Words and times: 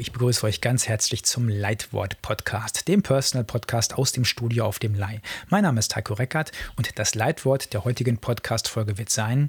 Ich 0.00 0.12
begrüße 0.12 0.46
euch 0.46 0.60
ganz 0.60 0.86
herzlich 0.86 1.24
zum 1.24 1.48
Leitwort 1.48 2.22
Podcast, 2.22 2.86
dem 2.86 3.02
Personal 3.02 3.44
Podcast 3.44 3.98
aus 3.98 4.12
dem 4.12 4.24
Studio 4.24 4.64
auf 4.64 4.78
dem 4.78 4.94
Leih. 4.94 5.20
Mein 5.48 5.64
Name 5.64 5.80
ist 5.80 5.96
Heiko 5.96 6.14
Reckert 6.14 6.52
und 6.76 6.98
das 6.98 7.14
Leitwort 7.14 7.72
der 7.72 7.84
heutigen 7.84 8.18
Podcast-Folge 8.18 8.96
wird 8.96 9.10
sein: 9.10 9.48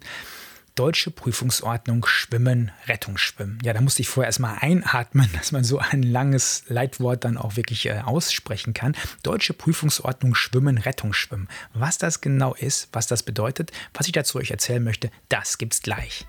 Deutsche 0.74 1.12
Prüfungsordnung 1.12 2.06
Schwimmen, 2.08 2.72
Rettungsschwimmen. 2.88 3.60
Ja, 3.64 3.74
da 3.74 3.82
musste 3.82 4.02
ich 4.02 4.10
vorher 4.10 4.28
erstmal 4.28 4.58
einatmen, 4.60 5.30
dass 5.38 5.52
man 5.52 5.64
so 5.64 5.78
ein 5.78 6.02
langes 6.02 6.64
Leitwort 6.68 7.26
dann 7.26 7.38
auch 7.38 7.56
wirklich 7.56 7.86
äh, 7.86 8.02
aussprechen 8.04 8.74
kann. 8.74 8.96
Deutsche 9.22 9.54
Prüfungsordnung 9.54 10.34
Schwimmen, 10.34 10.80
Rettungsschwimmen. 10.80 11.48
Was 11.74 12.00
das 12.00 12.22
genau 12.22 12.56
ist, 12.56 12.90
was 12.92 13.06
das 13.06 13.22
bedeutet, 13.22 13.72
was 13.94 14.08
ich 14.08 14.14
dazu 14.14 14.40
euch 14.40 14.52
erzählen 14.52 14.84
möchte, 14.84 15.12
das 15.28 15.60
gibt's 15.60 15.82
gleich. 15.82 16.26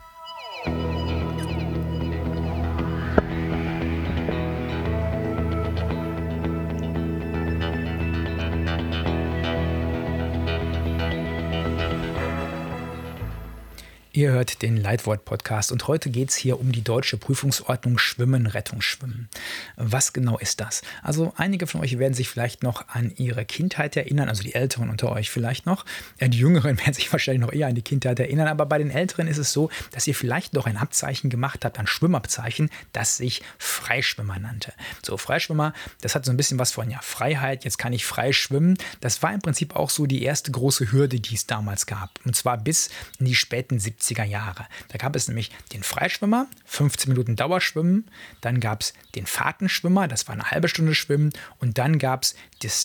Ihr 14.12 14.32
hört 14.32 14.62
den 14.62 14.76
Leitwort-Podcast 14.76 15.70
und 15.70 15.86
heute 15.86 16.10
geht 16.10 16.30
es 16.30 16.34
hier 16.34 16.58
um 16.58 16.72
die 16.72 16.82
deutsche 16.82 17.16
Prüfungsordnung 17.16 17.96
Schwimmen, 17.96 18.48
Rettungsschwimmen. 18.48 19.28
Was 19.76 20.12
genau 20.12 20.36
ist 20.36 20.58
das? 20.58 20.82
Also 21.04 21.32
einige 21.36 21.68
von 21.68 21.80
euch 21.80 21.96
werden 22.00 22.14
sich 22.14 22.28
vielleicht 22.28 22.64
noch 22.64 22.88
an 22.88 23.12
ihre 23.18 23.44
Kindheit 23.44 23.96
erinnern, 23.96 24.28
also 24.28 24.42
die 24.42 24.56
Älteren 24.56 24.90
unter 24.90 25.12
euch 25.12 25.30
vielleicht 25.30 25.64
noch. 25.64 25.84
Die 26.20 26.36
Jüngeren 26.36 26.76
werden 26.80 26.92
sich 26.92 27.12
wahrscheinlich 27.12 27.40
noch 27.40 27.52
eher 27.52 27.68
an 27.68 27.76
die 27.76 27.82
Kindheit 27.82 28.18
erinnern, 28.18 28.48
aber 28.48 28.66
bei 28.66 28.78
den 28.78 28.90
Älteren 28.90 29.28
ist 29.28 29.38
es 29.38 29.52
so, 29.52 29.70
dass 29.92 30.08
ihr 30.08 30.14
vielleicht 30.16 30.54
noch 30.54 30.66
ein 30.66 30.76
Abzeichen 30.76 31.30
gemacht 31.30 31.64
habt, 31.64 31.78
ein 31.78 31.86
Schwimmabzeichen, 31.86 32.68
das 32.92 33.16
sich 33.16 33.42
Freischwimmer 33.58 34.40
nannte. 34.40 34.72
So, 35.04 35.18
Freischwimmer, 35.18 35.72
das 36.00 36.16
hat 36.16 36.24
so 36.24 36.32
ein 36.32 36.36
bisschen 36.36 36.58
was 36.58 36.72
von 36.72 36.90
ja, 36.90 36.98
Freiheit, 37.00 37.64
jetzt 37.64 37.78
kann 37.78 37.92
ich 37.92 38.04
frei 38.04 38.32
schwimmen. 38.32 38.76
Das 39.00 39.22
war 39.22 39.32
im 39.32 39.40
Prinzip 39.40 39.76
auch 39.76 39.88
so 39.88 40.06
die 40.06 40.24
erste 40.24 40.50
große 40.50 40.90
Hürde, 40.90 41.20
die 41.20 41.36
es 41.36 41.46
damals 41.46 41.86
gab. 41.86 42.18
Und 42.24 42.34
zwar 42.34 42.58
bis 42.58 42.90
in 43.20 43.26
die 43.26 43.36
späten 43.36 43.78
70 43.78 44.00
70er 44.10 44.24
Jahre. 44.24 44.66
Da 44.88 44.98
gab 44.98 45.16
es 45.16 45.28
nämlich 45.28 45.50
den 45.72 45.82
Freischwimmer, 45.82 46.46
15 46.66 47.12
Minuten 47.12 47.36
Dauerschwimmen, 47.36 48.08
dann 48.40 48.60
gab 48.60 48.82
es 48.82 48.92
den 49.14 49.26
Fahrtenschwimmer, 49.26 50.08
das 50.08 50.28
war 50.28 50.34
eine 50.34 50.50
halbe 50.50 50.68
Stunde 50.68 50.94
Schwimmen 50.94 51.32
und 51.58 51.78
dann 51.78 51.98
gab 51.98 52.24
es 52.24 52.34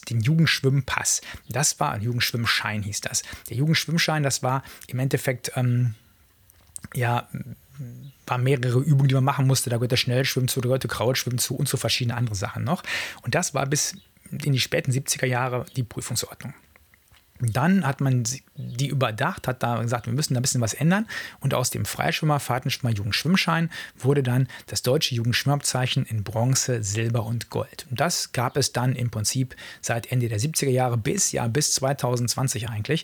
den 0.09 0.21
Jugendschwimmpass. 0.21 1.21
Das 1.49 1.79
war 1.79 1.91
ein 1.91 2.01
Jugendschwimmschein, 2.01 2.83
hieß 2.83 3.01
das. 3.01 3.23
Der 3.49 3.57
Jugendschwimmschein, 3.57 4.23
das 4.23 4.43
war 4.43 4.63
im 4.87 4.99
Endeffekt, 4.99 5.51
ähm, 5.55 5.95
ja, 6.93 7.27
war 8.25 8.37
mehrere 8.37 8.79
Übungen, 8.79 9.09
die 9.09 9.15
man 9.15 9.23
machen 9.23 9.47
musste. 9.47 9.69
Da 9.69 9.77
gehört 9.77 9.91
der 9.91 9.97
Schnellschwimmen 9.97 10.47
zu, 10.47 10.61
da 10.61 10.67
gehört 10.67 10.83
der 10.83 10.89
Krautschwimmen 10.89 11.39
zu 11.39 11.55
und 11.55 11.67
so 11.67 11.77
verschiedene 11.77 12.15
andere 12.15 12.35
Sachen 12.35 12.63
noch. 12.63 12.83
Und 13.21 13.35
das 13.35 13.53
war 13.53 13.65
bis 13.65 13.95
in 14.31 14.53
die 14.53 14.59
späten 14.59 14.91
70er 14.91 15.25
Jahre 15.25 15.65
die 15.75 15.83
Prüfungsordnung. 15.83 16.53
Dann 17.39 17.85
hat 17.85 17.99
man 17.99 18.23
die 18.55 18.87
überdacht, 18.87 19.47
hat 19.47 19.61
da 19.61 19.81
gesagt, 19.81 20.05
wir 20.05 20.13
müssen 20.13 20.33
da 20.33 20.39
ein 20.39 20.41
bisschen 20.41 20.61
was 20.61 20.73
ändern. 20.73 21.05
Und 21.41 21.53
aus 21.53 21.69
dem 21.69 21.85
Freischwimmer, 21.85 22.39
Fahrtenschwimmer, 22.39 22.93
Jugendschwimmschein 22.93 23.69
wurde 23.97 24.23
dann 24.23 24.47
das 24.67 24.83
deutsche 24.83 25.15
Jugendschwimmabzeichen 25.15 26.05
in 26.05 26.23
Bronze, 26.23 26.81
Silber 26.81 27.25
und 27.25 27.49
Gold. 27.49 27.87
Und 27.89 27.99
das 27.99 28.31
gab 28.31 28.55
es 28.55 28.71
dann 28.71 28.95
im 28.95 29.09
Prinzip 29.09 29.55
seit 29.81 30.11
Ende 30.11 30.29
der 30.29 30.39
70er 30.39 30.69
Jahre 30.69 30.97
bis, 30.97 31.33
ja, 31.33 31.47
bis 31.47 31.73
2020 31.73 32.69
eigentlich. 32.69 33.03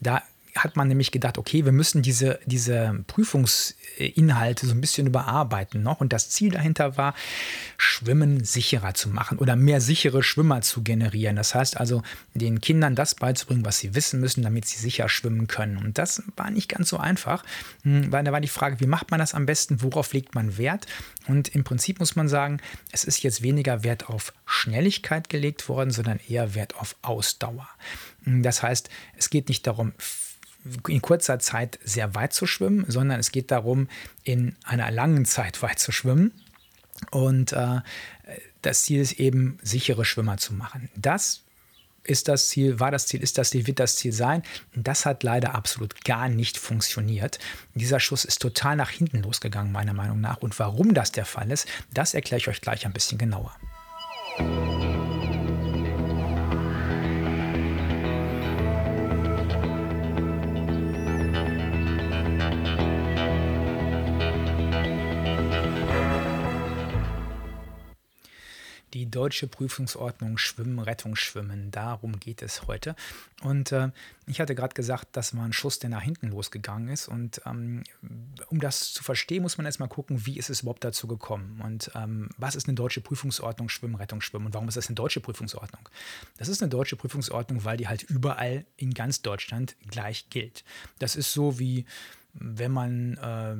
Da 0.00 0.22
hat 0.56 0.76
man 0.76 0.88
nämlich 0.88 1.10
gedacht, 1.10 1.38
okay, 1.38 1.64
wir 1.64 1.72
müssen 1.72 2.02
diese, 2.02 2.40
diese 2.46 3.04
Prüfungsinhalte 3.06 4.66
so 4.66 4.72
ein 4.72 4.80
bisschen 4.80 5.06
überarbeiten 5.06 5.82
noch. 5.82 6.00
Und 6.00 6.12
das 6.12 6.30
Ziel 6.30 6.52
dahinter 6.52 6.96
war, 6.96 7.14
Schwimmen 7.76 8.44
sicherer 8.44 8.94
zu 8.94 9.08
machen 9.08 9.38
oder 9.38 9.56
mehr 9.56 9.80
sichere 9.80 10.22
Schwimmer 10.22 10.60
zu 10.62 10.82
generieren. 10.82 11.36
Das 11.36 11.54
heißt 11.54 11.78
also, 11.78 12.02
den 12.34 12.60
Kindern 12.60 12.94
das 12.94 13.14
beizubringen, 13.14 13.64
was 13.64 13.78
sie 13.78 13.94
wissen 13.94 14.20
müssen, 14.20 14.42
damit 14.42 14.66
sie 14.66 14.78
sicher 14.78 15.08
schwimmen 15.08 15.46
können. 15.46 15.76
Und 15.76 15.98
das 15.98 16.22
war 16.36 16.50
nicht 16.50 16.68
ganz 16.68 16.88
so 16.88 16.98
einfach, 16.98 17.44
hm, 17.82 18.10
weil 18.10 18.24
da 18.24 18.32
war 18.32 18.40
die 18.40 18.48
Frage, 18.48 18.80
wie 18.80 18.86
macht 18.86 19.10
man 19.10 19.20
das 19.20 19.34
am 19.34 19.46
besten, 19.46 19.82
worauf 19.82 20.12
legt 20.12 20.34
man 20.34 20.58
Wert? 20.58 20.86
Und 21.26 21.54
im 21.54 21.64
Prinzip 21.64 22.00
muss 22.00 22.16
man 22.16 22.28
sagen, 22.28 22.60
es 22.92 23.04
ist 23.04 23.22
jetzt 23.22 23.42
weniger 23.42 23.84
Wert 23.84 24.08
auf 24.08 24.32
Schnelligkeit 24.46 25.28
gelegt 25.28 25.68
worden, 25.68 25.90
sondern 25.90 26.18
eher 26.28 26.54
Wert 26.54 26.76
auf 26.76 26.96
Ausdauer. 27.02 27.68
Hm, 28.24 28.42
das 28.42 28.62
heißt, 28.62 28.90
es 29.16 29.30
geht 29.30 29.48
nicht 29.48 29.66
darum, 29.66 29.92
in 30.88 31.02
kurzer 31.02 31.38
Zeit 31.38 31.78
sehr 31.84 32.14
weit 32.14 32.32
zu 32.32 32.46
schwimmen, 32.46 32.84
sondern 32.88 33.20
es 33.20 33.32
geht 33.32 33.50
darum, 33.50 33.88
in 34.24 34.56
einer 34.64 34.90
langen 34.90 35.24
Zeit 35.24 35.62
weit 35.62 35.78
zu 35.78 35.92
schwimmen. 35.92 36.32
Und 37.10 37.52
äh, 37.52 37.80
das 38.62 38.84
Ziel 38.84 39.00
ist 39.00 39.12
eben, 39.12 39.58
sichere 39.62 40.04
Schwimmer 40.04 40.36
zu 40.36 40.52
machen. 40.52 40.90
Das 40.94 41.42
ist 42.04 42.28
das 42.28 42.48
Ziel, 42.48 42.80
war 42.80 42.90
das 42.90 43.06
Ziel, 43.06 43.22
ist 43.22 43.38
das 43.38 43.50
Ziel, 43.50 43.66
wird 43.66 43.78
das 43.78 43.96
Ziel 43.96 44.12
sein. 44.12 44.42
Das 44.74 45.06
hat 45.06 45.22
leider 45.22 45.54
absolut 45.54 46.04
gar 46.04 46.28
nicht 46.28 46.58
funktioniert. 46.58 47.38
Dieser 47.74 48.00
Schuss 48.00 48.24
ist 48.24 48.40
total 48.40 48.76
nach 48.76 48.90
hinten 48.90 49.22
losgegangen, 49.22 49.72
meiner 49.72 49.94
Meinung 49.94 50.20
nach. 50.20 50.38
Und 50.38 50.58
warum 50.58 50.94
das 50.94 51.12
der 51.12 51.26
Fall 51.26 51.50
ist, 51.50 51.68
das 51.92 52.14
erkläre 52.14 52.38
ich 52.38 52.48
euch 52.48 52.60
gleich 52.60 52.86
ein 52.86 52.92
bisschen 52.92 53.18
genauer. 53.18 53.54
Deutsche 69.10 69.46
Prüfungsordnung 69.46 70.38
Schwimmen, 70.38 70.78
Rettungsschwimmen. 70.78 71.70
Darum 71.70 72.18
geht 72.20 72.42
es 72.42 72.66
heute. 72.66 72.94
Und 73.42 73.72
äh, 73.72 73.90
ich 74.26 74.40
hatte 74.40 74.54
gerade 74.54 74.74
gesagt, 74.74 75.08
das 75.12 75.36
war 75.36 75.44
ein 75.44 75.52
Schuss, 75.52 75.78
der 75.78 75.90
nach 75.90 76.02
hinten 76.02 76.28
losgegangen 76.28 76.88
ist. 76.88 77.08
Und 77.08 77.42
ähm, 77.46 77.82
um 78.48 78.60
das 78.60 78.92
zu 78.92 79.02
verstehen, 79.02 79.42
muss 79.42 79.56
man 79.56 79.66
erstmal 79.66 79.88
gucken, 79.88 80.26
wie 80.26 80.38
ist 80.38 80.50
es 80.50 80.62
überhaupt 80.62 80.84
dazu 80.84 81.06
gekommen 81.06 81.60
und 81.64 81.90
ähm, 81.94 82.28
was 82.36 82.54
ist 82.54 82.68
eine 82.68 82.74
deutsche 82.74 83.00
Prüfungsordnung 83.00 83.68
Schwimmen, 83.68 83.94
Rettungsschwimmen 83.94 84.46
und 84.46 84.54
warum 84.54 84.68
ist 84.68 84.76
das 84.76 84.88
eine 84.88 84.94
deutsche 84.94 85.20
Prüfungsordnung? 85.20 85.88
Das 86.38 86.48
ist 86.48 86.62
eine 86.62 86.68
deutsche 86.68 86.96
Prüfungsordnung, 86.96 87.64
weil 87.64 87.76
die 87.76 87.88
halt 87.88 88.02
überall 88.02 88.64
in 88.76 88.94
ganz 88.94 89.22
Deutschland 89.22 89.76
gleich 89.90 90.28
gilt. 90.30 90.64
Das 90.98 91.16
ist 91.16 91.32
so 91.32 91.58
wie 91.58 91.86
wenn 92.34 92.72
man 92.72 93.14
äh, 93.14 93.56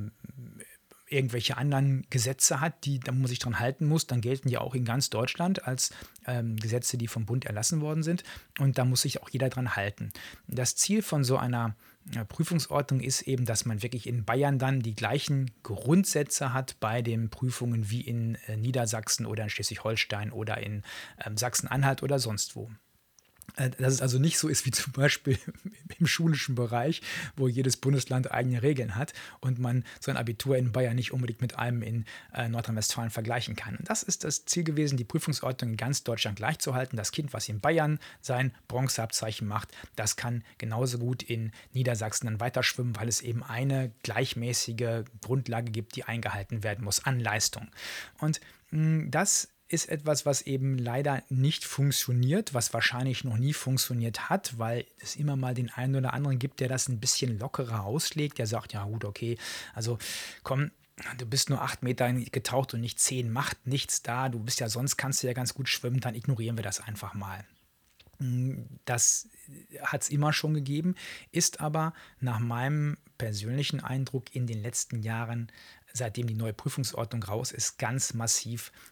irgendwelche 1.11 1.57
anderen 1.57 2.07
Gesetze 2.09 2.61
hat, 2.61 2.85
die 2.85 3.01
man 3.07 3.27
sich 3.27 3.39
dran 3.39 3.59
halten 3.59 3.87
muss, 3.87 4.07
dann 4.07 4.21
gelten 4.21 4.49
die 4.49 4.59
auch 4.59 4.75
in 4.75 4.85
ganz 4.85 5.11
Deutschland 5.11 5.67
als 5.67 5.91
ähm, 6.27 6.57
Gesetze, 6.57 6.97
die 6.97 7.09
vom 7.09 7.27
Bund 7.27 7.45
erlassen 7.45 7.81
worden 7.81 8.03
sind. 8.03 8.23
Und 8.59 8.79
da 8.79 8.85
muss 8.85 9.03
sich 9.03 9.23
auch 9.23 9.29
jeder 9.29 9.49
dran 9.49 9.77
halten. 9.77 10.13
Das 10.47 10.77
Ziel 10.77 11.03
von 11.03 11.25
so 11.25 11.37
einer 11.37 11.75
äh, 12.15 12.25
Prüfungsordnung 12.25 13.01
ist 13.01 13.23
eben, 13.23 13.45
dass 13.45 13.65
man 13.65 13.83
wirklich 13.83 14.07
in 14.07 14.25
Bayern 14.25 14.59
dann 14.59 14.81
die 14.81 14.95
gleichen 14.95 15.51
Grundsätze 15.63 16.53
hat 16.53 16.79
bei 16.81 17.03
den 17.03 17.29
Prüfungen 17.29 17.91
wie 17.91 18.01
in 18.01 18.37
äh, 18.47 18.57
Niedersachsen 18.57 19.27
oder 19.27 19.45
in 19.45 19.51
Schleswig-Holstein 19.51 20.33
oder 20.33 20.59
in 20.59 20.83
äh, 21.19 21.31
Sachsen-Anhalt 21.35 22.03
oder 22.03 22.19
sonst 22.19 22.57
wo. 22.57 22.71
Äh, 23.57 23.71
dass 23.71 23.95
es 23.95 24.03
also 24.03 24.19
nicht 24.19 24.39
so 24.39 24.49
ist 24.49 24.67
wie 24.67 24.71
zum 24.81 24.93
Beispiel 24.93 25.39
im 25.99 26.07
schulischen 26.07 26.55
Bereich, 26.55 27.03
wo 27.37 27.49
jedes 27.49 27.77
Bundesland 27.77 28.31
eigene 28.31 28.63
Regeln 28.63 28.97
hat 28.97 29.13
und 29.41 29.59
man 29.59 29.85
sein 30.01 30.17
Abitur 30.17 30.57
in 30.57 30.73
Bayern 30.73 30.97
nicht 30.97 31.13
unbedingt 31.13 31.41
mit 31.41 31.59
einem 31.59 31.83
in 31.83 32.05
äh, 32.35 32.49
Nordrhein-Westfalen 32.49 33.11
vergleichen 33.11 33.57
kann. 33.57 33.77
Und 33.77 33.89
das 33.89 34.03
ist 34.03 34.25
das 34.25 34.45
Ziel 34.45 34.65
gewesen, 34.65 34.97
die 34.97 35.05
Prüfungsordnung 35.05 35.73
in 35.73 35.77
ganz 35.77 36.05
Deutschland 36.05 36.37
gleichzuhalten. 36.37 36.97
Das 36.97 37.13
Kind, 37.13 37.33
was 37.33 37.49
in 37.49 37.61
Bayern 37.61 37.99
sein 38.21 38.53
Bronzeabzeichen 38.69 39.47
macht, 39.47 39.69
das 39.97 40.17
kann 40.17 40.45
genauso 40.59 40.99
gut 40.99 41.23
in 41.23 41.53
Niedersachsen 41.73 42.27
dann 42.27 42.41
weiter 42.41 42.63
schwimmen, 42.63 42.97
weil 42.97 43.09
es 43.09 43.21
eben 43.21 43.43
eine 43.43 43.93
gleichmäßige 44.03 45.05
Grundlage 45.21 45.71
gibt, 45.71 45.97
die 45.97 46.05
eingehalten 46.05 46.63
werden 46.63 46.85
muss 46.85 47.05
an 47.05 47.21
Leistung. 47.21 47.69
Und 48.19 48.41
mh, 48.71 49.09
das 49.11 49.49
ist 49.71 49.89
etwas, 49.89 50.27
was 50.27 50.43
eben 50.43 50.79
leider 50.79 51.23
nicht 51.29 51.65
funktioniert, 51.65 52.55
was 52.55 52.75
wahrscheinlich 52.75 53.23
noch 53.23 53.39
nie 53.39 53.53
funktioniert 53.53 54.29
hat, 54.29 54.59
weil 54.59 54.85
es 54.99 55.15
immer 55.15 55.37
mal 55.37 55.55
den 55.55 55.71
einen 55.71 55.95
oder 55.95 56.13
anderen 56.13 56.41
gibt, 56.41 56.59
der 56.59 56.69
das 56.69 56.89
ein 56.89 56.99
bisschen 56.99 57.39
lockerer 57.39 57.85
auslegt, 57.85 58.39
der 58.39 58.49
sagt, 58.49 58.73
ja 58.73 58.85
gut, 58.85 59.05
okay, 59.05 59.39
also 59.73 59.99
komm, 60.43 60.73
du 61.19 61.25
bist 61.25 61.51
nur 61.51 61.63
acht 61.63 61.85
Meter 61.85 62.13
getaucht 62.13 62.75
und 62.75 62.81
nicht 62.81 62.99
zehn, 62.99 63.33
macht 63.33 63.65
nichts 63.65 64.03
da, 64.03 64.29
du 64.29 64.41
bist 64.41 64.59
ja 64.59 64.69
sonst, 64.69 64.97
kannst 64.97 65.23
du 65.23 65.29
ja 65.29 65.35
ganz 65.35 65.55
gut 65.55 65.69
schwimmen, 65.69 66.01
dann 66.01 66.17
ignorieren 66.17 66.59
wir 66.59 66.65
das 66.65 66.81
einfach 66.81 67.15
mal. 67.15 67.45
Das 68.85 69.29
hat 69.83 70.03
es 70.03 70.11
immer 70.11 70.33
schon 70.33 70.53
gegeben, 70.53 70.97
ist 71.31 71.61
aber 71.61 71.95
nach 72.19 72.41
meinem 72.41 72.99
persönlichen 73.19 73.81
Eindruck 73.81 74.35
in 74.35 74.49
den 74.49 74.61
letzten 74.63 75.03
Jahren, 75.03 75.51
seitdem 75.93 76.27
die 76.27 76.35
neue 76.35 76.53
Prüfungsordnung 76.53 77.23
raus 77.23 77.53
ist, 77.53 77.79
ganz 77.79 78.15
massiv 78.15 78.73
hm, 78.73 78.90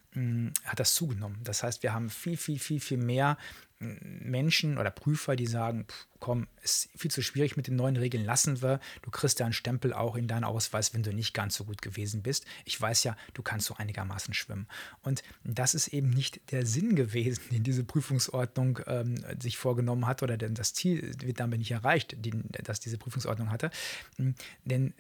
hat 0.65 0.81
das 0.81 0.95
zugenommen. 0.95 1.39
Das 1.45 1.63
heißt, 1.63 1.83
wir 1.83 1.93
haben 1.93 2.11
viel, 2.11 2.37
viel, 2.37 2.59
viel, 2.59 2.81
viel 2.81 2.99
mehr 2.99 3.37
Menschen 3.81 4.77
oder 4.77 4.91
Prüfer, 4.91 5.37
die 5.37 5.47
sagen, 5.47 5.87
komm, 6.19 6.49
ist 6.63 6.89
viel 6.97 7.13
zu 7.13 7.23
schwierig 7.23 7.57
mit 7.57 7.69
den 7.69 7.77
neuen 7.77 7.97
Regeln, 7.97 8.25
lassen 8.25 8.61
wir. 8.61 8.81
Du 9.03 9.11
kriegst 9.11 9.39
ja 9.39 9.47
einen 9.47 9.53
Stempel 9.53 9.93
auch 9.93 10.17
in 10.17 10.27
deinen 10.27 10.43
Ausweis, 10.43 10.95
wenn 10.95 11.05
du 11.05 11.13
nicht 11.13 11.33
ganz 11.33 11.55
so 11.55 11.65
gut 11.65 11.81
gewesen 11.81 12.23
bist. 12.23 12.45
Ich 12.65 12.81
weiß 12.81 13.05
ja, 13.05 13.17
du 13.35 13.43
kannst 13.43 13.67
so 13.67 13.77
einigermaßen 13.77 14.35
schwimmen. 14.35 14.67
Und 15.03 15.23
das 15.45 15.75
ist 15.75 15.89
eben 15.89 16.11
nicht 16.11 16.51
der 16.51 16.67
Sinn 16.67 16.97
gewesen, 16.97 17.43
den 17.53 17.63
diese 17.63 17.85
Prüfungsordnung 17.85 18.81
ähm, 18.87 19.15
sich 19.41 19.57
vorgenommen 19.57 20.07
hat 20.09 20.25
oder 20.25 20.37
denn 20.37 20.55
das 20.55 20.75
Ziel 20.75 21.15
wird 21.21 21.39
damit 21.39 21.61
nicht 21.61 21.71
erreicht, 21.71 22.17
die, 22.19 22.33
das 22.65 22.81
diese 22.81 22.99
Prüfungsordnung 22.99 23.53
hatte. 23.53 23.71
Denn 24.65 24.93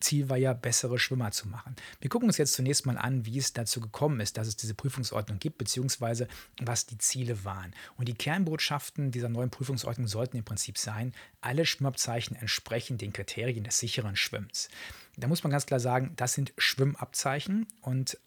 Ziel 0.00 0.28
war 0.28 0.36
ja, 0.36 0.52
bessere 0.52 0.98
Schwimmer 0.98 1.30
zu 1.30 1.48
machen. 1.48 1.76
Wir 2.00 2.10
gucken 2.10 2.28
uns 2.28 2.38
jetzt 2.38 2.54
zunächst 2.54 2.86
mal 2.86 2.98
an, 2.98 3.26
wie 3.26 3.38
es 3.38 3.52
dazu 3.52 3.80
gekommen 3.80 4.20
ist, 4.20 4.36
dass 4.36 4.48
es 4.48 4.56
diese 4.56 4.74
Prüfungsordnung 4.74 5.38
gibt, 5.38 5.58
beziehungsweise 5.58 6.28
was 6.60 6.86
die 6.86 6.98
Ziele 6.98 7.44
waren. 7.44 7.74
Und 7.96 8.08
die 8.08 8.14
Kernbotschaften 8.14 9.10
dieser 9.10 9.28
neuen 9.28 9.50
Prüfungsordnung 9.50 10.08
sollten 10.08 10.36
im 10.36 10.44
Prinzip 10.44 10.78
sein, 10.78 11.12
alle 11.40 11.66
Schwimmabzeichen 11.66 12.36
entsprechen 12.36 12.98
den 12.98 13.12
Kriterien 13.12 13.64
des 13.64 13.78
sicheren 13.78 14.16
Schwimmens. 14.16 14.68
Da 15.16 15.28
muss 15.28 15.44
man 15.44 15.50
ganz 15.50 15.66
klar 15.66 15.80
sagen, 15.80 16.12
das 16.16 16.34
sind 16.34 16.52
Schwimmabzeichen 16.58 17.66
und 17.80 18.18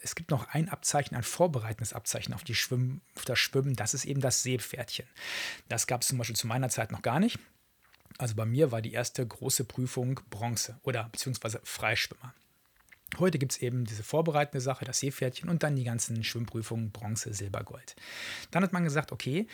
es 0.00 0.14
gibt 0.14 0.30
noch 0.30 0.48
ein 0.48 0.68
Abzeichen, 0.68 1.16
ein 1.16 1.22
vorbereitendes 1.22 1.92
Abzeichen 1.92 2.34
auf, 2.34 2.42
Schwimm, 2.50 3.00
auf 3.16 3.24
das 3.24 3.38
Schwimmen, 3.38 3.74
das 3.74 3.94
ist 3.94 4.04
eben 4.04 4.20
das 4.20 4.42
Seepferdchen. 4.42 5.06
Das 5.68 5.86
gab 5.86 6.02
es 6.02 6.08
zum 6.08 6.18
Beispiel 6.18 6.36
zu 6.36 6.46
meiner 6.46 6.68
Zeit 6.68 6.92
noch 6.92 7.02
gar 7.02 7.20
nicht. 7.20 7.38
Also 8.18 8.34
bei 8.34 8.44
mir 8.44 8.72
war 8.72 8.82
die 8.82 8.92
erste 8.92 9.24
große 9.26 9.64
Prüfung 9.64 10.20
Bronze 10.28 10.78
oder 10.82 11.08
beziehungsweise 11.10 11.60
Freischwimmer. 11.62 12.34
Heute 13.18 13.38
gibt 13.38 13.52
es 13.52 13.62
eben 13.62 13.84
diese 13.84 14.02
vorbereitende 14.02 14.60
Sache, 14.60 14.84
das 14.84 14.98
Seepferdchen 14.98 15.48
und 15.48 15.62
dann 15.62 15.76
die 15.76 15.84
ganzen 15.84 16.22
Schwimmprüfungen 16.24 16.90
Bronze, 16.90 17.32
Silber, 17.32 17.64
Gold. 17.64 17.96
Dann 18.50 18.62
hat 18.62 18.72
man 18.72 18.84
gesagt, 18.84 19.12
okay, 19.12 19.46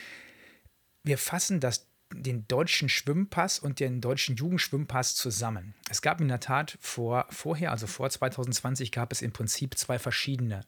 wir 1.04 1.18
fassen 1.18 1.60
das, 1.60 1.86
den 2.12 2.48
deutschen 2.48 2.88
Schwimmpass 2.88 3.58
und 3.58 3.78
den 3.78 4.00
deutschen 4.00 4.36
Jugendschwimmpass 4.36 5.14
zusammen. 5.14 5.74
Es 5.88 6.02
gab 6.02 6.20
in 6.20 6.28
der 6.28 6.40
Tat 6.40 6.78
vor, 6.80 7.26
vorher, 7.30 7.70
also 7.70 7.86
vor 7.86 8.10
2020, 8.10 8.90
gab 8.90 9.12
es 9.12 9.22
im 9.22 9.32
Prinzip 9.32 9.78
zwei 9.78 9.98
verschiedene 9.98 10.62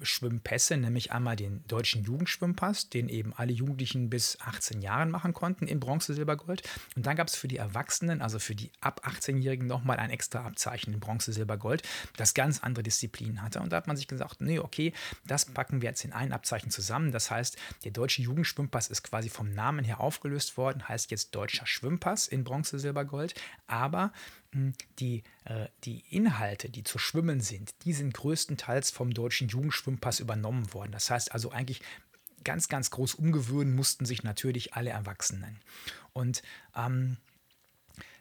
Schwimmpässe, 0.00 0.76
nämlich 0.76 1.12
einmal 1.12 1.36
den 1.36 1.64
deutschen 1.66 2.02
Jugendschwimmpass, 2.02 2.88
den 2.88 3.08
eben 3.08 3.32
alle 3.34 3.52
Jugendlichen 3.52 4.10
bis 4.10 4.38
18 4.40 4.80
Jahren 4.80 5.10
machen 5.10 5.34
konnten 5.34 5.66
in 5.66 5.80
Bronze, 5.80 6.14
Silber, 6.14 6.36
Gold. 6.36 6.62
Und 6.96 7.06
dann 7.06 7.16
gab 7.16 7.28
es 7.28 7.36
für 7.36 7.48
die 7.48 7.56
Erwachsenen, 7.56 8.22
also 8.22 8.38
für 8.38 8.54
die 8.54 8.72
ab 8.80 9.06
18-Jährigen, 9.06 9.66
nochmal 9.66 9.98
ein 9.98 10.10
extra 10.10 10.44
Abzeichen 10.44 10.92
in 10.94 11.00
Bronze, 11.00 11.32
Silber, 11.32 11.56
Gold, 11.56 11.82
das 12.16 12.34
ganz 12.34 12.60
andere 12.62 12.82
Disziplinen 12.82 13.42
hatte. 13.42 13.60
Und 13.60 13.72
da 13.72 13.76
hat 13.76 13.86
man 13.86 13.96
sich 13.96 14.08
gesagt, 14.08 14.40
nee, 14.40 14.58
okay, 14.58 14.92
das 15.26 15.44
packen 15.46 15.82
wir 15.82 15.88
jetzt 15.88 16.04
in 16.04 16.12
ein 16.12 16.32
Abzeichen 16.32 16.70
zusammen. 16.70 17.12
Das 17.12 17.30
heißt, 17.30 17.56
der 17.84 17.92
deutsche 17.92 18.22
Jugendschwimmpass 18.22 18.88
ist 18.88 19.02
quasi 19.02 19.28
vom 19.28 19.52
Namen 19.52 19.84
her 19.84 20.00
aufgelöst 20.00 20.56
worden, 20.56 20.88
heißt 20.88 21.10
jetzt 21.10 21.34
deutscher 21.34 21.66
Schwimmpass 21.66 22.28
in 22.28 22.44
Bronze, 22.44 22.78
Silber, 22.78 23.04
Gold. 23.04 23.34
Aber 23.66 24.12
die, 24.98 25.22
äh, 25.44 25.68
die 25.84 26.04
Inhalte, 26.10 26.68
die 26.68 26.84
zu 26.84 26.98
schwimmen 26.98 27.40
sind, 27.40 27.74
die 27.84 27.92
sind 27.92 28.14
größtenteils 28.14 28.90
vom 28.90 29.14
deutschen 29.14 29.48
Jugendschwimmpass 29.48 30.20
übernommen 30.20 30.72
worden. 30.74 30.92
Das 30.92 31.10
heißt 31.10 31.32
also 31.32 31.50
eigentlich 31.50 31.80
ganz, 32.44 32.68
ganz 32.68 32.90
groß 32.90 33.14
umgewöhnen 33.14 33.74
mussten 33.74 34.04
sich 34.04 34.22
natürlich 34.22 34.74
alle 34.74 34.90
Erwachsenen. 34.90 35.60
Und 36.12 36.42
ähm, 36.76 37.16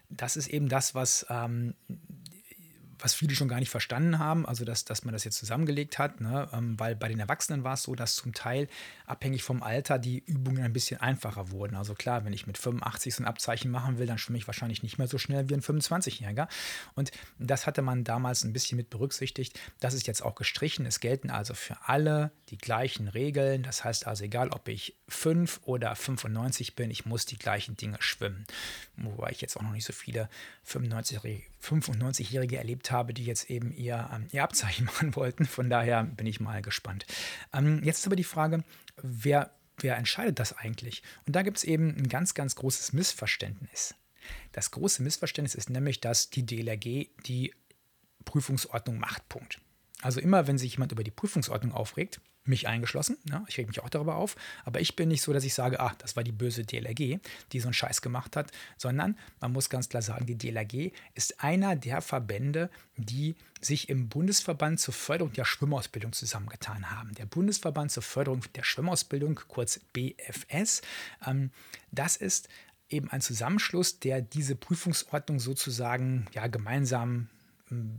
das 0.09 0.37
ist 0.37 0.47
eben 0.47 0.69
das, 0.69 0.95
was 0.95 1.25
ähm, 1.29 1.73
was 3.01 3.13
viele 3.13 3.35
schon 3.35 3.47
gar 3.47 3.59
nicht 3.59 3.69
verstanden 3.69 4.19
haben, 4.19 4.45
also 4.45 4.63
dass, 4.63 4.85
dass 4.85 5.03
man 5.03 5.13
das 5.13 5.23
jetzt 5.23 5.37
zusammengelegt 5.37 5.97
hat, 5.97 6.21
ne? 6.21 6.47
Ähm, 6.53 6.79
weil 6.79 6.95
bei 6.95 7.07
den 7.07 7.19
Erwachsenen 7.19 7.63
war 7.63 7.73
es 7.73 7.83
so, 7.83 7.95
dass 7.95 8.15
zum 8.15 8.33
Teil 8.33 8.67
abhängig 9.05 9.43
vom 9.43 9.63
Alter 9.63 9.99
die 9.99 10.19
Übungen 10.19 10.63
ein 10.63 10.73
bisschen 10.73 11.01
einfacher 11.01 11.51
wurden. 11.51 11.75
Also 11.75 11.95
klar, 11.95 12.25
wenn 12.25 12.33
ich 12.33 12.47
mit 12.47 12.57
85 12.57 13.15
so 13.15 13.23
ein 13.23 13.27
Abzeichen 13.27 13.71
machen 13.71 13.97
will, 13.97 14.05
dann 14.05 14.17
schwimme 14.17 14.37
ich 14.37 14.47
wahrscheinlich 14.47 14.83
nicht 14.83 14.97
mehr 14.97 15.07
so 15.07 15.17
schnell 15.17 15.49
wie 15.49 15.55
ein 15.55 15.61
25-Jähriger. 15.61 16.47
Und 16.93 17.11
das 17.39 17.65
hatte 17.65 17.81
man 17.81 18.03
damals 18.03 18.43
ein 18.43 18.53
bisschen 18.53 18.77
mit 18.77 18.89
berücksichtigt. 18.89 19.59
Das 19.79 19.93
ist 19.93 20.07
jetzt 20.07 20.23
auch 20.23 20.35
gestrichen. 20.35 20.85
Es 20.85 20.99
gelten 20.99 21.29
also 21.29 21.53
für 21.53 21.77
alle 21.85 22.31
die 22.49 22.57
gleichen 22.57 23.07
Regeln. 23.07 23.63
Das 23.63 23.83
heißt 23.83 24.07
also, 24.07 24.23
egal 24.23 24.49
ob 24.49 24.67
ich 24.67 24.95
5 25.09 25.61
oder 25.63 25.95
95 25.95 26.75
bin, 26.75 26.91
ich 26.91 27.05
muss 27.05 27.25
die 27.25 27.37
gleichen 27.37 27.75
Dinge 27.77 27.97
schwimmen. 27.99 28.45
Wobei 28.95 29.31
ich 29.31 29.41
jetzt 29.41 29.57
auch 29.57 29.63
noch 29.63 29.71
nicht 29.71 29.85
so 29.85 29.93
viele 29.93 30.29
95-Jährige 30.67 31.50
erlebt 32.57 32.91
habe, 32.91 33.13
die 33.13 33.25
jetzt 33.25 33.49
eben 33.49 33.71
ihr, 33.71 34.09
ähm, 34.13 34.27
ihr 34.31 34.43
Abzeichen 34.43 34.85
machen 34.85 35.15
wollten. 35.15 35.45
Von 35.45 35.69
daher 35.69 36.03
bin 36.03 36.27
ich 36.27 36.39
mal 36.39 36.61
gespannt. 36.61 37.05
Ähm, 37.53 37.81
jetzt 37.83 37.99
ist 37.99 38.07
aber 38.07 38.15
die 38.15 38.23
Frage, 38.23 38.63
wer, 39.01 39.51
wer 39.77 39.97
entscheidet 39.97 40.39
das 40.39 40.57
eigentlich? 40.57 41.03
Und 41.25 41.35
da 41.35 41.41
gibt 41.41 41.57
es 41.57 41.63
eben 41.63 41.95
ein 41.95 42.09
ganz, 42.09 42.33
ganz 42.33 42.55
großes 42.55 42.93
Missverständnis. 42.93 43.95
Das 44.51 44.71
große 44.71 45.01
Missverständnis 45.01 45.55
ist 45.55 45.69
nämlich, 45.69 46.01
dass 46.01 46.29
die 46.29 46.45
DLRG 46.45 47.09
die 47.25 47.53
Prüfungsordnung 48.25 48.99
macht. 48.99 49.27
Punkt. 49.29 49.59
Also 50.01 50.19
immer, 50.19 50.47
wenn 50.47 50.57
sich 50.57 50.73
jemand 50.73 50.91
über 50.91 51.03
die 51.03 51.11
Prüfungsordnung 51.11 51.73
aufregt, 51.73 52.21
mich 52.43 52.67
eingeschlossen, 52.67 53.17
ja, 53.29 53.43
ich 53.47 53.57
reg 53.57 53.67
mich 53.67 53.81
auch 53.81 53.89
darüber 53.89 54.15
auf, 54.15 54.35
aber 54.65 54.79
ich 54.79 54.95
bin 54.95 55.09
nicht 55.09 55.21
so, 55.21 55.31
dass 55.31 55.43
ich 55.43 55.53
sage, 55.53 55.79
ach, 55.79 55.95
das 55.95 56.15
war 56.15 56.23
die 56.23 56.31
böse 56.31 56.63
DLRG, 56.63 57.19
die 57.51 57.59
so 57.59 57.67
einen 57.67 57.73
Scheiß 57.73 58.01
gemacht 58.01 58.35
hat, 58.35 58.51
sondern 58.77 59.17
man 59.39 59.51
muss 59.51 59.69
ganz 59.69 59.89
klar 59.89 60.01
sagen, 60.01 60.25
die 60.25 60.37
DLRG 60.37 60.91
ist 61.13 61.43
einer 61.43 61.75
der 61.75 62.01
Verbände, 62.01 62.69
die 62.97 63.35
sich 63.61 63.89
im 63.89 64.09
Bundesverband 64.09 64.79
zur 64.79 64.93
Förderung 64.93 65.33
der 65.33 65.45
Schwimmausbildung 65.45 66.13
zusammengetan 66.13 66.89
haben. 66.89 67.13
Der 67.13 67.27
Bundesverband 67.27 67.91
zur 67.91 68.03
Förderung 68.03 68.41
der 68.55 68.63
Schwimmausbildung, 68.63 69.39
kurz 69.47 69.79
BFS, 69.93 70.81
ähm, 71.25 71.51
das 71.91 72.15
ist 72.15 72.49
eben 72.89 73.09
ein 73.09 73.21
Zusammenschluss, 73.21 73.99
der 73.99 74.21
diese 74.21 74.55
Prüfungsordnung 74.55 75.39
sozusagen 75.39 76.25
ja, 76.33 76.47
gemeinsam 76.47 77.29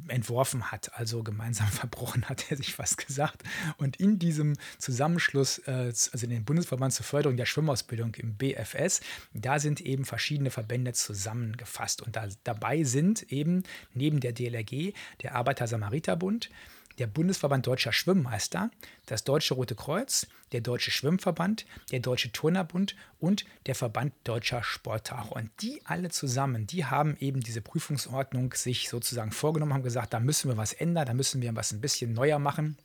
entworfen 0.08 0.70
hat, 0.70 0.90
also 0.94 1.22
gemeinsam 1.22 1.66
verbrochen 1.68 2.28
hat, 2.28 2.50
er 2.50 2.56
sich 2.56 2.74
fast 2.74 3.06
gesagt. 3.06 3.42
Und 3.78 3.96
in 3.96 4.18
diesem 4.18 4.54
Zusammenschluss, 4.78 5.58
äh, 5.66 5.92
also 5.92 6.24
in 6.24 6.30
den 6.30 6.44
Bundesverband 6.44 6.92
zur 6.92 7.06
Förderung 7.06 7.36
der 7.36 7.46
Schwimmausbildung 7.46 8.14
im 8.16 8.36
BFS, 8.36 9.00
da 9.32 9.58
sind 9.58 9.80
eben 9.80 10.04
verschiedene 10.04 10.50
Verbände 10.50 10.92
zusammengefasst. 10.92 12.02
Und 12.02 12.16
da, 12.16 12.28
dabei 12.44 12.84
sind 12.84 13.32
eben 13.32 13.62
neben 13.94 14.20
der 14.20 14.32
DLRG 14.32 14.92
der 15.22 15.34
Arbeiter-Samariter-Bund, 15.34 16.50
der 16.98 17.06
Bundesverband 17.06 17.66
Deutscher 17.66 17.92
Schwimmmeister, 17.92 18.70
das 19.06 19.24
Deutsche 19.24 19.54
Rote 19.54 19.74
Kreuz, 19.74 20.26
der 20.52 20.60
Deutsche 20.60 20.90
Schwimmverband, 20.90 21.66
der 21.90 22.00
Deutsche 22.00 22.32
Turnerbund 22.32 22.96
und 23.18 23.44
der 23.66 23.74
Verband 23.74 24.12
Deutscher 24.24 24.62
Sporttaucher. 24.62 25.36
Und 25.36 25.50
die 25.60 25.80
alle 25.84 26.10
zusammen, 26.10 26.66
die 26.66 26.84
haben 26.84 27.16
eben 27.18 27.40
diese 27.40 27.62
Prüfungsordnung 27.62 28.52
sich 28.54 28.88
sozusagen 28.88 29.32
vorgenommen, 29.32 29.74
haben 29.74 29.82
gesagt, 29.82 30.12
da 30.12 30.20
müssen 30.20 30.50
wir 30.50 30.56
was 30.56 30.72
ändern, 30.72 31.06
da 31.06 31.14
müssen 31.14 31.42
wir 31.42 31.54
was 31.56 31.72
ein 31.72 31.80
bisschen 31.80 32.12
neuer 32.12 32.38
machen. 32.38 32.76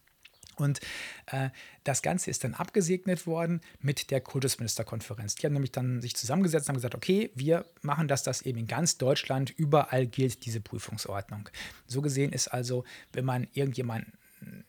Und 0.60 0.80
äh, 1.28 1.50
das 1.84 2.02
Ganze 2.02 2.30
ist 2.30 2.44
dann 2.44 2.54
abgesegnet 2.54 3.28
worden 3.28 3.62
mit 3.80 4.12
der 4.12 4.22
Kultusministerkonferenz. 4.22 5.36
Die 5.36 5.46
haben 5.46 5.54
nämlich 5.54 5.72
dann 5.72 6.02
sich 6.02 6.16
zusammengesetzt 6.16 6.66
und 6.66 6.70
haben 6.70 6.78
gesagt, 6.78 6.96
okay, 6.96 7.32
wir 7.36 7.66
machen 7.82 8.08
das, 8.08 8.24
dass 8.24 8.42
eben 8.42 8.60
in 8.60 8.68
ganz 8.68 8.98
Deutschland 8.98 9.50
überall 9.52 10.06
gilt 10.08 10.46
diese 10.46 10.62
Prüfungsordnung. 10.62 11.50
So 11.86 12.02
gesehen 12.02 12.32
ist 12.32 12.48
also, 12.48 12.84
wenn 13.14 13.26
man 13.26 13.48
irgendjemanden 13.54 14.14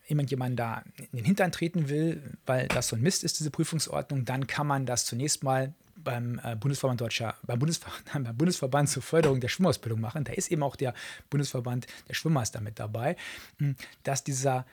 jemand 0.07 0.59
da 0.59 0.83
in 0.97 1.18
den 1.18 1.25
Hintern 1.25 1.52
treten 1.52 1.88
will, 1.88 2.23
weil 2.47 2.68
das 2.68 2.88
so 2.88 2.97
ein 2.97 3.02
Mist 3.02 3.25
ist, 3.25 3.38
diese 3.38 3.50
Prüfungsordnung, 3.50 4.25
dann 4.25 4.47
kann 4.47 4.66
man 4.66 4.87
das 4.87 5.04
zunächst 5.04 5.42
mal 5.42 5.75
beim 5.97 6.40
äh, 6.42 6.57
Bundesverband 6.57 7.00
Deutscher, 7.00 7.35
beim, 7.42 7.59
Bundesver 7.59 7.90
beim 8.12 8.37
Bundesverband 8.37 8.88
zur 8.88 9.02
Förderung 9.02 9.40
der 9.40 9.49
Schwimmausbildung 9.49 10.00
machen. 10.00 10.25
Da 10.25 10.33
ist 10.33 10.50
eben 10.50 10.62
auch 10.62 10.76
der 10.76 10.95
Bundesverband 11.28 11.87
der 12.09 12.14
Schwimmmeister 12.14 12.61
mit 12.61 12.78
dabei, 12.78 13.16
hm, 13.59 13.76
dass 14.04 14.25
dieser 14.25 14.64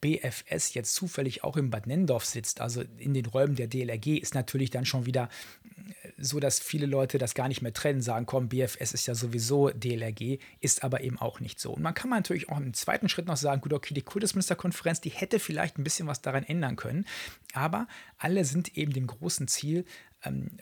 BFS 0.00 0.74
jetzt 0.74 0.94
zufällig 0.94 1.44
auch 1.44 1.56
im 1.56 1.70
Bad 1.70 1.86
Nendorf 1.86 2.24
sitzt, 2.24 2.60
also 2.60 2.82
in 2.96 3.12
den 3.12 3.26
Räumen 3.26 3.54
der 3.54 3.66
DLRG, 3.66 4.18
ist 4.18 4.34
natürlich 4.34 4.70
dann 4.70 4.86
schon 4.86 5.04
wieder 5.04 5.28
äh, 6.02 6.10
so, 6.16 6.40
dass 6.40 6.58
viele 6.58 6.86
Leute 6.86 7.18
das 7.18 7.34
gar 7.34 7.48
nicht 7.48 7.60
mehr 7.60 7.72
trennen, 7.72 8.00
sagen, 8.00 8.26
komm, 8.26 8.48
BFS 8.48 8.92
ist 8.92 9.06
ja 9.06 9.14
sowieso 9.14 9.68
DLRG, 9.70 10.38
ist 10.60 10.84
aber 10.84 11.02
eben 11.02 11.18
auch 11.18 11.40
nicht 11.40 11.60
so. 11.60 11.72
Und 11.72 11.82
man 11.82 11.94
kann 11.94 12.10
natürlich 12.10 12.48
auch 12.48 12.56
im 12.56 12.72
zweiten 12.72 13.08
Schritt 13.08 13.26
noch 13.26 13.36
sagen, 13.36 13.60
gut, 13.60 13.72
okay, 13.72 13.94
die 13.94 14.02
Kultusministerkonferenz, 14.02 15.00
die 15.00 15.10
hätte 15.10 15.38
vielleicht 15.38 15.78
ein 15.78 15.84
bisschen 15.84 16.08
was 16.08 16.22
daran 16.22 16.44
ändern 16.44 16.76
können, 16.76 17.06
aber 17.52 17.86
alle 18.16 18.44
sind 18.44 18.76
eben 18.76 18.92
dem 18.92 19.06
großen 19.06 19.48
Ziel, 19.48 19.84
ähm, 20.24 20.58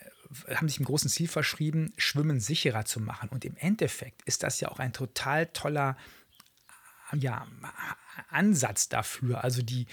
haben 0.53 0.67
sich 0.67 0.79
im 0.79 0.85
großen 0.85 1.09
Ziel 1.09 1.27
verschrieben, 1.27 1.93
Schwimmen 1.97 2.39
sicherer 2.39 2.83
zu 2.83 2.99
machen. 2.99 3.29
Und 3.29 3.45
im 3.45 3.55
Endeffekt 3.55 4.21
ist 4.23 4.43
das 4.43 4.59
ja 4.59 4.69
auch 4.69 4.79
ein 4.79 4.91
total 4.91 5.47
toller 5.47 5.95
ja, 7.15 7.47
Ansatz 8.29 8.89
dafür. 8.89 9.43
Also 9.43 9.61
die, 9.61 9.87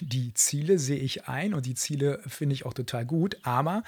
die 0.00 0.34
Ziele 0.34 0.78
sehe 0.78 0.98
ich 0.98 1.28
ein 1.28 1.54
und 1.54 1.66
die 1.66 1.74
Ziele 1.74 2.22
finde 2.26 2.54
ich 2.54 2.66
auch 2.66 2.74
total 2.74 3.04
gut, 3.06 3.38
aber 3.42 3.82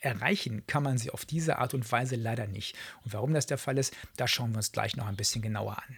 erreichen 0.00 0.66
kann 0.66 0.82
man 0.82 0.98
sie 0.98 1.10
auf 1.10 1.24
diese 1.24 1.58
Art 1.58 1.74
und 1.74 1.90
Weise 1.90 2.16
leider 2.16 2.46
nicht. 2.46 2.76
Und 3.04 3.12
warum 3.12 3.32
das 3.32 3.46
der 3.46 3.58
Fall 3.58 3.78
ist, 3.78 3.96
das 4.16 4.30
schauen 4.30 4.50
wir 4.50 4.58
uns 4.58 4.72
gleich 4.72 4.96
noch 4.96 5.06
ein 5.06 5.16
bisschen 5.16 5.42
genauer 5.42 5.78
an. 5.78 5.96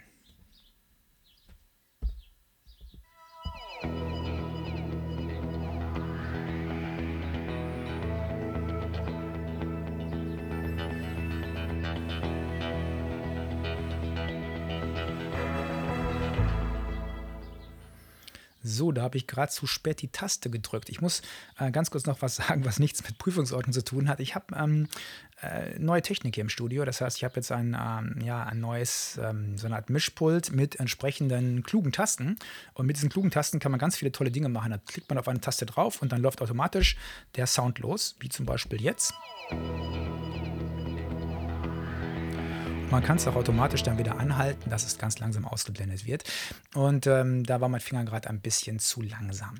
So, 18.66 18.92
da 18.92 19.02
habe 19.02 19.18
ich 19.18 19.26
gerade 19.26 19.52
zu 19.52 19.66
spät 19.66 20.00
die 20.00 20.08
Taste 20.08 20.48
gedrückt. 20.48 20.88
Ich 20.88 21.02
muss 21.02 21.20
äh, 21.58 21.70
ganz 21.70 21.90
kurz 21.90 22.06
noch 22.06 22.22
was 22.22 22.36
sagen, 22.36 22.64
was 22.64 22.80
nichts 22.80 23.04
mit 23.04 23.18
Prüfungsordnung 23.18 23.74
zu 23.74 23.84
tun 23.84 24.08
hat. 24.08 24.20
Ich 24.20 24.34
habe 24.34 24.56
ähm, 24.56 24.88
äh, 25.42 25.78
neue 25.78 26.00
Technik 26.00 26.34
hier 26.34 26.42
im 26.42 26.48
Studio. 26.48 26.84
Das 26.86 27.02
heißt, 27.02 27.18
ich 27.18 27.24
habe 27.24 27.36
jetzt 27.36 27.52
ein, 27.52 27.76
ähm, 27.78 28.24
ja, 28.24 28.42
ein 28.42 28.60
neues, 28.60 29.20
ähm, 29.22 29.58
so 29.58 29.66
eine 29.66 29.76
Art 29.76 29.90
Mischpult 29.90 30.52
mit 30.52 30.80
entsprechenden 30.80 31.62
klugen 31.62 31.92
Tasten. 31.92 32.38
Und 32.72 32.86
mit 32.86 32.96
diesen 32.96 33.10
klugen 33.10 33.30
Tasten 33.30 33.58
kann 33.58 33.70
man 33.70 33.78
ganz 33.78 33.96
viele 33.96 34.12
tolle 34.12 34.30
Dinge 34.30 34.48
machen. 34.48 34.70
Da 34.70 34.78
klickt 34.78 35.10
man 35.10 35.18
auf 35.18 35.28
eine 35.28 35.40
Taste 35.40 35.66
drauf 35.66 36.00
und 36.00 36.10
dann 36.12 36.22
läuft 36.22 36.40
automatisch 36.40 36.96
der 37.36 37.46
Sound 37.46 37.78
los, 37.80 38.16
wie 38.20 38.30
zum 38.30 38.46
Beispiel 38.46 38.80
jetzt. 38.80 39.12
Man 42.94 43.02
kann 43.02 43.16
es 43.16 43.26
auch 43.26 43.34
automatisch 43.34 43.82
dann 43.82 43.98
wieder 43.98 44.20
anhalten, 44.20 44.70
dass 44.70 44.86
es 44.86 44.98
ganz 44.98 45.18
langsam 45.18 45.44
ausgeblendet 45.44 46.06
wird. 46.06 46.22
Und 46.74 47.08
ähm, 47.08 47.42
da 47.42 47.60
war 47.60 47.68
mein 47.68 47.80
Finger 47.80 48.04
gerade 48.04 48.30
ein 48.30 48.40
bisschen 48.40 48.78
zu 48.78 49.02
langsam. 49.02 49.56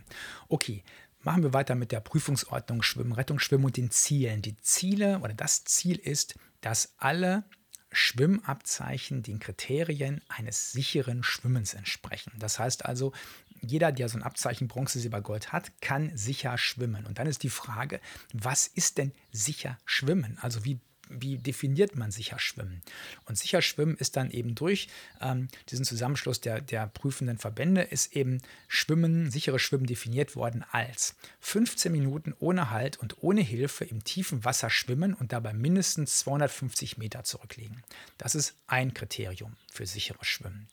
Okay, 0.48 0.84
machen 1.24 1.42
wir 1.42 1.52
weiter 1.52 1.74
mit 1.74 1.90
der 1.90 1.98
Prüfungsordnung 1.98 2.84
Schwimmen, 2.84 3.10
Rettung, 3.10 3.40
Schwimmen 3.40 3.64
und 3.64 3.76
den 3.76 3.90
Zielen. 3.90 4.40
Die 4.40 4.56
Ziele 4.58 5.18
oder 5.18 5.34
das 5.34 5.64
Ziel 5.64 5.96
ist, 5.96 6.36
dass 6.60 6.94
alle 6.96 7.42
Schwimmabzeichen 7.90 9.24
den 9.24 9.40
Kriterien 9.40 10.20
eines 10.28 10.70
sicheren 10.70 11.24
Schwimmens 11.24 11.74
entsprechen. 11.74 12.30
Das 12.38 12.60
heißt 12.60 12.84
also, 12.84 13.12
jeder, 13.60 13.90
der 13.90 14.08
so 14.08 14.16
ein 14.16 14.22
Abzeichen 14.22 14.68
Bronze, 14.68 15.00
Silber, 15.00 15.22
Gold 15.22 15.52
hat, 15.52 15.72
kann 15.80 16.16
sicher 16.16 16.56
schwimmen. 16.56 17.04
Und 17.04 17.18
dann 17.18 17.26
ist 17.26 17.42
die 17.42 17.50
Frage, 17.50 18.00
was 18.32 18.68
ist 18.68 18.96
denn 18.96 19.10
sicher 19.32 19.76
schwimmen? 19.84 20.38
Also 20.40 20.64
wie 20.64 20.78
wie 21.08 21.38
definiert 21.38 21.96
man 21.96 22.10
sicher 22.10 22.38
Schwimmen? 22.38 22.82
Und 23.26 23.38
sicher 23.38 23.62
Schwimmen 23.62 23.96
ist 23.96 24.16
dann 24.16 24.30
eben 24.30 24.54
durch 24.54 24.88
ähm, 25.20 25.48
diesen 25.68 25.84
Zusammenschluss 25.84 26.40
der, 26.40 26.60
der 26.60 26.86
prüfenden 26.86 27.38
Verbände, 27.38 27.82
ist 27.82 28.14
eben 28.14 28.40
Schwimmen, 28.68 29.30
sichere 29.30 29.58
Schwimmen 29.58 29.86
definiert 29.86 30.36
worden 30.36 30.64
als 30.70 31.16
15 31.40 31.92
Minuten 31.92 32.34
ohne 32.38 32.70
Halt 32.70 32.98
und 32.98 33.22
ohne 33.22 33.40
Hilfe 33.40 33.84
im 33.84 34.04
tiefen 34.04 34.44
Wasser 34.44 34.70
schwimmen 34.70 35.14
und 35.14 35.32
dabei 35.32 35.52
mindestens 35.52 36.20
250 36.20 36.98
Meter 36.98 37.24
zurücklegen. 37.24 37.82
Das 38.18 38.34
ist 38.34 38.54
ein 38.66 38.94
Kriterium 38.94 39.56
für 39.70 39.86
sicheres 39.86 40.26
Schwimmen. 40.26 40.68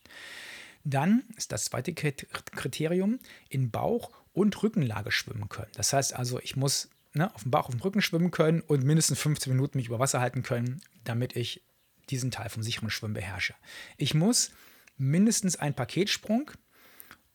Dann 0.84 1.24
ist 1.38 1.52
das 1.52 1.66
zweite 1.66 1.94
Kriterium 1.94 3.20
in 3.50 3.72
Bauch- 3.72 4.12
und 4.34 4.62
Rückenlage 4.64 5.12
schwimmen 5.12 5.50
können. 5.50 5.72
Das 5.76 5.94
heißt 5.94 6.14
also, 6.14 6.40
ich 6.40 6.56
muss 6.56 6.90
ne, 7.14 7.34
auf 7.34 7.44
dem 7.44 7.52
Bauch, 7.52 7.68
auf 7.68 7.76
dem 7.76 7.82
Rücken 7.82 8.02
schwimmen 8.02 8.32
können 8.32 8.62
und 8.62 8.84
mindestens 8.84 9.20
15 9.20 9.54
Minuten 9.54 9.78
mich 9.78 9.88
über 9.88 10.00
Wasser 10.00 10.22
halten 10.22 10.44
können, 10.44 10.82
damit 11.04 11.36
ich 11.36 11.64
diesen 12.10 12.32
Teil 12.32 12.50
vom 12.50 12.64
sicheren 12.64 12.90
Schwimmen 12.90 13.14
beherrsche. 13.14 13.54
Ich 13.98 14.14
muss 14.14 14.52
mindestens 14.98 15.56
einen 15.56 15.76
Paketsprung 15.76 16.52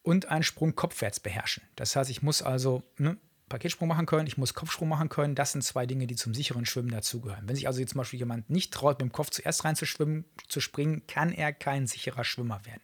und 0.02 0.26
einen 0.26 0.45
Sprung 0.45 0.75
kopfwärts 0.75 1.21
beherrschen. 1.21 1.64
Das 1.75 1.97
heißt, 1.97 2.11
ich 2.11 2.23
muss 2.23 2.42
also 2.42 2.83
ne, 2.99 3.16
Paketsprung 3.49 3.88
machen 3.88 4.06
können, 4.06 4.26
ich 4.26 4.38
muss 4.38 4.54
Kopfsprung 4.54 4.88
machen 4.88 5.09
können. 5.09 5.35
Das 5.35 5.52
sind 5.52 5.62
zwei 5.62 5.87
Dinge, 5.87 6.06
die 6.06 6.16
zum 6.16 6.35
sicheren 6.35 6.66
Schwimmen 6.66 6.90
dazugehören. 6.90 7.49
Wenn 7.49 7.54
sich 7.54 7.66
also 7.66 7.80
jetzt 7.80 7.90
zum 7.92 7.99
Beispiel 7.99 8.18
jemand 8.18 8.50
nicht 8.50 8.73
traut, 8.73 8.99
mit 8.99 9.09
dem 9.09 9.12
Kopf 9.12 9.30
zuerst 9.30 9.64
reinzuschwimmen, 9.64 10.25
zu 10.49 10.61
springen, 10.61 11.06
kann 11.06 11.33
er 11.33 11.52
kein 11.52 11.87
sicherer 11.87 12.25
Schwimmer 12.25 12.64
werden. 12.64 12.83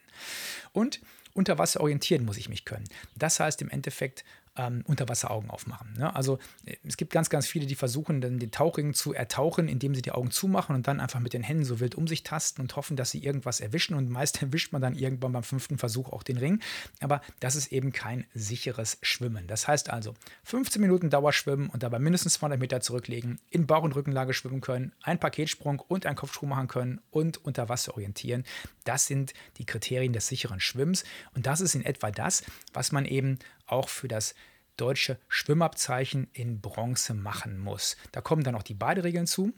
Und 0.73 1.01
unter 1.35 1.59
Wasser 1.59 1.81
orientieren 1.81 2.25
muss 2.25 2.37
ich 2.37 2.49
mich 2.49 2.65
können. 2.65 2.85
Das 3.17 3.41
heißt 3.41 3.63
im 3.63 3.71
Endeffekt 3.71 4.25
ähm, 4.57 4.83
Unterwasseraugen 4.87 5.51
aufmachen. 5.51 5.95
Ne? 5.97 6.15
Also 6.15 6.39
äh, 6.65 6.77
es 6.85 6.97
gibt 6.97 7.13
ganz, 7.13 7.31
ganz 7.31 7.47
viele, 7.47 7.67
die 7.67 7.75
versuchen, 7.75 8.21
dann 8.21 8.39
den 8.39 8.51
Tauchring 8.51 8.95
zu 8.95 9.15
ertauchen, 9.15 9.69
indem 9.69 9.95
sie 9.95 10.03
die 10.03 10.13
Augen 10.13 10.31
zumachen 10.31 10.75
und 10.75 10.87
dann 10.87 11.01
einfach 11.01 11.21
mit 11.21 11.33
den 11.33 11.43
Händen 11.43 11.65
so 11.65 11.81
wild 11.81 11.95
um 11.95 12.07
sich 12.07 12.23
tasten 12.23 12.61
und 12.61 12.77
hoffen, 12.77 12.97
dass 12.97 13.11
sie 13.11 13.25
irgendwas 13.25 13.61
erwischen. 13.61 13.95
Und 13.95 14.11
meist 14.11 14.43
erwischt 14.43 14.73
man 14.73 14.83
dann 14.83 14.95
irgendwann 14.95 15.33
beim 15.33 15.43
fünften 15.43 15.79
Versuch 15.79 16.11
auch 16.11 16.23
den 16.23 16.37
Ring. 16.37 16.61
Aber 17.01 17.21
das 17.41 17.57
ist 17.57 17.73
eben 17.73 17.93
kein 17.93 18.27
sicheres 18.35 18.99
Schwimmen. 19.03 19.47
Das 19.47 19.67
heißt 19.69 19.91
also 19.91 20.15
15 20.45 20.81
Minuten 20.83 21.11
Dauerschwimmen 21.11 21.71
und 21.71 21.83
dabei 21.83 21.99
mindestens 21.99 22.35
200 22.35 22.61
Meter 22.61 22.81
zurücklegen, 22.81 23.39
in 23.51 23.67
Bauch- 23.67 23.85
und 23.85 23.95
Rückenlage 23.95 24.35
schwimmen 24.35 24.61
können, 24.61 24.93
einen 25.03 25.19
Paketsprung 25.19 25.81
und 25.81 26.07
einen 26.07 26.17
Kopfsprung 26.17 26.51
machen 26.51 26.69
können 26.69 27.01
und 27.11 27.45
unter 27.45 27.69
Wasser 27.69 27.93
orientieren. 27.93 28.45
Das 28.85 29.07
sind 29.07 29.33
die 29.59 29.65
Kriterien 29.65 30.13
des 30.13 30.29
sicheren 30.29 30.61
Schwimmens. 30.61 31.05
Und 31.35 31.47
das 31.47 31.61
ist 31.61 31.75
in 31.75 31.85
etwa 31.85 32.11
das, 32.11 32.43
was 32.73 32.93
man 32.93 33.05
eben 33.05 33.39
auch 33.73 33.89
für 33.89 34.09
das 34.09 34.35
deutsche 34.77 35.19
Schwimmabzeichen 35.29 36.29
in 36.33 36.61
Bronze 36.61 37.15
machen 37.15 37.59
muss. 37.59 37.97
Da 38.13 38.21
kommen 38.21 38.45
dann 38.45 38.55
auch 38.55 38.63
die 38.63 38.75
Baderegeln 38.75 39.27
zu. 39.27 39.53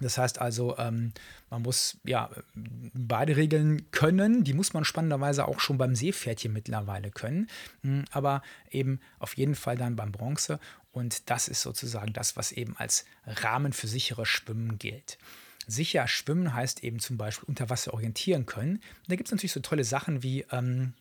Das 0.00 0.16
heißt 0.16 0.40
also, 0.40 0.78
ähm, 0.78 1.12
man 1.50 1.62
muss 1.62 1.98
ja 2.04 2.30
Baderegeln 2.54 3.90
können. 3.90 4.44
Die 4.44 4.52
muss 4.52 4.72
man 4.72 4.84
spannenderweise 4.84 5.48
auch 5.48 5.60
schon 5.60 5.78
beim 5.78 5.96
Seepferdchen 5.96 6.52
mittlerweile 6.52 7.10
können. 7.10 7.48
Hm, 7.82 8.04
aber 8.12 8.42
eben 8.70 9.00
auf 9.18 9.36
jeden 9.36 9.54
Fall 9.54 9.76
dann 9.76 9.96
beim 9.96 10.12
Bronze. 10.12 10.60
Und 10.92 11.30
das 11.30 11.48
ist 11.48 11.62
sozusagen 11.62 12.12
das, 12.12 12.36
was 12.36 12.52
eben 12.52 12.76
als 12.76 13.04
Rahmen 13.26 13.72
für 13.72 13.88
sichere 13.88 14.24
Schwimmen 14.24 14.78
gilt. 14.78 15.18
Sicher 15.66 16.08
schwimmen 16.08 16.54
heißt 16.54 16.82
eben 16.82 16.98
zum 16.98 17.18
Beispiel 17.18 17.46
unter 17.48 17.68
Wasser 17.68 17.92
orientieren 17.92 18.46
können. 18.46 18.80
Da 19.08 19.16
gibt 19.16 19.28
es 19.28 19.32
natürlich 19.32 19.52
so 19.52 19.60
tolle 19.60 19.84
Sachen 19.84 20.22
wie 20.22 20.46
ähm, 20.50 20.94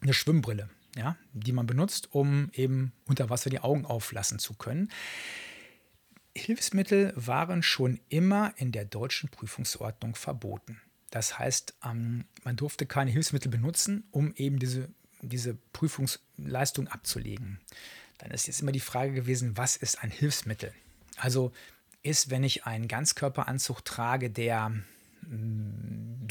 eine 0.00 0.14
Schwimmbrille 0.14 0.68
ja, 0.98 1.16
die 1.32 1.52
man 1.52 1.66
benutzt, 1.66 2.12
um 2.12 2.50
eben 2.52 2.92
unter 3.06 3.30
Wasser 3.30 3.50
die 3.50 3.60
Augen 3.60 3.86
auflassen 3.86 4.38
zu 4.38 4.54
können. 4.54 4.90
Hilfsmittel 6.36 7.12
waren 7.16 7.62
schon 7.62 8.00
immer 8.08 8.52
in 8.56 8.72
der 8.72 8.84
deutschen 8.84 9.28
Prüfungsordnung 9.28 10.14
verboten. 10.14 10.80
Das 11.10 11.38
heißt, 11.38 11.74
ähm, 11.84 12.24
man 12.44 12.56
durfte 12.56 12.84
keine 12.84 13.10
Hilfsmittel 13.10 13.50
benutzen, 13.50 14.04
um 14.10 14.34
eben 14.34 14.58
diese, 14.58 14.88
diese 15.22 15.54
Prüfungsleistung 15.72 16.88
abzulegen. 16.88 17.60
Dann 18.18 18.30
ist 18.32 18.46
jetzt 18.46 18.60
immer 18.60 18.72
die 18.72 18.80
Frage 18.80 19.12
gewesen, 19.12 19.56
was 19.56 19.76
ist 19.76 20.02
ein 20.02 20.10
Hilfsmittel? 20.10 20.72
Also 21.16 21.52
ist, 22.02 22.30
wenn 22.30 22.44
ich 22.44 22.64
einen 22.66 22.88
Ganzkörperanzug 22.88 23.84
trage, 23.84 24.30
der 24.30 24.72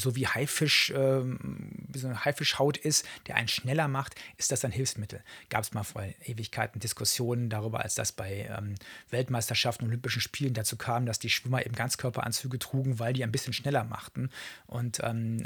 so 0.00 0.16
wie 0.16 0.26
Haifisch, 0.26 0.90
äh, 0.90 1.22
wie 1.24 1.98
so 1.98 2.08
eine 2.08 2.24
Haifischhaut 2.24 2.76
ist, 2.76 3.04
der 3.26 3.36
einen 3.36 3.48
schneller 3.48 3.88
macht, 3.88 4.14
ist 4.36 4.52
das 4.52 4.64
ein 4.64 4.72
Hilfsmittel. 4.72 5.22
Gab 5.50 5.62
es 5.62 5.72
mal 5.72 5.84
vor 5.84 6.04
Ewigkeiten 6.24 6.80
Diskussionen 6.80 7.48
darüber, 7.50 7.80
als 7.80 7.94
das 7.94 8.12
bei 8.12 8.48
ähm, 8.56 8.74
Weltmeisterschaften 9.10 9.84
und 9.84 9.90
Olympischen 9.90 10.20
Spielen 10.20 10.54
dazu 10.54 10.76
kam, 10.76 11.06
dass 11.06 11.18
die 11.18 11.30
Schwimmer 11.30 11.64
eben 11.64 11.74
Ganzkörperanzüge 11.74 12.58
trugen, 12.58 12.98
weil 12.98 13.12
die 13.12 13.24
ein 13.24 13.32
bisschen 13.32 13.52
schneller 13.52 13.84
machten. 13.84 14.30
Und 14.66 15.00
ähm, 15.02 15.44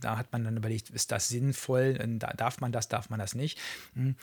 da 0.00 0.16
hat 0.16 0.32
man 0.32 0.44
dann 0.44 0.56
überlegt, 0.56 0.90
ist 0.90 1.12
das 1.12 1.28
sinnvoll? 1.28 1.94
Darf 2.18 2.60
man 2.60 2.72
das, 2.72 2.88
darf 2.88 3.10
man 3.10 3.18
das 3.18 3.34
nicht? 3.34 3.58
Hm 3.94 4.16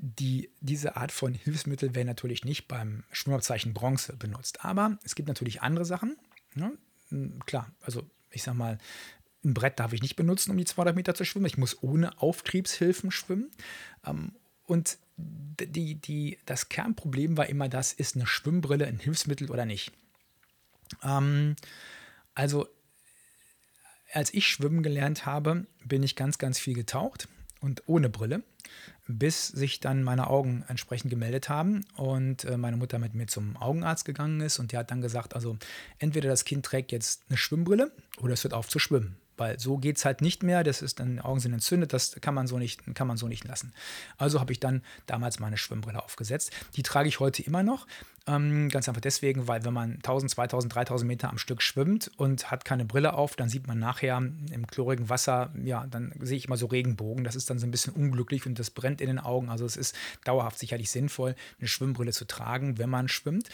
die, 0.00 0.50
diese 0.60 0.96
Art 0.96 1.10
von 1.10 1.34
Hilfsmittel 1.34 1.94
werden 1.94 2.06
natürlich 2.06 2.44
nicht 2.44 2.68
beim 2.68 3.02
Schwimmabzeichen 3.10 3.74
Bronze 3.74 4.16
benutzt. 4.16 4.64
Aber 4.64 4.96
es 5.02 5.16
gibt 5.16 5.26
natürlich 5.26 5.62
andere 5.62 5.84
Sachen. 5.84 6.16
Ne? 6.54 6.72
Hm, 7.10 7.40
klar, 7.46 7.70
also 7.80 8.02
ich 8.30 8.42
sag 8.42 8.54
mal, 8.54 8.78
ein 9.44 9.54
Brett 9.54 9.78
darf 9.78 9.92
ich 9.92 10.02
nicht 10.02 10.16
benutzen, 10.16 10.50
um 10.50 10.58
die 10.58 10.64
200 10.64 10.96
Meter 10.96 11.14
zu 11.14 11.24
schwimmen. 11.24 11.46
Ich 11.46 11.58
muss 11.58 11.82
ohne 11.82 12.20
Auftriebshilfen 12.20 13.10
schwimmen. 13.10 13.50
Ähm, 14.04 14.32
und 14.64 14.98
die, 15.16 15.94
die, 15.94 16.38
das 16.44 16.68
Kernproblem 16.68 17.36
war 17.36 17.48
immer 17.48 17.68
das, 17.68 17.92
ist 17.92 18.16
eine 18.16 18.26
Schwimmbrille 18.26 18.86
ein 18.86 18.98
Hilfsmittel 18.98 19.50
oder 19.50 19.64
nicht. 19.64 19.92
Ähm, 21.02 21.56
also, 22.34 22.68
als 24.12 24.32
ich 24.34 24.46
schwimmen 24.46 24.82
gelernt 24.82 25.26
habe, 25.26 25.66
bin 25.84 26.02
ich 26.02 26.16
ganz, 26.16 26.38
ganz 26.38 26.58
viel 26.58 26.74
getaucht 26.74 27.28
und 27.60 27.82
ohne 27.86 28.08
Brille, 28.08 28.42
bis 29.06 29.48
sich 29.48 29.80
dann 29.80 30.02
meine 30.02 30.28
Augen 30.28 30.64
entsprechend 30.68 31.10
gemeldet 31.10 31.48
haben 31.48 31.84
und 31.96 32.44
äh, 32.44 32.56
meine 32.56 32.76
Mutter 32.76 32.98
mit 32.98 33.14
mir 33.14 33.26
zum 33.26 33.56
Augenarzt 33.56 34.04
gegangen 34.04 34.40
ist 34.40 34.58
und 34.58 34.72
der 34.72 34.80
hat 34.80 34.90
dann 34.90 35.00
gesagt, 35.00 35.34
also 35.34 35.56
entweder 35.98 36.28
das 36.28 36.44
Kind 36.44 36.64
trägt 36.64 36.92
jetzt 36.92 37.22
eine 37.28 37.36
Schwimmbrille 37.36 37.92
oder 38.20 38.34
es 38.34 38.44
hört 38.44 38.54
auf 38.54 38.68
zu 38.68 38.78
schwimmen. 38.78 39.16
Weil 39.38 39.58
so 39.58 39.78
geht 39.78 39.96
es 39.96 40.04
halt 40.04 40.20
nicht 40.20 40.42
mehr, 40.42 40.64
das 40.64 40.82
ist 40.82 41.00
dann, 41.00 41.18
Augen 41.20 41.40
sind 41.40 41.52
entzündet, 41.52 41.92
das 41.92 42.16
kann 42.20 42.34
man 42.34 42.46
so 42.46 42.58
nicht, 42.58 42.82
kann 42.94 43.06
man 43.06 43.16
so 43.16 43.28
nicht 43.28 43.44
lassen. 43.44 43.72
Also 44.16 44.40
habe 44.40 44.52
ich 44.52 44.60
dann 44.60 44.82
damals 45.06 45.38
meine 45.38 45.56
Schwimmbrille 45.56 46.02
aufgesetzt. 46.02 46.52
Die 46.76 46.82
trage 46.82 47.08
ich 47.08 47.20
heute 47.20 47.42
immer 47.42 47.62
noch. 47.62 47.86
Ähm, 48.28 48.68
ganz 48.68 48.88
einfach 48.88 49.00
deswegen, 49.00 49.48
weil 49.48 49.64
wenn 49.64 49.72
man 49.72 49.94
1000, 49.96 50.30
2000, 50.32 50.74
3000 50.74 51.08
Meter 51.08 51.30
am 51.30 51.38
Stück 51.38 51.62
schwimmt 51.62 52.10
und 52.18 52.50
hat 52.50 52.66
keine 52.66 52.84
Brille 52.84 53.14
auf, 53.14 53.36
dann 53.36 53.48
sieht 53.48 53.66
man 53.66 53.78
nachher 53.78 54.18
im 54.18 54.66
chlorigen 54.66 55.08
Wasser, 55.08 55.50
ja, 55.64 55.86
dann 55.86 56.12
sehe 56.20 56.36
ich 56.36 56.46
immer 56.46 56.58
so 56.58 56.66
Regenbogen. 56.66 57.24
Das 57.24 57.36
ist 57.36 57.48
dann 57.48 57.58
so 57.58 57.66
ein 57.66 57.70
bisschen 57.70 57.94
unglücklich 57.94 58.44
und 58.44 58.58
das 58.58 58.68
brennt 58.70 59.00
in 59.00 59.06
den 59.06 59.18
Augen. 59.18 59.48
Also 59.48 59.64
es 59.64 59.76
ist 59.76 59.96
dauerhaft 60.24 60.58
sicherlich 60.58 60.90
sinnvoll, 60.90 61.36
eine 61.58 61.68
Schwimmbrille 61.68 62.12
zu 62.12 62.26
tragen, 62.26 62.76
wenn 62.76 62.90
man 62.90 63.08
schwimmt. 63.08 63.48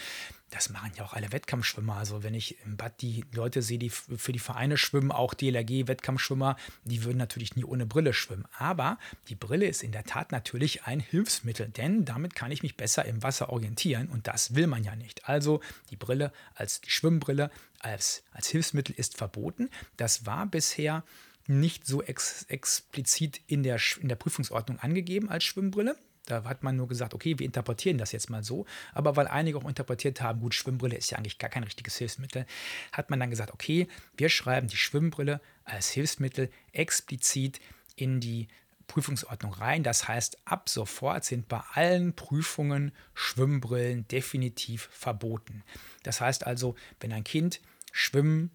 Das 0.54 0.70
machen 0.70 0.92
ja 0.96 1.04
auch 1.04 1.14
alle 1.14 1.32
Wettkampfschwimmer. 1.32 1.96
Also 1.96 2.22
wenn 2.22 2.32
ich 2.32 2.56
im 2.64 2.76
Bad 2.76 3.02
die 3.02 3.24
Leute 3.32 3.60
sehe, 3.60 3.78
die 3.78 3.90
für 3.90 4.32
die 4.32 4.38
Vereine 4.38 4.76
schwimmen, 4.76 5.10
auch 5.10 5.34
DLRG-Wettkampfschwimmer, 5.34 6.56
die 6.84 7.02
würden 7.02 7.18
natürlich 7.18 7.56
nie 7.56 7.64
ohne 7.64 7.86
Brille 7.86 8.12
schwimmen. 8.12 8.46
Aber 8.56 8.98
die 9.28 9.34
Brille 9.34 9.66
ist 9.66 9.82
in 9.82 9.90
der 9.90 10.04
Tat 10.04 10.30
natürlich 10.30 10.84
ein 10.84 11.00
Hilfsmittel, 11.00 11.68
denn 11.68 12.04
damit 12.04 12.36
kann 12.36 12.52
ich 12.52 12.62
mich 12.62 12.76
besser 12.76 13.04
im 13.04 13.24
Wasser 13.24 13.50
orientieren 13.50 14.08
und 14.08 14.28
das 14.28 14.54
will 14.54 14.68
man 14.68 14.84
ja 14.84 14.94
nicht. 14.94 15.28
Also 15.28 15.60
die 15.90 15.96
Brille 15.96 16.32
als 16.54 16.80
die 16.80 16.90
Schwimmbrille 16.90 17.50
als, 17.80 18.22
als 18.32 18.46
Hilfsmittel 18.46 18.94
ist 18.96 19.16
verboten. 19.16 19.68
Das 19.96 20.24
war 20.24 20.46
bisher 20.46 21.02
nicht 21.46 21.86
so 21.86 22.02
ex 22.02 22.44
explizit 22.44 23.40
in 23.48 23.62
der, 23.62 23.78
in 24.00 24.08
der 24.08 24.16
Prüfungsordnung 24.16 24.78
angegeben 24.78 25.28
als 25.28 25.44
Schwimmbrille. 25.44 25.96
Da 26.26 26.44
hat 26.44 26.62
man 26.62 26.76
nur 26.76 26.88
gesagt, 26.88 27.14
okay, 27.14 27.38
wir 27.38 27.46
interpretieren 27.46 27.98
das 27.98 28.12
jetzt 28.12 28.30
mal 28.30 28.42
so. 28.42 28.66
Aber 28.92 29.16
weil 29.16 29.28
einige 29.28 29.58
auch 29.58 29.68
interpretiert 29.68 30.20
haben, 30.20 30.40
gut, 30.40 30.54
Schwimmbrille 30.54 30.96
ist 30.96 31.10
ja 31.10 31.18
eigentlich 31.18 31.38
gar 31.38 31.50
kein 31.50 31.64
richtiges 31.64 31.96
Hilfsmittel, 31.96 32.46
hat 32.92 33.10
man 33.10 33.20
dann 33.20 33.30
gesagt, 33.30 33.52
okay, 33.52 33.88
wir 34.16 34.28
schreiben 34.28 34.68
die 34.68 34.76
Schwimmbrille 34.76 35.40
als 35.64 35.90
Hilfsmittel 35.90 36.50
explizit 36.72 37.60
in 37.96 38.20
die 38.20 38.48
Prüfungsordnung 38.86 39.52
rein. 39.54 39.82
Das 39.82 40.08
heißt, 40.08 40.38
ab 40.44 40.68
sofort 40.68 41.24
sind 41.24 41.48
bei 41.48 41.60
allen 41.72 42.14
Prüfungen 42.14 42.92
Schwimmbrillen 43.14 44.06
definitiv 44.08 44.88
verboten. 44.92 45.62
Das 46.02 46.20
heißt 46.20 46.46
also, 46.46 46.74
wenn 47.00 47.12
ein 47.12 47.24
Kind 47.24 47.60
schwimmen 47.92 48.50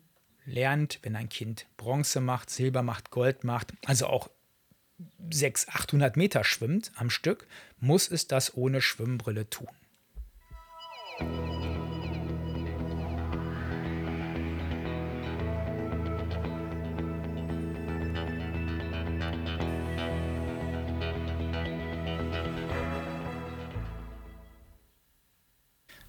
lernt, 0.45 0.99
wenn 1.03 1.15
ein 1.15 1.29
Kind 1.29 1.67
Bronze 1.77 2.21
macht, 2.21 2.49
Silber 2.49 2.83
macht, 2.83 3.11
Gold 3.11 3.43
macht, 3.43 3.73
also 3.85 4.07
auch 4.07 4.29
600, 5.29 5.75
800 5.75 6.17
Meter 6.17 6.43
schwimmt 6.43 6.91
am 6.95 7.09
Stück, 7.09 7.47
muss 7.79 8.09
es 8.09 8.27
das 8.27 8.55
ohne 8.55 8.81
Schwimmbrille 8.81 9.49
tun. 9.49 9.67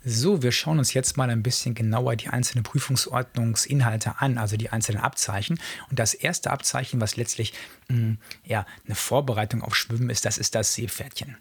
So, 0.02 0.42
wir 0.42 0.50
schauen 0.50 0.78
uns 0.78 0.94
jetzt 0.94 1.18
mal 1.18 1.28
ein 1.28 1.42
bisschen 1.42 1.74
genauer 1.74 2.16
die 2.16 2.28
einzelnen 2.28 2.62
Prüfungsordnungsinhalte 2.62 4.14
an, 4.18 4.38
also 4.38 4.56
die 4.56 4.70
einzelnen 4.70 5.02
Abzeichen. 5.02 5.60
Und 5.90 5.98
das 5.98 6.14
erste 6.14 6.50
Abzeichen, 6.50 7.00
was 7.02 7.16
letztlich 7.16 7.52
mh, 7.88 7.96
hm, 7.96 8.18
ja, 8.44 8.66
eine 8.86 8.94
Vorbereitung 8.94 9.62
auf 9.62 9.76
Schwimmen 9.76 10.08
ist, 10.08 10.24
das 10.24 10.38
ist 10.38 10.54
das 10.54 10.74
Seepferdchen. 10.74 11.36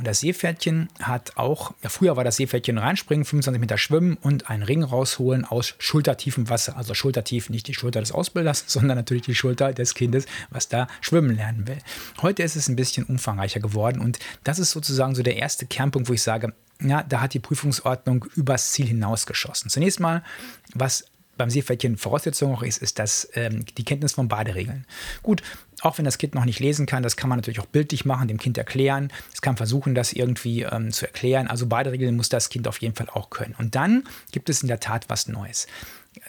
Und 0.00 0.06
das 0.06 0.20
Seepferdchen 0.20 0.88
hat 1.02 1.36
auch, 1.36 1.74
ja, 1.82 1.90
früher 1.90 2.16
war 2.16 2.24
das 2.24 2.36
Seepferdchen 2.36 2.78
reinspringen, 2.78 3.26
25 3.26 3.60
Meter 3.60 3.76
schwimmen 3.76 4.16
und 4.22 4.48
einen 4.48 4.62
Ring 4.62 4.82
rausholen 4.82 5.44
aus 5.44 5.74
schultertiefem 5.78 6.48
Wasser. 6.48 6.78
Also 6.78 6.94
schultertief 6.94 7.50
nicht 7.50 7.68
die 7.68 7.74
Schulter 7.74 8.00
des 8.00 8.10
Ausbilders, 8.10 8.64
sondern 8.66 8.96
natürlich 8.96 9.24
die 9.24 9.34
Schulter 9.34 9.74
des 9.74 9.92
Kindes, 9.92 10.24
was 10.48 10.68
da 10.68 10.88
schwimmen 11.02 11.36
lernen 11.36 11.68
will. 11.68 11.76
Heute 12.22 12.42
ist 12.42 12.56
es 12.56 12.66
ein 12.66 12.76
bisschen 12.76 13.04
umfangreicher 13.04 13.60
geworden 13.60 14.00
und 14.00 14.18
das 14.42 14.58
ist 14.58 14.70
sozusagen 14.70 15.14
so 15.14 15.22
der 15.22 15.36
erste 15.36 15.66
Kernpunkt, 15.66 16.08
wo 16.08 16.14
ich 16.14 16.22
sage, 16.22 16.54
ja, 16.80 17.02
da 17.02 17.20
hat 17.20 17.34
die 17.34 17.38
Prüfungsordnung 17.38 18.24
übers 18.36 18.72
Ziel 18.72 18.86
hinausgeschossen. 18.86 19.68
Zunächst 19.68 20.00
mal, 20.00 20.24
was 20.72 21.04
beim 21.40 21.48
Seepferdchen 21.48 21.96
Voraussetzung 21.96 22.54
auch 22.54 22.62
ist, 22.62 22.82
ist 22.82 22.98
das, 22.98 23.28
ähm, 23.34 23.64
die 23.76 23.84
Kenntnis 23.84 24.12
von 24.12 24.28
Baderegeln. 24.28 24.86
Gut, 25.22 25.42
auch 25.80 25.98
wenn 25.98 26.04
das 26.04 26.18
Kind 26.18 26.34
noch 26.34 26.44
nicht 26.44 26.60
lesen 26.60 26.86
kann, 26.86 27.02
das 27.02 27.16
kann 27.16 27.28
man 27.28 27.38
natürlich 27.38 27.60
auch 27.60 27.66
bildlich 27.66 28.04
machen, 28.04 28.28
dem 28.28 28.38
Kind 28.38 28.58
erklären. 28.58 29.12
Es 29.32 29.42
kann 29.42 29.56
versuchen, 29.56 29.94
das 29.94 30.12
irgendwie 30.12 30.62
ähm, 30.62 30.92
zu 30.92 31.06
erklären. 31.06 31.46
Also 31.48 31.66
Baderegeln 31.66 32.16
muss 32.16 32.28
das 32.28 32.48
Kind 32.48 32.68
auf 32.68 32.78
jeden 32.78 32.94
Fall 32.94 33.08
auch 33.08 33.30
können. 33.30 33.54
Und 33.58 33.74
dann 33.74 34.04
gibt 34.32 34.50
es 34.50 34.62
in 34.62 34.68
der 34.68 34.80
Tat 34.80 35.06
was 35.08 35.28
Neues. 35.28 35.66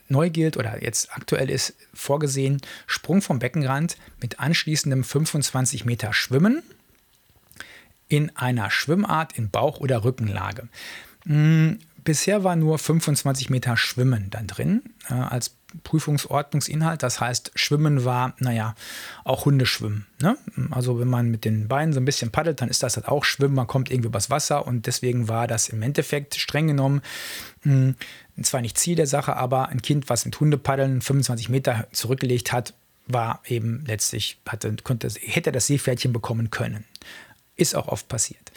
Neu 0.07 0.29
gilt 0.29 0.57
oder 0.57 0.83
jetzt 0.83 1.11
aktuell 1.15 1.49
ist 1.49 1.73
vorgesehen 1.93 2.61
Sprung 2.85 3.21
vom 3.21 3.39
Beckenrand 3.39 3.97
mit 4.21 4.39
anschließendem 4.39 5.03
25 5.03 5.85
Meter 5.85 6.13
Schwimmen 6.13 6.61
in 8.07 8.35
einer 8.35 8.69
Schwimmart 8.69 9.37
in 9.37 9.49
Bauch- 9.49 9.79
oder 9.79 10.03
Rückenlage. 10.03 10.67
Hm, 11.25 11.79
bisher 12.03 12.43
war 12.43 12.55
nur 12.55 12.77
25 12.77 13.49
Meter 13.49 13.77
Schwimmen 13.77 14.29
dann 14.29 14.47
drin 14.47 14.81
äh, 15.09 15.13
als 15.13 15.55
Prüfungsordnungsinhalt. 15.83 17.03
Das 17.03 17.19
heißt, 17.19 17.51
Schwimmen 17.55 18.05
war, 18.05 18.33
naja, 18.39 18.75
auch 19.23 19.45
Hundeschwimmen. 19.45 20.05
Ne? 20.21 20.37
Also 20.69 20.99
wenn 20.99 21.07
man 21.07 21.29
mit 21.29 21.45
den 21.45 21.67
Beinen 21.67 21.93
so 21.93 21.99
ein 21.99 22.05
bisschen 22.05 22.31
paddelt, 22.31 22.61
dann 22.61 22.69
ist 22.69 22.83
das 22.83 22.95
halt 22.95 23.07
auch 23.07 23.23
Schwimmen. 23.23 23.55
Man 23.55 23.67
kommt 23.67 23.89
irgendwie 23.89 24.07
übers 24.07 24.29
Wasser 24.29 24.67
und 24.67 24.87
deswegen 24.87 25.27
war 25.27 25.47
das 25.47 25.69
im 25.69 25.81
Endeffekt 25.81 26.35
streng 26.35 26.67
genommen 26.67 27.01
mh, 27.63 27.93
hm, 28.35 28.43
zwar 28.43 28.61
nicht 28.61 28.77
Ziel 28.77 28.95
der 28.95 29.07
Sache, 29.07 29.35
aber 29.35 29.69
ein 29.69 29.81
Kind, 29.81 30.09
was 30.09 30.25
mit 30.25 30.39
Hundepaddeln 30.39 31.01
25 31.01 31.49
Meter 31.49 31.87
zurückgelegt 31.91 32.51
hat, 32.51 32.73
war 33.07 33.41
eben 33.47 33.83
letztlich, 33.85 34.39
hatte, 34.47 34.75
konnte, 34.83 35.09
hätte 35.19 35.51
das 35.51 35.67
Seepferdchen 35.67 36.13
bekommen 36.13 36.49
können. 36.49 36.85
Ist 37.61 37.75
auch 37.75 37.89
oft 37.89 38.07
passiert. 38.07 38.51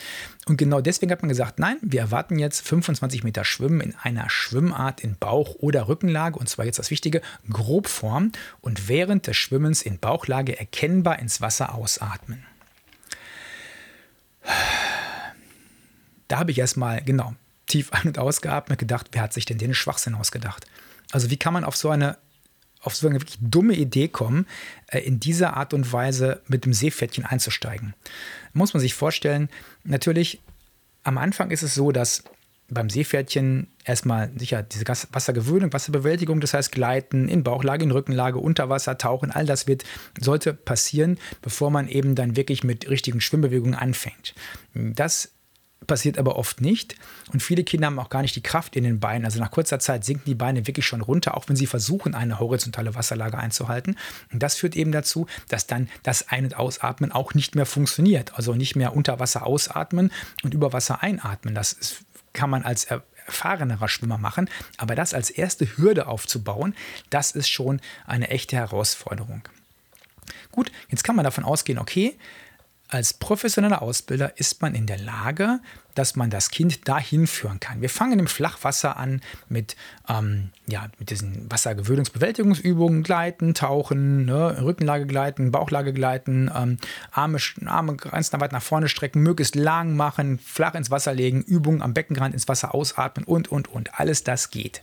Und 0.47 0.57
genau 0.57 0.81
deswegen 0.81 1.13
hat 1.13 1.21
man 1.21 1.29
gesagt, 1.29 1.59
nein, 1.59 1.77
wir 1.83 2.01
erwarten 2.01 2.39
jetzt 2.39 2.67
25 2.67 3.23
Meter 3.23 3.45
Schwimmen 3.45 3.83
in 3.83 3.95
einer 3.97 4.31
Schwimmart 4.31 5.03
in 5.03 5.19
Bauch- 5.19 5.57
oder 5.57 5.89
Rückenlage, 5.89 6.39
und 6.39 6.49
zwar 6.49 6.65
jetzt 6.65 6.79
das 6.79 6.91
Wichtige, 6.91 7.21
Grobform 7.51 8.33
und 8.63 8.89
während 8.89 9.27
des 9.27 9.37
Schwimmens 9.37 9.83
in 9.83 9.99
Bauchlage 9.99 10.59
erkennbar 10.59 11.19
ins 11.19 11.43
Wasser 11.43 11.75
ausatmen. 11.75 12.47
Da 16.29 16.39
habe 16.39 16.53
ich 16.53 16.59
erstmal, 16.59 17.03
genau, 17.03 17.35
tief 17.67 17.93
ein- 17.93 18.09
und 18.09 18.19
ausgeatmet, 18.19 18.79
gedacht, 18.79 19.09
wer 19.13 19.21
hat 19.21 19.35
sich 19.35 19.45
denn 19.45 19.59
den 19.59 19.75
Schwachsinn 19.75 20.15
ausgedacht? 20.15 20.65
Also 21.13 21.29
wie 21.29 21.37
kann 21.37 21.53
man 21.53 21.65
auf 21.65 21.77
so 21.77 21.91
eine 21.91 22.17
auf 22.85 22.95
so 22.95 23.09
eine 23.09 23.21
wirklich 23.21 23.39
dumme 23.41 23.75
Idee 23.75 24.09
kommen, 24.09 24.47
äh, 24.89 24.99
in 25.01 25.21
dieser 25.21 25.57
Art 25.57 25.75
und 25.75 25.93
Weise 25.93 26.43
mit 26.49 26.65
dem 26.65 26.73
Seepferdchen 26.73 27.25
einzusteigen. 27.25 27.95
Muss 28.53 28.75
man 28.75 28.81
sich 28.81 28.95
vorstellen, 28.95 29.49
natürlich 29.85 30.41
am 31.03 31.19
Anfang 31.19 31.51
ist 31.51 31.63
es 31.63 31.75
so, 31.75 31.93
dass 31.93 32.25
beim 32.69 32.89
Seepferdchen 32.89 33.69
erstmal 33.85 34.31
sicher 34.37 34.63
diese 34.63 34.87
Wassergewöhnung, 34.87 35.73
Wasserbewältigung, 35.73 36.41
das 36.41 36.55
heißt 36.55 36.73
Gleiten 36.73 37.29
in 37.29 37.43
Bauchlage, 37.43 37.85
in 37.85 37.91
Rückenlage, 37.91 38.39
Unterwasser, 38.39 38.97
Tauchen, 38.97 39.31
all 39.31 39.45
das 39.45 39.67
wird, 39.67 39.85
sollte 40.19 40.55
passieren, 40.55 41.19
bevor 41.43 41.71
man 41.71 41.89
eben 41.89 42.15
dann 42.15 42.37
wirklich 42.37 42.65
mit 42.65 42.89
richtigen 42.89 43.21
Schwimmbewegungen 43.21 43.75
anfängt. 43.75 44.35
Das 44.73 45.34
passiert 45.87 46.19
aber 46.19 46.37
oft 46.37 46.61
nicht. 46.61 46.97
Und 47.33 47.43
viele 47.43 47.65
Kinder 47.65 47.87
haben 47.87 47.99
auch 47.99 48.11
gar 48.11 48.23
nicht 48.23 48.37
die 48.37 48.43
Kraft 48.43 48.77
in 48.77 48.85
den 48.85 49.01
Beinen. 49.01 49.25
Also 49.25 49.41
nach 49.41 49.51
kurzer 49.51 49.79
Zeit 49.79 50.05
sinken 50.05 50.25
die 50.27 50.35
Beine 50.35 50.67
wirklich 50.67 50.87
schon 50.87 51.01
runter, 51.01 51.37
auch 51.37 51.49
wenn 51.49 51.57
sie 51.57 51.67
versuchen, 51.67 52.15
eine 52.15 52.39
horizontale 52.39 52.95
Wasserlage 52.95 53.39
einzuhalten. 53.39 53.97
Und 54.33 54.43
das 54.43 54.57
führt 54.57 54.77
eben 54.77 54.93
dazu, 54.93 55.27
dass 55.49 55.67
dann 55.67 55.89
das 56.03 56.29
Ein- 56.29 56.45
und 56.45 56.57
Ausatmen 56.57 57.13
auch 57.13 57.35
nicht 57.35 57.55
mehr 57.55 57.67
funktioniert. 57.67 58.35
Also 58.35 58.55
nicht 58.55 58.77
mehr 58.77 58.95
unter 58.95 59.21
Wasser 59.21 59.47
ausatmen 59.47 60.13
und 60.43 60.55
über 60.55 60.73
Wasser 60.73 61.03
einatmen. 61.03 61.55
Das 61.55 61.73
ist, 61.73 61.99
kann 62.33 62.51
man 62.51 62.63
als 62.63 62.85
erfahrenerer 63.27 63.89
Schwimmer 63.89 64.19
machen. 64.19 64.49
Aber 64.77 64.95
das 64.95 65.15
als 65.15 65.31
erste 65.31 65.77
Hürde 65.77 66.07
aufzubauen, 66.07 66.75
das 67.11 67.31
ist 67.31 67.49
schon 67.49 67.81
eine 68.07 68.29
echte 68.29 68.57
Herausforderung. 68.57 69.43
Gut, 70.53 70.71
jetzt 70.89 71.05
kann 71.05 71.17
man 71.17 71.25
davon 71.25 71.45
ausgehen, 71.45 71.79
okay, 71.79 72.17
als 72.89 73.15
professioneller 73.15 73.83
Ausbilder 73.83 74.39
ist 74.39 74.61
man 74.63 74.75
in 74.75 74.87
der 74.87 74.99
Lage, 74.99 75.61
dass 75.95 76.17
man 76.17 76.29
das 76.29 76.51
Kind 76.51 76.87
dahin 76.87 77.27
führen 77.27 77.61
kann. 77.61 77.81
Wir 77.81 77.89
fangen 77.89 78.19
im 78.19 78.27
Flachwasser 78.27 78.97
an 78.97 79.21
mit, 79.49 79.75
ähm, 80.09 80.51
ja, 80.67 80.89
mit 80.99 81.11
diesen 81.11 81.51
Wassergewöhnungsbewältigungsübungen, 81.51 83.03
Gleiten, 83.03 83.55
Tauchen, 83.55 84.27
ne, 84.27 84.63
Rückenlage 84.63 85.07
gleiten, 85.07 85.51
Bauchlage 85.51 85.93
gleiten, 85.93 86.51
ähm, 86.55 86.79
Arme, 87.11 87.39
Arme 87.65 87.97
ganz 87.97 88.33
weit 88.33 88.53
nach 88.53 88.63
vorne 88.63 88.89
strecken, 88.89 89.23
möglichst 89.23 89.55
lang 89.55 89.97
machen, 89.97 90.39
flach 90.39 90.75
ins 90.75 90.91
Wasser 90.91 91.15
legen, 91.15 91.43
Übungen 91.43 91.81
am 91.81 91.95
Beckenrand 91.95 92.35
ins 92.35 92.49
Wasser 92.49 92.75
ausatmen 92.75 93.25
und, 93.25 93.51
und, 93.51 93.69
und. 93.69 93.99
Alles 93.99 94.25
das 94.25 94.51
geht. 94.51 94.83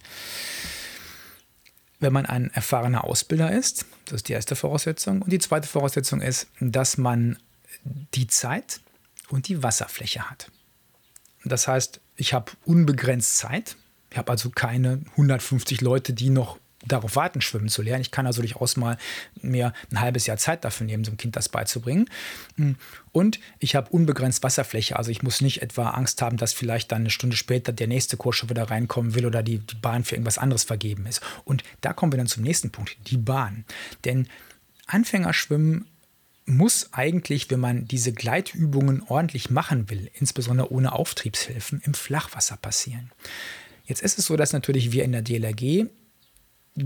Wenn 2.00 2.14
man 2.14 2.26
ein 2.26 2.50
erfahrener 2.52 3.04
Ausbilder 3.04 3.52
ist, 3.52 3.86
das 4.06 4.16
ist 4.16 4.30
die 4.30 4.34
erste 4.34 4.56
Voraussetzung. 4.56 5.22
Und 5.22 5.32
die 5.32 5.40
zweite 5.40 5.68
Voraussetzung 5.68 6.20
ist, 6.22 6.48
dass 6.60 6.98
man 6.98 7.38
die 7.84 8.28
Zeit 8.28 8.82
und 9.30 9.48
die 9.48 9.64
Wasserfläche 9.64 10.30
hat. 10.30 10.52
Das 11.44 11.68
heißt, 11.68 12.02
ich 12.16 12.34
habe 12.34 12.52
unbegrenzt 12.66 13.38
Zeit. 13.38 13.76
Ich 14.12 14.18
habe 14.18 14.32
also 14.32 14.50
keine 14.50 15.02
150 15.12 15.82
Leute, 15.82 16.14
die 16.14 16.30
noch 16.30 16.60
darauf 16.86 17.16
warten, 17.16 17.42
schwimmen 17.42 17.70
zu 17.70 17.82
lernen. 17.82 18.02
Ich 18.02 18.12
kann 18.12 18.26
also 18.26 18.42
durchaus 18.42 18.76
mal 18.76 18.98
mir 19.42 19.74
ein 19.92 20.02
halbes 20.02 20.26
Jahr 20.26 20.38
Zeit 20.38 20.66
dafür 20.66 20.86
nehmen, 20.86 21.04
so 21.04 21.12
einem 21.12 21.18
Kind 21.18 21.36
das 21.36 21.50
beizubringen. 21.50 22.10
Und 23.12 23.40
ich 23.60 23.76
habe 23.76 23.90
unbegrenzt 23.92 24.44
Wasserfläche. 24.44 24.98
Also 24.98 25.12
ich 25.12 25.22
muss 25.22 25.42
nicht 25.42 25.62
etwa 25.62 25.92
Angst 25.92 26.22
haben, 26.22 26.38
dass 26.38 26.54
vielleicht 26.54 26.92
dann 26.92 27.04
eine 27.04 27.10
Stunde 27.10 27.38
später 27.38 27.72
der 27.72 27.88
nächste 27.88 28.18
Kurs 28.18 28.36
schon 28.36 28.50
wieder 28.50 28.70
reinkommen 28.70 29.16
will 29.16 29.26
oder 29.26 29.44
die, 29.44 29.60
die 29.60 29.76
Bahn 29.76 30.04
für 30.04 30.16
irgendwas 30.16 30.38
anderes 30.38 30.64
vergeben 30.64 31.06
ist. 31.06 31.22
Und 31.46 31.64
da 31.82 31.94
kommen 31.94 32.12
wir 32.12 32.18
dann 32.18 32.28
zum 32.28 32.44
nächsten 32.44 32.72
Punkt, 32.72 32.98
die 33.08 33.18
Bahn. 33.18 33.66
Denn 34.04 34.28
Anfängerschwimmen 34.88 35.86
muss 36.46 36.90
eigentlich, 36.94 37.50
wenn 37.50 37.60
man 37.60 37.88
diese 37.88 38.14
Gleitübungen 38.14 39.04
ordentlich 39.04 39.50
machen 39.50 39.90
will, 39.90 40.10
insbesondere 40.14 40.72
ohne 40.72 40.94
Auftriebshilfen, 40.94 41.82
im 41.86 41.94
Flachwasser 41.94 42.58
passieren. 42.58 43.12
Jetzt 43.86 44.02
ist 44.02 44.18
es 44.18 44.26
so, 44.26 44.36
dass 44.36 44.54
natürlich 44.54 44.92
wir 44.92 45.04
in 45.04 45.12
der 45.12 45.22
DLRG 45.22 45.88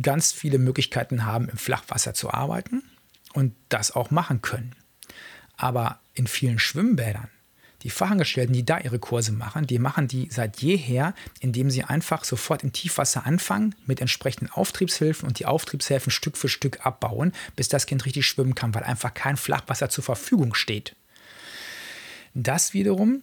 ganz 0.02 0.32
viele 0.32 0.58
Möglichkeiten 0.58 1.26
haben, 1.26 1.50
im 1.50 1.58
Flachwasser 1.58 2.14
zu 2.14 2.32
arbeiten 2.32 2.84
und 3.34 3.54
das 3.70 3.92
auch 3.92 4.12
machen 4.12 4.42
können. 4.42 4.76
Aber 5.58 6.00
in 6.14 6.28
vielen 6.28 6.60
Schwimmbädern 6.60 7.30
die 7.86 7.92
Fachangestellten, 7.92 8.52
die 8.52 8.66
da 8.66 8.80
ihre 8.80 8.98
Kurse 8.98 9.32
machen, 9.32 9.68
die 9.68 9.78
machen 9.78 10.08
die 10.08 10.28
seit 10.32 10.60
jeher, 10.60 11.14
indem 11.40 11.70
sie 11.70 11.84
einfach 11.84 12.24
sofort 12.24 12.64
im 12.64 12.74
Tiefwasser 12.74 13.28
anfangen 13.28 13.76
mit 13.86 14.02
entsprechenden 14.02 14.52
Auftriebshilfen 14.52 15.28
und 15.28 15.38
die 15.38 15.46
Auftriebshilfen 15.46 16.12
Stück 16.12 16.36
für 16.36 16.50
Stück 16.50 16.84
abbauen, 16.84 17.32
bis 17.56 17.70
das 17.70 17.86
Kind 17.86 18.04
richtig 18.08 18.26
schwimmen 18.26 18.56
kann, 18.56 18.74
weil 18.74 18.82
einfach 18.82 19.14
kein 19.14 19.38
Flachwasser 19.38 19.90
zur 19.90 20.04
Verfügung 20.04 20.56
steht. 20.56 20.96
Das 22.34 22.74
wiederum 22.74 23.22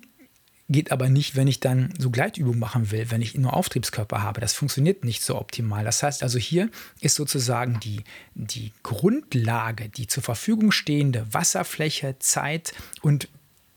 geht 0.69 0.93
aber 0.93 1.09
nicht, 1.09 1.35
wenn 1.35 1.49
ich 1.49 1.59
dann 1.59 1.93
so 1.99 2.11
Gleitübungen 2.11 2.61
machen 2.61 2.93
will, 2.93 3.11
wenn 3.11 3.21
ich 3.21 3.37
nur 3.37 3.55
Auftriebskörper 3.55 4.23
habe. 4.23 4.41
Das 4.41 4.53
funktioniert 4.53 5.05
nicht 5.05 5.25
so 5.25 5.37
optimal. 5.41 5.85
Das 5.85 6.05
heißt 6.05 6.23
also, 6.23 6.39
hier 6.39 6.71
ist 7.01 7.17
sozusagen 7.17 7.81
die, 7.81 8.05
die 8.37 8.73
Grundlage, 8.85 9.89
die 9.89 10.07
zur 10.07 10.23
Verfügung 10.23 10.71
stehende 10.71 11.27
Wasserfläche, 11.35 12.17
Zeit 12.21 12.75
und 13.03 13.29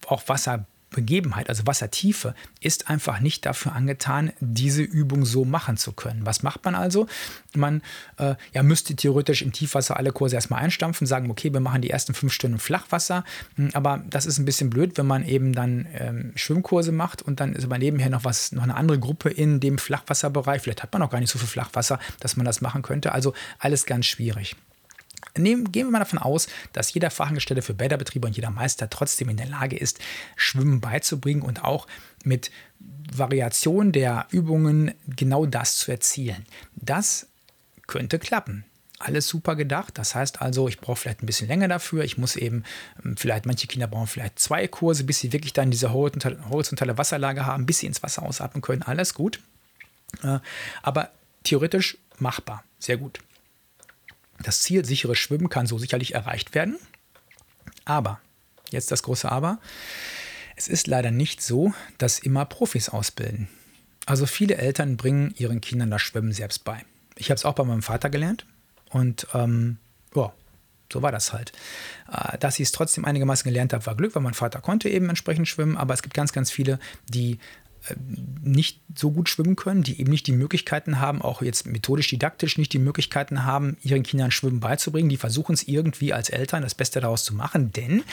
auch 0.07 0.29
Wasser 0.29 0.67
Begebenheit, 0.95 1.49
also 1.49 1.67
Wassertiefe, 1.67 2.33
ist 2.61 2.89
einfach 2.89 3.19
nicht 3.19 3.45
dafür 3.45 3.73
angetan, 3.73 4.31
diese 4.39 4.81
Übung 4.81 5.25
so 5.25 5.45
machen 5.45 5.77
zu 5.77 5.91
können. 5.91 6.25
Was 6.25 6.41
macht 6.41 6.63
man 6.63 6.73
also? 6.73 7.07
Man 7.53 7.81
äh, 8.17 8.35
ja, 8.53 8.63
müsste 8.63 8.95
theoretisch 8.95 9.41
im 9.41 9.51
Tiefwasser 9.51 9.97
alle 9.97 10.11
Kurse 10.11 10.35
erstmal 10.35 10.63
einstampfen, 10.63 11.05
sagen, 11.05 11.29
okay, 11.29 11.51
wir 11.51 11.59
machen 11.59 11.81
die 11.81 11.89
ersten 11.89 12.13
fünf 12.13 12.33
Stunden 12.33 12.57
Flachwasser, 12.57 13.25
hm, 13.55 13.71
aber 13.73 14.03
das 14.09 14.25
ist 14.25 14.39
ein 14.39 14.45
bisschen 14.45 14.69
blöd, 14.69 14.97
wenn 14.97 15.05
man 15.05 15.25
eben 15.25 15.53
dann 15.53 15.85
ähm, 15.93 16.31
Schwimmkurse 16.35 16.93
macht 16.93 17.21
und 17.21 17.39
dann 17.39 17.53
ist 17.53 17.65
aber 17.65 17.77
nebenher 17.77 18.09
noch 18.09 18.23
was, 18.23 18.53
noch 18.53 18.63
eine 18.63 18.75
andere 18.75 18.97
Gruppe 18.97 19.29
in 19.29 19.59
dem 19.59 19.77
Flachwasserbereich. 19.77 20.61
Vielleicht 20.61 20.81
hat 20.81 20.93
man 20.93 21.01
noch 21.01 21.11
gar 21.11 21.19
nicht 21.19 21.29
so 21.29 21.37
viel 21.37 21.47
Flachwasser, 21.49 21.99
dass 22.21 22.37
man 22.37 22.45
das 22.45 22.61
machen 22.61 22.81
könnte. 22.81 23.11
Also 23.11 23.33
alles 23.59 23.85
ganz 23.85 24.05
schwierig. 24.05 24.55
Nehmen, 25.37 25.71
gehen 25.71 25.87
wir 25.87 25.91
mal 25.91 25.99
davon 25.99 26.19
aus, 26.19 26.47
dass 26.73 26.93
jeder 26.93 27.11
Fachangestellte 27.11 27.61
für 27.61 27.73
Bäderbetriebe 27.73 28.27
und 28.27 28.35
jeder 28.35 28.51
Meister 28.51 28.89
trotzdem 28.89 29.29
in 29.29 29.37
der 29.37 29.47
Lage 29.47 29.77
ist, 29.77 29.99
Schwimmen 30.35 30.81
beizubringen 30.81 31.41
und 31.41 31.63
auch 31.63 31.87
mit 32.23 32.51
Variation 33.13 33.91
der 33.91 34.27
Übungen 34.31 34.93
genau 35.07 35.45
das 35.45 35.77
zu 35.77 35.91
erzielen. 35.91 36.45
Das 36.75 37.27
könnte 37.87 38.19
klappen. 38.19 38.65
Alles 38.97 39.27
super 39.27 39.55
gedacht. 39.55 39.97
Das 39.97 40.15
heißt 40.15 40.41
also, 40.41 40.69
ich 40.69 40.79
brauche 40.79 40.95
vielleicht 40.95 41.21
ein 41.21 41.25
bisschen 41.25 41.47
länger 41.47 41.67
dafür. 41.67 42.03
Ich 42.03 42.17
muss 42.17 42.35
eben, 42.37 42.63
ähm, 43.03 43.17
vielleicht 43.17 43.45
manche 43.45 43.67
Kinder 43.67 43.87
brauchen 43.87 44.07
vielleicht 44.07 44.39
zwei 44.39 44.67
Kurse, 44.67 45.03
bis 45.03 45.19
sie 45.19 45.33
wirklich 45.33 45.53
dann 45.53 45.69
diese 45.69 45.91
horizontale 45.91 46.97
Wasserlage 46.97 47.45
haben, 47.45 47.65
bis 47.65 47.79
sie 47.79 47.87
ins 47.87 48.01
Wasser 48.03 48.23
ausatmen 48.23 48.61
können. 48.61 48.83
Alles 48.83 49.13
gut. 49.13 49.41
Äh, 50.23 50.39
aber 50.81 51.11
theoretisch 51.43 51.97
machbar. 52.19 52.63
Sehr 52.79 52.97
gut. 52.97 53.19
Das 54.41 54.61
Ziel 54.61 54.85
sichere 54.85 55.15
Schwimmen 55.15 55.49
kann 55.49 55.67
so 55.67 55.77
sicherlich 55.77 56.13
erreicht 56.13 56.53
werden. 56.53 56.77
Aber, 57.85 58.19
jetzt 58.71 58.91
das 58.91 59.03
große 59.03 59.31
Aber, 59.31 59.59
es 60.55 60.67
ist 60.67 60.87
leider 60.87 61.11
nicht 61.11 61.41
so, 61.41 61.73
dass 61.97 62.19
immer 62.19 62.45
Profis 62.45 62.89
ausbilden. 62.89 63.47
Also 64.05 64.25
viele 64.25 64.55
Eltern 64.55 64.97
bringen 64.97 65.33
ihren 65.37 65.61
Kindern 65.61 65.91
das 65.91 66.01
Schwimmen 66.01 66.31
selbst 66.31 66.63
bei. 66.63 66.83
Ich 67.15 67.29
habe 67.29 67.37
es 67.37 67.45
auch 67.45 67.55
bei 67.55 67.63
meinem 67.63 67.81
Vater 67.81 68.09
gelernt 68.09 68.45
und 68.89 69.27
ähm, 69.33 69.77
ja, 70.15 70.31
so 70.91 71.01
war 71.01 71.11
das 71.11 71.33
halt. 71.33 71.51
Äh, 72.11 72.37
dass 72.37 72.59
ich 72.59 72.67
es 72.67 72.71
trotzdem 72.71 73.05
einigermaßen 73.05 73.49
gelernt 73.49 73.73
habe, 73.73 73.85
war 73.85 73.95
Glück, 73.95 74.15
weil 74.15 74.21
mein 74.21 74.33
Vater 74.33 74.61
konnte 74.61 74.89
eben 74.89 75.09
entsprechend 75.09 75.47
schwimmen, 75.47 75.77
aber 75.77 75.93
es 75.93 76.03
gibt 76.03 76.13
ganz, 76.13 76.31
ganz 76.33 76.51
viele, 76.51 76.79
die 77.09 77.39
nicht 78.41 78.81
so 78.95 79.11
gut 79.11 79.29
schwimmen 79.29 79.55
können, 79.55 79.83
die 79.83 79.99
eben 79.99 80.11
nicht 80.11 80.27
die 80.27 80.31
Möglichkeiten 80.31 80.99
haben, 80.99 81.21
auch 81.21 81.41
jetzt 81.41 81.65
methodisch, 81.65 82.07
didaktisch 82.07 82.57
nicht 82.57 82.73
die 82.73 82.79
Möglichkeiten 82.79 83.43
haben, 83.43 83.77
ihren 83.81 84.03
Kindern 84.03 84.31
Schwimmen 84.31 84.59
beizubringen. 84.59 85.09
Die 85.09 85.17
versuchen 85.17 85.53
es 85.53 85.67
irgendwie 85.67 86.13
als 86.13 86.29
Eltern 86.29 86.63
das 86.63 86.75
Beste 86.75 87.01
daraus 87.01 87.23
zu 87.23 87.35
machen, 87.35 87.71
denn 87.71 88.03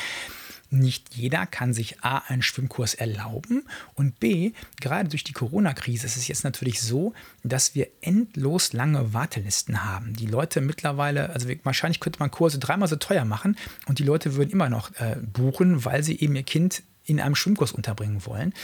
nicht 0.73 1.15
jeder 1.15 1.47
kann 1.47 1.75
sich 1.75 2.03
A, 2.03 2.19
einen 2.29 2.41
Schwimmkurs 2.41 2.95
erlauben 2.95 3.65
und 3.95 4.19
B, 4.21 4.53
gerade 4.81 5.11
durch 5.11 5.23
die 5.23 5.35
Corona-Krise 5.35 6.07
ist 6.07 6.17
es 6.17 6.29
jetzt 6.29 6.45
natürlich 6.45 6.81
so, 6.81 7.13
dass 7.45 7.75
wir 7.75 7.89
endlos 8.01 8.73
lange 8.73 9.13
Wartelisten 9.13 9.85
haben. 9.85 10.15
Die 10.15 10.27
Leute 10.27 10.63
mittlerweile, 10.63 11.29
also 11.31 11.49
wahrscheinlich 11.63 12.01
könnte 12.01 12.21
man 12.21 12.31
Kurse 12.31 12.59
dreimal 12.59 12.89
so 12.89 12.97
teuer 12.97 13.27
machen 13.27 13.57
und 13.87 13.99
die 13.99 14.05
Leute 14.05 14.35
würden 14.35 14.51
immer 14.51 14.71
noch 14.71 14.95
äh, 14.95 15.17
buchen, 15.21 15.85
weil 15.85 16.03
sie 16.03 16.19
eben 16.19 16.37
ihr 16.37 16.43
Kind 16.43 16.83
in 17.05 17.21
einem 17.21 17.35
Schwimmkurs 17.35 17.73
unterbringen 17.73 18.25
wollen. 18.25 18.55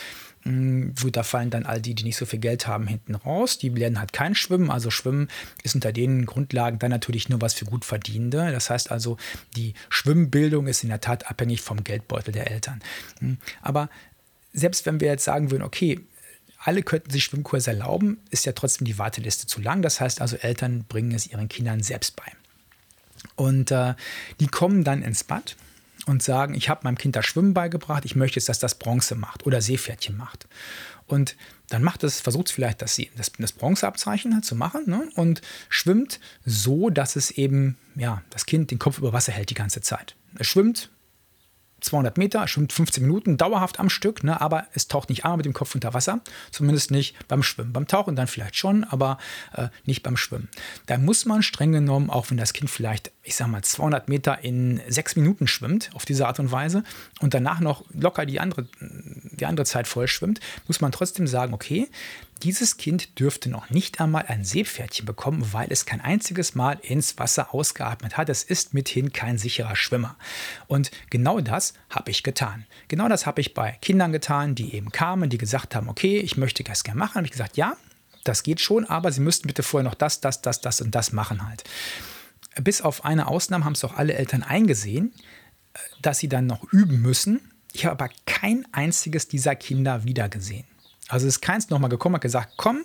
Hm, 0.43 0.95
gut, 1.01 1.17
da 1.17 1.23
fallen 1.23 1.51
dann 1.51 1.67
all 1.67 1.81
die, 1.81 1.95
die 1.95 2.05
nicht 2.05 2.17
so 2.17 2.27
viel 2.27 2.39
Geld 2.39 2.67
haben, 2.67 2.87
hinten 2.87 3.15
raus. 3.15 3.59
Die 3.59 3.69
lernen 3.69 3.99
halt 3.99 4.13
kein 4.13 4.35
Schwimmen. 4.35 4.71
Also 4.71 4.91
Schwimmen 4.91 5.29
ist 5.63 5.75
unter 5.75 5.93
den 5.93 6.27
Grundlagen 6.27 6.79
dann 6.79 6.91
natürlich 6.91 7.29
nur 7.29 7.41
was 7.41 7.55
für 7.55 7.65
Gutverdienende. 7.65 8.53
Das 8.53 8.71
heißt 8.71 8.91
also, 8.91 9.17
die 9.57 9.75
Schwimmbildung 9.89 10.67
ist 10.67 10.83
in 10.83 10.89
der 10.89 11.01
Tat 11.01 11.31
abhängig 11.31 11.63
vom 11.63 11.85
Geldbeutel 11.85 12.33
der 12.33 12.51
Eltern. 12.51 12.81
Hm, 13.21 13.39
aber 13.63 13.91
selbst 14.53 14.87
wenn 14.87 15.01
wir 15.01 15.09
jetzt 15.09 15.25
sagen 15.25 15.51
würden, 15.51 15.63
okay, 15.63 16.01
alle 16.59 16.83
könnten 16.83 17.11
sich 17.11 17.25
Schwimmkurse 17.25 17.71
erlauben, 17.71 18.19
ist 18.31 18.45
ja 18.45 18.53
trotzdem 18.53 18.85
die 18.85 18.99
Warteliste 18.99 19.47
zu 19.47 19.61
lang. 19.61 19.83
Das 19.83 20.01
heißt 20.01 20.21
also, 20.21 20.37
Eltern 20.37 20.85
bringen 20.89 21.13
es 21.13 21.27
ihren 21.27 21.49
Kindern 21.49 21.83
selbst 21.83 22.17
bei. 22.17 22.33
Und 23.37 23.71
äh, 23.71 23.95
die 24.41 24.49
kommen 24.49 24.85
dann 24.85 25.03
ins 25.03 25.25
Bad 25.25 25.57
und 26.09 26.23
sagen, 26.23 26.55
ich 26.55 26.69
habe 26.69 26.81
meinem 26.85 26.99
Kind 26.99 27.17
das 27.17 27.27
Schwimmen 27.27 27.55
beigebracht, 27.55 28.05
ich 28.05 28.17
möchte 28.17 28.37
jetzt, 28.37 28.49
dass 28.49 28.59
das 28.59 28.77
Bronze 28.77 29.15
macht 29.15 29.47
oder 29.47 29.61
Seepferdchen 29.61 30.17
macht. 30.17 30.49
Und 31.07 31.37
dann 31.69 31.83
macht 31.83 32.03
es, 32.03 32.21
versucht 32.21 32.49
es 32.49 32.53
vielleicht, 32.53 32.83
das, 32.83 33.01
das, 33.17 33.33
das 33.39 33.53
Bronzeabzeichen 33.53 34.43
zu 34.43 34.57
machen 34.57 34.85
ne? 34.87 35.09
und 35.15 35.43
schwimmt 35.69 36.19
so, 36.45 36.91
dass 36.91 37.17
es 37.17 37.31
eben, 37.31 37.77
ja, 37.95 38.23
das 38.31 38.47
Kind 38.47 38.71
den 38.71 38.79
Kopf 38.79 38.99
über 38.99 39.13
Wasser 39.13 39.33
hält 39.33 39.51
die 39.51 39.55
ganze 39.55 39.81
Zeit. 39.81 40.17
Es 40.39 40.47
schwimmt 40.47 40.91
200 41.81 42.19
Meter, 42.19 42.49
schwimmt 42.49 42.73
15 42.73 43.03
Minuten 43.03 43.37
dauerhaft 43.37 43.79
am 43.79 43.89
Stück, 43.89 44.25
ne, 44.25 44.41
aber 44.41 44.67
es 44.75 44.89
taucht 44.89 45.11
nicht 45.11 45.25
einmal 45.25 45.37
mit 45.37 45.47
dem 45.47 45.53
Kopf 45.53 45.75
unter 45.75 45.95
Wasser, 45.95 46.21
zumindest 46.51 46.91
nicht 46.91 47.15
beim 47.29 47.43
Schwimmen. 47.43 47.73
Beim 47.73 47.87
Tauchen 47.87 48.17
dann 48.17 48.27
vielleicht 48.27 48.57
schon, 48.57 48.85
aber 48.85 49.19
äh, 49.53 49.69
nicht 49.85 50.03
beim 50.03 50.17
Schwimmen. 50.17 50.49
Da 50.87 50.99
muss 50.99 51.25
man 51.25 51.43
streng 51.43 51.73
genommen, 51.73 52.11
auch 52.11 52.31
wenn 52.31 52.37
das 52.37 52.53
Kind 52.53 52.71
vielleicht, 52.71 53.13
ich 53.29 53.37
sag 53.37 53.47
mal, 53.49 53.63
200 53.63 54.09
Meter 54.09 54.43
in 54.43 54.81
sechs 54.89 55.15
Minuten 55.15 55.47
schwimmt, 55.47 55.91
auf 55.93 56.07
diese 56.07 56.27
Art 56.27 56.41
und 56.41 56.51
Weise, 56.51 56.83
und 57.21 57.35
danach 57.35 57.61
noch 57.61 57.85
locker 57.93 58.25
die 58.25 58.41
andere, 58.41 58.67
die 58.81 59.45
andere 59.45 59.67
Zeit 59.67 59.87
voll 59.87 60.09
schwimmt, 60.09 60.41
muss 60.67 60.81
man 60.81 60.93
trotzdem 60.93 61.27
sagen, 61.27 61.53
okay, 61.53 61.89
dieses 62.43 62.79
Kind 62.79 63.19
dürfte 63.19 63.51
noch 63.51 63.69
nicht 63.69 64.01
einmal 64.01 64.25
ein 64.29 64.45
Seepferdchen 64.45 65.05
bekommen, 65.05 65.53
weil 65.53 65.69
es 65.71 65.85
kein 65.85 66.01
einziges 66.01 66.55
Mal 66.55 66.79
ins 66.81 67.19
Wasser 67.19 67.53
ausgeatmet 67.53 68.17
hat. 68.17 68.29
Es 68.29 68.45
ist 68.45 68.75
mithin 68.75 69.13
kein 69.13 69.39
sicherer 69.39 69.77
Schwimmer. 69.77 70.17
Und 70.67 70.91
genau 71.11 71.41
das 71.41 71.75
habe 71.91 72.11
ich 72.11 72.23
getan. 72.23 72.65
Genau 72.87 73.09
das 73.09 73.27
habe 73.27 73.41
ich 73.41 73.55
bei 73.55 73.73
Kindern 73.83 74.13
getan, 74.13 74.55
die 74.55 74.75
eben 74.75 74.91
kamen, 74.91 75.31
die 75.31 75.39
gesagt 75.39 75.75
haben, 75.75 75.89
okay, 75.89 76.19
ich 76.19 76.37
möchte 76.37 76.65
das 76.65 76.85
gerne 76.85 76.99
machen. 76.99 77.17
Habe 77.17 77.27
ich 77.27 77.33
gesagt, 77.33 77.57
ja, 77.57 77.77
das 78.25 78.43
geht 78.43 78.61
schon, 78.61 78.85
aber 78.85 79.11
Sie 79.13 79.21
müssten 79.21 79.49
bitte 79.49 79.63
vorher 79.63 79.89
noch 79.89 79.97
das, 79.97 80.21
das, 80.21 80.41
das, 80.41 80.61
das 80.61 80.81
und 80.81 80.95
das 80.95 81.13
machen 81.13 81.47
halt. 81.47 81.65
Bis 82.63 82.81
auf 82.81 83.05
eine 83.05 83.29
Ausnahme 83.29 83.65
haben 83.65 83.75
es 83.75 83.85
auch 83.85 83.97
alle 83.97 84.15
Eltern 84.15 84.43
eingesehen, 84.43 85.13
dass 86.03 86.19
sie 86.19 86.29
dann 86.29 86.47
noch 86.47 86.65
üben 86.73 87.01
müssen. 87.01 87.41
Ich 87.73 87.85
habe 87.85 88.05
aber 88.05 88.13
kein 88.27 88.67
einziges 88.73 89.29
dieser 89.29 89.55
Kinder 89.55 90.05
wiedergesehen. 90.05 90.65
Also 91.09 91.27
ist 91.27 91.41
keins 91.41 91.71
nochmal 91.71 91.91
gekommen, 91.91 92.17
hat 92.17 92.23
gesagt, 92.23 92.55
komm, 92.57 92.85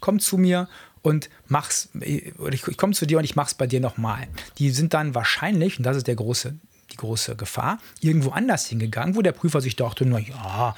komm 0.00 0.18
zu 0.18 0.36
mir 0.36 0.68
und 1.02 1.30
mach's, 1.46 1.88
ich, 2.00 2.32
ich 2.66 2.76
komme 2.76 2.94
zu 2.94 3.06
dir 3.06 3.18
und 3.18 3.24
ich 3.24 3.36
mach's 3.36 3.54
bei 3.54 3.66
dir 3.66 3.80
nochmal. 3.80 4.26
Die 4.58 4.70
sind 4.70 4.94
dann 4.94 5.14
wahrscheinlich, 5.14 5.78
und 5.78 5.84
das 5.84 5.96
ist 5.96 6.06
der 6.06 6.16
große 6.16 6.54
die 6.94 6.98
große 6.98 7.36
Gefahr, 7.36 7.78
irgendwo 8.00 8.30
anders 8.30 8.66
hingegangen, 8.66 9.16
wo 9.16 9.22
der 9.22 9.32
Prüfer 9.32 9.60
sich 9.60 9.76
dachte, 9.76 10.06
na 10.06 10.18
ja, 10.18 10.74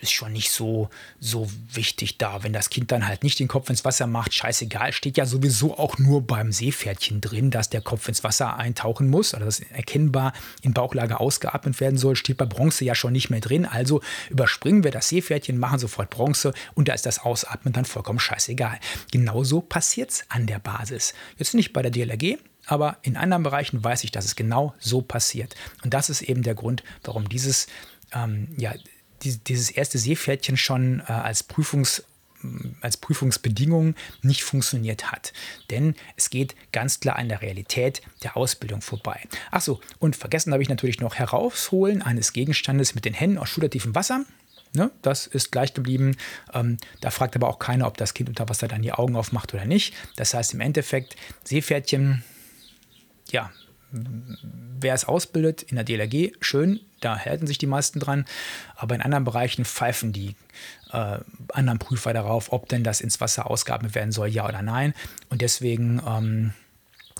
ist 0.00 0.12
schon 0.12 0.32
nicht 0.32 0.50
so, 0.50 0.90
so 1.20 1.48
wichtig 1.72 2.18
da. 2.18 2.42
Wenn 2.42 2.52
das 2.52 2.70
Kind 2.70 2.90
dann 2.90 3.06
halt 3.06 3.22
nicht 3.22 3.38
den 3.38 3.48
Kopf 3.48 3.70
ins 3.70 3.84
Wasser 3.84 4.06
macht, 4.06 4.34
scheißegal, 4.34 4.92
steht 4.92 5.16
ja 5.16 5.26
sowieso 5.26 5.78
auch 5.78 5.98
nur 5.98 6.22
beim 6.26 6.52
Seepferdchen 6.52 7.20
drin, 7.20 7.50
dass 7.50 7.70
der 7.70 7.80
Kopf 7.80 8.08
ins 8.08 8.24
Wasser 8.24 8.56
eintauchen 8.56 9.08
muss, 9.08 9.34
oder 9.34 9.44
dass 9.44 9.60
erkennbar 9.60 10.32
in 10.62 10.72
Bauchlage 10.72 11.20
ausgeatmet 11.20 11.80
werden 11.80 11.98
soll, 11.98 12.16
steht 12.16 12.36
bei 12.36 12.46
Bronze 12.46 12.84
ja 12.84 12.94
schon 12.94 13.12
nicht 13.12 13.30
mehr 13.30 13.40
drin. 13.40 13.64
Also 13.64 14.00
überspringen 14.30 14.82
wir 14.82 14.90
das 14.90 15.08
Seepferdchen, 15.08 15.58
machen 15.58 15.78
sofort 15.78 16.10
Bronze 16.10 16.52
und 16.74 16.88
da 16.88 16.94
ist 16.94 17.06
das 17.06 17.20
Ausatmen 17.20 17.72
dann 17.72 17.84
vollkommen 17.84 18.18
scheißegal. 18.18 18.78
Genauso 19.12 19.60
passiert 19.60 20.10
es 20.10 20.24
an 20.28 20.46
der 20.46 20.58
Basis. 20.58 21.14
Jetzt 21.36 21.54
nicht 21.54 21.72
bei 21.72 21.82
der 21.82 21.90
DLRG, 21.90 22.38
aber 22.68 22.98
in 23.02 23.16
anderen 23.16 23.42
Bereichen 23.42 23.82
weiß 23.82 24.04
ich, 24.04 24.12
dass 24.12 24.24
es 24.24 24.36
genau 24.36 24.74
so 24.78 25.02
passiert. 25.02 25.56
Und 25.82 25.94
das 25.94 26.10
ist 26.10 26.22
eben 26.22 26.42
der 26.42 26.54
Grund, 26.54 26.84
warum 27.02 27.28
dieses, 27.28 27.66
ähm, 28.12 28.48
ja, 28.56 28.74
dieses 29.22 29.70
erste 29.70 29.98
Seepferdchen 29.98 30.56
schon 30.56 31.00
äh, 31.00 31.12
als 31.12 31.42
Prüfungs 31.42 32.04
als 32.82 32.96
Prüfungsbedingung 32.96 33.96
nicht 34.22 34.44
funktioniert 34.44 35.10
hat. 35.10 35.32
Denn 35.70 35.96
es 36.16 36.30
geht 36.30 36.54
ganz 36.70 37.00
klar 37.00 37.16
an 37.16 37.28
der 37.28 37.42
Realität 37.42 38.00
der 38.22 38.36
Ausbildung 38.36 38.80
vorbei. 38.80 39.24
Achso, 39.50 39.80
und 39.98 40.14
vergessen 40.14 40.52
habe 40.52 40.62
ich 40.62 40.68
natürlich 40.68 41.00
noch 41.00 41.16
herausholen 41.16 42.00
eines 42.00 42.32
Gegenstandes 42.32 42.94
mit 42.94 43.04
den 43.04 43.14
Händen 43.14 43.38
aus 43.38 43.48
schultertiefem 43.48 43.96
Wasser. 43.96 44.24
Ne? 44.72 44.90
Das 45.02 45.26
ist 45.26 45.50
gleich 45.50 45.74
geblieben. 45.74 46.16
Ähm, 46.52 46.76
da 47.00 47.10
fragt 47.10 47.34
aber 47.34 47.48
auch 47.48 47.58
keiner, 47.58 47.86
ob 47.86 47.96
das 47.96 48.14
Kind 48.14 48.28
unter 48.28 48.48
Wasser 48.48 48.68
dann 48.68 48.82
die 48.82 48.92
Augen 48.92 49.16
aufmacht 49.16 49.52
oder 49.54 49.64
nicht. 49.64 49.94
Das 50.16 50.34
heißt 50.34 50.54
im 50.54 50.60
Endeffekt, 50.60 51.16
Seepferdchen, 51.44 52.22
ja, 53.30 53.50
wer 53.90 54.94
es 54.94 55.04
ausbildet 55.04 55.62
in 55.62 55.76
der 55.76 55.84
DLRG, 55.84 56.32
schön, 56.40 56.80
da 57.00 57.18
halten 57.18 57.46
sich 57.46 57.58
die 57.58 57.66
meisten 57.66 58.00
dran. 58.00 58.26
Aber 58.76 58.94
in 58.94 59.02
anderen 59.02 59.24
Bereichen 59.24 59.64
pfeifen 59.64 60.12
die 60.12 60.34
äh, 60.92 61.18
anderen 61.52 61.78
Prüfer 61.78 62.12
darauf, 62.12 62.52
ob 62.52 62.68
denn 62.68 62.84
das 62.84 63.00
ins 63.00 63.20
Wasser 63.20 63.50
ausgeatmet 63.50 63.94
werden 63.94 64.12
soll, 64.12 64.28
ja 64.28 64.46
oder 64.46 64.62
nein. 64.62 64.94
Und 65.30 65.42
deswegen 65.42 66.02
ähm, 66.06 66.52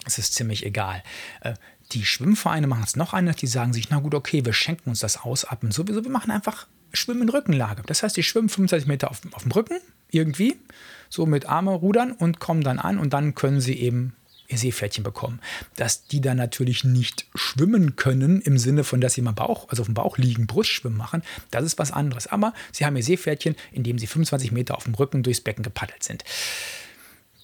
ist 0.07 0.18
es 0.18 0.33
ziemlich 0.33 0.64
egal. 0.66 1.03
Äh, 1.40 1.55
die 1.92 2.05
Schwimmvereine 2.05 2.66
machen 2.66 2.85
es 2.85 2.97
noch 2.97 3.14
anders, 3.14 3.37
die 3.37 3.47
sagen 3.47 3.73
sich, 3.73 3.88
na 3.88 4.01
gut, 4.01 4.14
okay, 4.14 4.44
wir 4.44 4.53
schenken 4.53 4.90
uns 4.90 5.01
das 5.01 5.23
Ausatmen 5.23 5.73
sowieso, 5.73 6.05
wir 6.05 6.11
machen 6.11 6.31
einfach 6.31 6.66
Schwimmen 6.92 7.23
in 7.23 7.29
Rückenlage. 7.31 7.83
Das 7.87 8.03
heißt, 8.03 8.16
die 8.16 8.23
schwimmen 8.23 8.49
25 8.49 8.87
Meter 8.87 9.11
auf, 9.11 9.21
auf 9.33 9.42
dem 9.42 9.53
Rücken, 9.53 9.79
irgendwie, 10.11 10.57
so 11.09 11.25
mit 11.25 11.47
Arme 11.47 11.71
rudern 11.73 12.12
und 12.12 12.40
kommen 12.40 12.62
dann 12.62 12.79
an 12.79 12.99
und 12.99 13.12
dann 13.12 13.35
können 13.35 13.61
sie 13.61 13.79
eben 13.79 14.14
ihr 14.48 14.58
Seepferdchen 14.58 15.04
bekommen. 15.04 15.40
Dass 15.76 16.06
die 16.06 16.20
dann 16.20 16.38
natürlich 16.38 16.84
nicht 16.84 17.26
schwimmen 17.34 17.96
können, 17.96 18.40
im 18.40 18.58
Sinne 18.58 18.82
von, 18.82 19.00
dass 19.00 19.14
sie 19.14 19.22
mal 19.22 19.32
Bauch, 19.32 19.68
also 19.68 19.82
auf 19.82 19.88
dem 19.88 19.94
Bauch 19.94 20.18
liegen, 20.18 20.46
Brustschwimmen 20.46 20.98
machen, 20.98 21.22
das 21.50 21.64
ist 21.64 21.78
was 21.78 21.92
anderes. 21.92 22.26
Aber 22.26 22.54
sie 22.72 22.84
haben 22.84 22.96
ihr 22.96 23.02
Seepferdchen, 23.02 23.54
indem 23.72 23.98
sie 23.98 24.06
25 24.06 24.50
Meter 24.52 24.76
auf 24.76 24.84
dem 24.84 24.94
Rücken 24.94 25.22
durchs 25.22 25.40
Becken 25.40 25.62
gepaddelt 25.62 26.02
sind. 26.02 26.24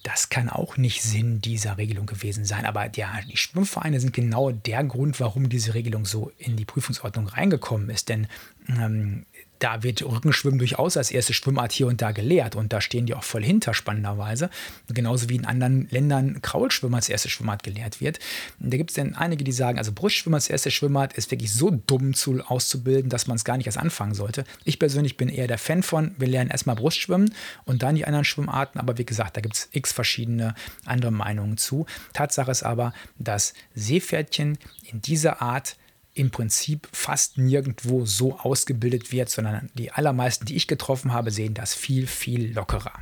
Das 0.03 0.29
kann 0.29 0.49
auch 0.49 0.77
nicht 0.77 1.01
Sinn 1.01 1.41
dieser 1.41 1.79
Regelung 1.79 2.05
gewesen 2.05 2.45
sein. 2.45 2.65
Aber 2.65 2.91
ja, 2.95 3.21
die 3.27 3.37
Schwimmvereine 3.37 3.99
sind 3.99 4.13
genau 4.13 4.51
der 4.51 4.83
Grund, 4.83 5.19
warum 5.19 5.49
diese 5.49 5.73
Regelung 5.73 6.05
so 6.05 6.31
in 6.37 6.55
die 6.57 6.65
Prüfungsordnung 6.65 7.27
reingekommen 7.27 7.89
ist. 7.89 8.09
Denn 8.09 8.27
ähm, 8.67 9.25
da 9.59 9.83
wird 9.83 10.01
Rückenschwimmen 10.01 10.59
durchaus 10.59 10.97
als 10.97 11.11
erste 11.11 11.33
Schwimmart 11.33 11.71
hier 11.71 11.87
und 11.87 12.01
da 12.01 12.11
gelehrt 12.11 12.55
und 12.55 12.73
da 12.73 12.81
stehen 12.81 13.05
die 13.05 13.13
auch 13.13 13.23
voll 13.23 13.43
hinter, 13.43 13.73
spannenderweise. 13.73 14.49
Genauso 14.87 15.29
wie 15.29 15.35
in 15.35 15.45
anderen 15.45 15.87
Ländern 15.89 16.41
Kraulschwimmen 16.41 16.95
als 16.95 17.09
erste 17.09 17.29
Schwimmart 17.29 17.63
gelehrt 17.63 18.01
wird. 18.01 18.19
Da 18.59 18.77
gibt 18.77 18.91
es 18.91 18.95
dann 18.95 19.15
einige, 19.15 19.43
die 19.43 19.51
sagen, 19.51 19.77
also 19.77 19.91
Brustschwimmen 19.91 20.35
als 20.35 20.49
erste 20.49 20.71
Schwimmart 20.71 21.13
ist 21.13 21.31
wirklich 21.31 21.53
so 21.53 21.71
dumm 21.71 22.13
zu, 22.13 22.41
auszubilden, 22.45 23.09
dass 23.09 23.27
man 23.27 23.37
es 23.37 23.45
gar 23.45 23.57
nicht 23.57 23.67
erst 23.67 23.77
anfangen 23.77 24.13
sollte. 24.13 24.43
Ich 24.63 24.79
persönlich 24.79 25.17
bin 25.17 25.29
eher 25.29 25.47
der 25.47 25.57
Fan 25.57 25.83
von, 25.83 26.15
wir 26.17 26.27
lernen 26.27 26.49
erstmal 26.49 26.75
Brustschwimmen 26.75 27.33
und 27.65 27.83
dann 27.83 27.95
die 27.95 28.05
anderen 28.05 28.25
Schwimmarten, 28.25 28.79
aber 28.79 28.97
wie 28.97 29.05
gesagt, 29.05 29.37
da 29.37 29.41
gibt 29.41 29.55
es 29.55 29.69
x 29.71 29.91
verschiedene 29.91 30.55
andere 30.85 31.11
Meinungen 31.11 31.57
zu. 31.57 31.85
Tatsache 32.13 32.51
ist 32.51 32.63
aber, 32.63 32.93
dass 33.17 33.53
Seepferdchen 33.73 34.57
in 34.91 35.01
dieser 35.01 35.41
Art 35.41 35.77
im 36.15 36.31
Prinzip 36.31 36.87
fast 36.93 37.37
nirgendwo 37.37 38.05
so 38.05 38.39
ausgebildet 38.39 39.11
wird, 39.11 39.29
sondern 39.29 39.69
die 39.73 39.91
allermeisten, 39.91 40.45
die 40.45 40.55
ich 40.55 40.65
getroffen 40.65 41.11
habe, 41.11 41.29
sehen 41.29 41.53
das 41.53 41.73
viel, 41.75 42.07
viel 42.07 42.53
lockerer. 42.53 42.93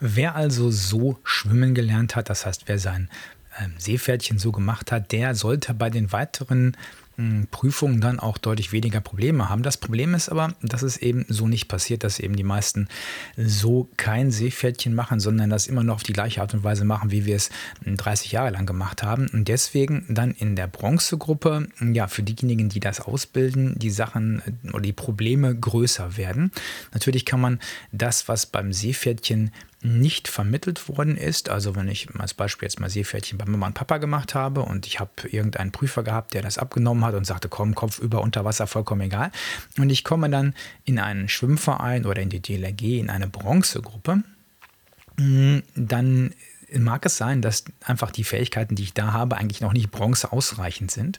Wer 0.00 0.34
also 0.34 0.70
so 0.70 1.18
schwimmen 1.24 1.74
gelernt 1.74 2.16
hat, 2.16 2.30
das 2.30 2.46
heißt, 2.46 2.64
wer 2.66 2.78
sein 2.78 3.10
ähm, 3.58 3.74
Seepferdchen 3.78 4.38
so 4.38 4.52
gemacht 4.52 4.92
hat, 4.92 5.12
der 5.12 5.34
sollte 5.34 5.74
bei 5.74 5.90
den 5.90 6.12
weiteren 6.12 6.76
Prüfungen 7.50 8.00
dann 8.00 8.18
auch 8.18 8.38
deutlich 8.38 8.72
weniger 8.72 9.00
Probleme 9.00 9.48
haben. 9.48 9.62
Das 9.62 9.76
Problem 9.76 10.14
ist 10.14 10.28
aber, 10.28 10.54
dass 10.62 10.82
es 10.82 10.96
eben 10.96 11.24
so 11.28 11.46
nicht 11.46 11.68
passiert, 11.68 12.04
dass 12.04 12.18
eben 12.18 12.36
die 12.36 12.42
meisten 12.42 12.88
so 13.36 13.88
kein 13.96 14.30
Seepferdchen 14.30 14.94
machen, 14.94 15.20
sondern 15.20 15.50
das 15.50 15.66
immer 15.66 15.84
noch 15.84 15.96
auf 15.96 16.02
die 16.02 16.12
gleiche 16.12 16.40
Art 16.40 16.54
und 16.54 16.64
Weise 16.64 16.84
machen, 16.84 17.10
wie 17.10 17.24
wir 17.24 17.36
es 17.36 17.50
30 17.86 18.32
Jahre 18.32 18.50
lang 18.50 18.66
gemacht 18.66 19.02
haben. 19.02 19.28
Und 19.32 19.48
deswegen 19.48 20.04
dann 20.08 20.32
in 20.32 20.56
der 20.56 20.66
Bronzegruppe, 20.66 21.68
ja, 21.80 22.08
für 22.08 22.22
diejenigen, 22.22 22.68
die 22.68 22.80
das 22.80 23.00
ausbilden, 23.00 23.78
die 23.78 23.90
Sachen 23.90 24.42
oder 24.72 24.82
die 24.82 24.92
Probleme 24.92 25.54
größer 25.54 26.16
werden. 26.16 26.50
Natürlich 26.92 27.24
kann 27.24 27.40
man 27.40 27.60
das, 27.92 28.28
was 28.28 28.46
beim 28.46 28.72
Seepferdchen 28.72 29.52
nicht 29.84 30.28
vermittelt 30.28 30.88
worden 30.88 31.16
ist. 31.16 31.50
Also 31.50 31.76
wenn 31.76 31.88
ich 31.88 32.08
als 32.18 32.32
Beispiel 32.32 32.66
jetzt 32.66 32.80
mal 32.80 32.88
Seepferdchen 32.88 33.36
bei 33.36 33.44
Mama 33.44 33.66
und 33.66 33.74
Papa 33.74 33.98
gemacht 33.98 34.34
habe 34.34 34.62
und 34.62 34.86
ich 34.86 34.98
habe 34.98 35.28
irgendeinen 35.30 35.72
Prüfer 35.72 36.02
gehabt, 36.02 36.32
der 36.32 36.42
das 36.42 36.56
abgenommen 36.56 37.04
hat 37.04 37.14
und 37.14 37.26
sagte, 37.26 37.50
komm, 37.50 37.74
Kopf 37.74 37.98
über 37.98 38.22
unter 38.22 38.44
Wasser, 38.46 38.66
vollkommen 38.66 39.02
egal. 39.02 39.30
Und 39.78 39.90
ich 39.90 40.02
komme 40.02 40.30
dann 40.30 40.54
in 40.84 40.98
einen 40.98 41.28
Schwimmverein 41.28 42.06
oder 42.06 42.22
in 42.22 42.30
die 42.30 42.40
DLRG, 42.40 42.98
in 42.98 43.10
eine 43.10 43.28
Bronzegruppe, 43.28 44.22
mm, 45.18 45.58
dann 45.74 46.32
mag 46.82 47.04
es 47.06 47.16
sein, 47.16 47.42
dass 47.42 47.64
einfach 47.84 48.10
die 48.10 48.24
Fähigkeiten, 48.24 48.74
die 48.74 48.82
ich 48.82 48.94
da 48.94 49.12
habe, 49.12 49.36
eigentlich 49.36 49.60
noch 49.60 49.72
nicht 49.72 49.90
Bronze 49.90 50.32
ausreichend 50.32 50.90
sind. 50.90 51.18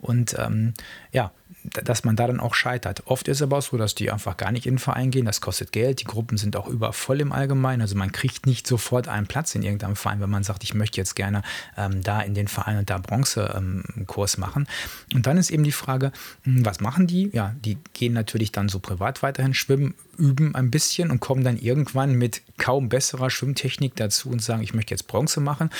Und 0.00 0.36
ähm, 0.38 0.74
ja, 1.12 1.32
dass 1.64 2.04
man 2.04 2.16
da 2.16 2.26
dann 2.26 2.40
auch 2.40 2.54
scheitert. 2.54 3.02
Oft 3.06 3.28
ist 3.28 3.38
es 3.38 3.42
aber 3.42 3.60
so, 3.60 3.76
dass 3.76 3.94
die 3.94 4.10
einfach 4.10 4.36
gar 4.36 4.52
nicht 4.52 4.66
in 4.66 4.74
den 4.74 4.78
Verein 4.78 5.10
gehen. 5.10 5.26
Das 5.26 5.40
kostet 5.40 5.72
Geld. 5.72 6.00
Die 6.00 6.04
Gruppen 6.04 6.36
sind 6.38 6.56
auch 6.56 6.66
übervoll 6.66 7.20
im 7.20 7.32
Allgemeinen. 7.32 7.82
Also 7.82 7.96
man 7.96 8.12
kriegt 8.12 8.46
nicht 8.46 8.66
sofort 8.66 9.08
einen 9.08 9.26
Platz 9.26 9.54
in 9.54 9.62
irgendeinem 9.62 9.96
Verein, 9.96 10.20
wenn 10.20 10.30
man 10.30 10.44
sagt, 10.44 10.64
ich 10.64 10.74
möchte 10.74 10.98
jetzt 10.98 11.16
gerne 11.16 11.42
ähm, 11.76 12.02
da 12.02 12.20
in 12.20 12.34
den 12.34 12.48
Verein 12.48 12.78
und 12.78 12.88
da 12.88 12.98
Bronzekurs 12.98 14.34
ähm, 14.34 14.40
machen. 14.40 14.68
Und 15.14 15.26
dann 15.26 15.36
ist 15.36 15.50
eben 15.50 15.64
die 15.64 15.72
Frage, 15.72 16.12
hm, 16.44 16.64
was 16.64 16.80
machen 16.80 17.06
die? 17.06 17.30
Ja, 17.32 17.54
die 17.64 17.78
gehen 17.92 18.12
natürlich 18.12 18.52
dann 18.52 18.68
so 18.68 18.78
privat 18.78 19.22
weiterhin 19.22 19.54
schwimmen, 19.54 19.94
üben 20.20 20.54
ein 20.54 20.70
bisschen 20.70 21.10
und 21.10 21.20
kommen 21.20 21.42
dann 21.42 21.58
irgendwann 21.58 22.14
mit 22.14 22.42
kaum 22.58 22.88
besserer 22.88 23.30
Schwimmtechnik 23.30 23.96
dazu 23.96 24.30
und 24.30 24.42
sagen, 24.42 24.62
ich 24.62 24.74
möchte 24.74 24.94
jetzt 24.94 25.06
Bronze 25.06 25.40
machen 25.40 25.70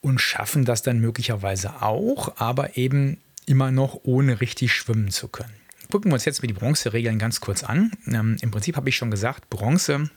und 0.00 0.20
schaffen 0.20 0.64
das 0.64 0.82
dann 0.82 1.00
möglicherweise 1.00 1.82
auch, 1.82 2.36
aber 2.36 2.76
eben 2.76 3.18
immer 3.46 3.70
noch 3.70 4.00
ohne 4.04 4.40
richtig 4.40 4.72
schwimmen 4.72 5.10
zu 5.10 5.28
können. 5.28 5.52
Gucken 5.90 6.10
wir 6.10 6.14
uns 6.14 6.24
jetzt 6.24 6.42
mal 6.42 6.46
die 6.46 6.54
Bronzeregeln 6.54 7.18
ganz 7.18 7.40
kurz 7.40 7.64
an. 7.64 7.92
Ähm, 8.06 8.36
Im 8.40 8.50
Prinzip 8.50 8.76
habe 8.76 8.88
ich 8.88 8.96
schon 8.96 9.10
gesagt, 9.10 9.48
Bronze 9.50 10.10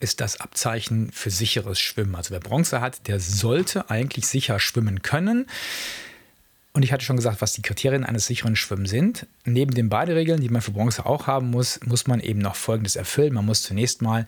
ist 0.00 0.20
das 0.22 0.40
Abzeichen 0.40 1.12
für 1.12 1.30
sicheres 1.30 1.78
Schwimmen. 1.78 2.14
Also 2.14 2.30
wer 2.30 2.40
Bronze 2.40 2.80
hat, 2.80 3.06
der 3.06 3.20
sollte 3.20 3.90
eigentlich 3.90 4.26
sicher 4.26 4.58
schwimmen 4.58 5.02
können. 5.02 5.46
Und 6.72 6.84
ich 6.84 6.92
hatte 6.92 7.04
schon 7.04 7.16
gesagt, 7.16 7.40
was 7.40 7.52
die 7.52 7.62
Kriterien 7.62 8.04
eines 8.04 8.26
sicheren 8.26 8.54
Schwimmens 8.54 8.90
sind. 8.90 9.26
Neben 9.44 9.74
den 9.74 9.88
Baderegeln, 9.88 10.40
die 10.40 10.48
man 10.48 10.62
für 10.62 10.70
Bronze 10.70 11.04
auch 11.04 11.26
haben 11.26 11.50
muss, 11.50 11.80
muss 11.84 12.06
man 12.06 12.20
eben 12.20 12.38
noch 12.38 12.54
Folgendes 12.54 12.94
erfüllen. 12.94 13.34
Man 13.34 13.46
muss 13.46 13.62
zunächst 13.62 14.02
mal 14.02 14.26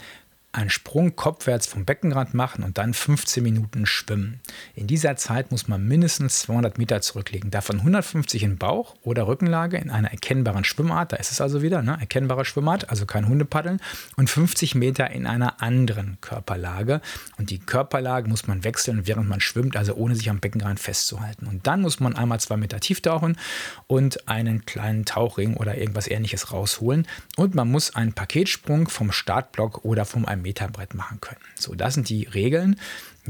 einen 0.53 0.69
Sprung 0.69 1.17
kopfwärts 1.17 1.67
vom 1.67 1.87
Beckenrand 1.87 2.35
machen 2.35 2.63
und 2.63 2.77
dann 2.77 2.93
15 2.93 3.43
Minuten 3.43 3.87
schwimmen. 3.87 4.41
In 4.75 4.87
dieser 4.87 5.17
Zeit 5.17 5.51
muss 5.51 5.67
man 5.67 5.89
mindestens 5.89 6.41
200 6.41 6.77
Meter 6.77 7.01
zurücklegen. 7.01 7.51
Davon 7.51 7.79
150 7.79 8.43
in 8.43 8.59
Bauch- 8.59 8.95
oder 9.03 9.27
Rückenlage 9.27 9.79
in 9.79 9.89
einer 9.89 10.11
erkennbaren 10.11 10.65
Schwimmart, 10.65 11.13
da 11.13 11.17
ist 11.17 11.33
es 11.33 11.41
also 11.41 11.63
wieder, 11.63 11.81
ne? 11.81 11.97
erkennbare 11.99 12.45
Schwimmart, 12.45 12.91
also 12.91 13.07
kein 13.07 13.29
Hundepaddeln, 13.29 13.81
und 14.17 14.29
50 14.29 14.75
Meter 14.75 15.11
in 15.11 15.27
einer 15.27 15.63
anderen 15.63 16.19
Körperlage. 16.21 17.01
Und 17.39 17.49
die 17.49 17.59
Körperlage 17.59 18.29
muss 18.29 18.47
man 18.47 18.63
wechseln, 18.63 19.07
während 19.07 19.31
man 19.31 19.41
schwimmt, 19.41 19.75
also 19.75 19.95
ohne 19.95 20.15
sich 20.15 20.29
am 20.29 20.41
Beckenrand 20.41 20.81
festzuhalten. 20.81 21.47
Und 21.47 21.67
dann 21.67 21.81
muss 21.81 21.99
man 21.99 22.15
einmal 22.15 22.41
zwei 22.41 22.59
Meter 22.59 22.79
tief 22.79 23.01
tauchen 23.01 23.39
und 23.87 24.29
einen 24.29 24.67
kleinen 24.67 25.07
Tauchring 25.07 25.57
oder 25.57 25.79
irgendwas 25.79 26.09
ähnliches 26.09 26.53
rausholen. 26.53 27.07
Und 27.37 27.55
man 27.55 27.71
muss 27.71 27.97
einen 27.97 28.13
Paketsprung 28.13 28.89
vom 28.89 29.13
Startblock 29.13 29.87
oder 29.87 30.05
vom 30.05 30.27
1 30.27 30.42
Meter 30.43 30.71
machen 30.95 31.21
können. 31.21 31.41
So, 31.55 31.75
das 31.75 31.95
sind 31.95 32.09
die 32.09 32.25
Regeln. 32.25 32.77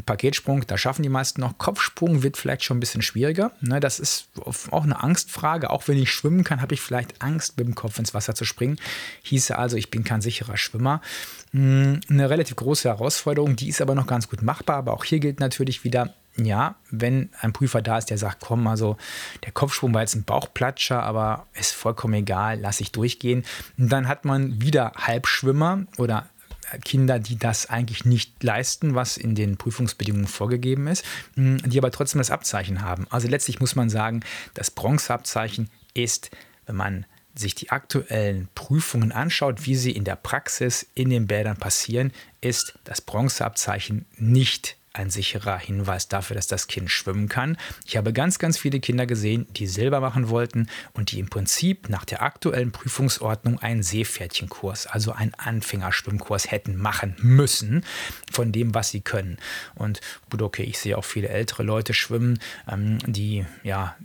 Paketsprung, 0.07 0.66
da 0.66 0.79
schaffen 0.79 1.03
die 1.03 1.11
meisten 1.11 1.42
noch. 1.42 1.59
Kopfsprung 1.59 2.22
wird 2.22 2.38
vielleicht 2.38 2.64
schon 2.64 2.79
ein 2.79 2.81
bisschen 2.81 3.03
schwieriger. 3.03 3.53
Ne, 3.61 3.79
das 3.79 4.01
ist 4.01 4.29
auch 4.70 4.85
eine 4.85 5.03
Angstfrage. 5.03 5.68
Auch 5.68 5.87
wenn 5.87 5.98
ich 5.98 6.11
schwimmen 6.11 6.44
kann, 6.44 6.62
habe 6.62 6.72
ich 6.72 6.81
vielleicht 6.81 7.20
Angst, 7.20 7.59
mit 7.59 7.66
dem 7.66 7.75
Kopf 7.75 7.98
ins 7.98 8.14
Wasser 8.14 8.35
zu 8.35 8.46
springen. 8.46 8.79
Hieße 9.22 9.57
also, 9.59 9.77
ich 9.77 9.90
bin 9.90 10.03
kein 10.03 10.22
sicherer 10.22 10.57
Schwimmer. 10.57 11.03
Hm, 11.53 12.01
eine 12.09 12.31
relativ 12.31 12.57
große 12.57 12.88
Herausforderung, 12.88 13.55
die 13.55 13.68
ist 13.68 13.83
aber 13.83 13.94
noch 13.94 14.07
ganz 14.07 14.29
gut 14.31 14.40
machbar. 14.40 14.77
Aber 14.77 14.94
auch 14.94 15.05
hier 15.05 15.20
gilt 15.20 15.40
natürlich 15.40 15.85
wieder, 15.85 16.14
ja, 16.37 16.77
wenn 16.90 17.29
ein 17.40 17.53
Prüfer 17.53 17.83
da 17.83 17.98
ist, 17.98 18.09
der 18.09 18.16
sagt, 18.16 18.40
komm, 18.40 18.66
also 18.66 18.96
der 19.44 19.53
Kopfsprung 19.53 19.92
war 19.92 20.01
jetzt 20.01 20.14
ein 20.14 20.25
Bauchplatscher, 20.25 21.03
aber 21.03 21.46
ist 21.53 21.75
vollkommen 21.75 22.14
egal, 22.14 22.59
lass 22.61 22.81
ich 22.81 22.92
durchgehen. 22.92 23.44
Dann 23.77 24.09
hat 24.09 24.25
man 24.25 24.62
wieder 24.62 24.92
Halbschwimmer 24.96 25.85
oder 25.98 26.31
Kinder, 26.85 27.19
die 27.19 27.37
das 27.37 27.69
eigentlich 27.69 28.05
nicht 28.05 28.43
leisten, 28.43 28.95
was 28.95 29.17
in 29.17 29.35
den 29.35 29.57
Prüfungsbedingungen 29.57 30.27
vorgegeben 30.27 30.87
ist, 30.87 31.05
die 31.37 31.79
aber 31.79 31.91
trotzdem 31.91 32.19
das 32.19 32.31
Abzeichen 32.31 32.83
haben. 32.83 33.07
Also 33.11 33.29
letztlich 33.29 33.61
muss 33.61 33.77
man 33.77 33.91
sagen, 33.91 34.21
das 34.55 34.71
Bronzeabzeichen 34.71 35.71
ist, 35.95 36.31
wenn 36.67 36.77
man 36.77 37.07
sich 37.35 37.55
die 37.55 37.71
aktuellen 37.71 38.49
Prüfungen 38.55 39.13
anschaut, 39.13 39.67
wie 39.67 39.77
sie 39.77 39.93
in 39.93 40.05
der 40.05 40.17
Praxis 40.17 40.87
in 40.95 41.11
den 41.11 41.27
Bädern 41.27 41.57
passieren, 41.57 42.13
ist 42.41 42.75
das 42.85 43.01
Bronzeabzeichen 43.01 44.05
nicht 44.19 44.77
ein 44.93 45.11
sicherer 45.11 45.59
Hinweis 45.59 46.09
dafür, 46.09 46.37
dass 46.37 46.47
das 46.47 46.67
Kind 46.67 46.91
schwimmen 46.91 47.29
kann. 47.29 47.57
Ich 47.87 47.97
habe 47.97 48.13
ganz, 48.13 48.39
ganz 48.39 48.59
viele 48.59 48.81
Kinder 48.81 49.07
gesehen, 49.07 49.47
die 49.57 49.67
Silber 49.67 50.01
machen 50.01 50.29
wollten 50.29 50.69
und 50.93 51.13
die 51.13 51.19
im 51.19 51.29
Prinzip 51.29 51.89
nach 51.89 52.05
der 52.05 52.23
aktuellen 52.23 52.73
Prüfungsordnung 52.73 53.59
einen 53.59 53.83
Seepferdchenkurs, 53.83 54.87
also 54.87 55.13
einen 55.13 55.35
Anfängerschwimmkurs 55.35 56.51
hätten 56.51 56.77
machen 56.77 57.17
müssen 57.21 57.85
von 58.31 58.53
dem, 58.53 58.75
was 58.75 58.91
sie 58.91 59.01
können. 59.01 59.39
Und 59.75 60.01
gut, 60.31 60.43
okay, 60.43 60.65
ich 60.65 60.79
sehe 60.79 60.99
auch 60.99 61.05
viele 61.05 61.29
ältere 61.29 61.63
Leute 61.63 61.95
schwimmen, 61.95 62.39
ähm, 62.71 62.99
die 63.07 63.47
ja 63.63 63.97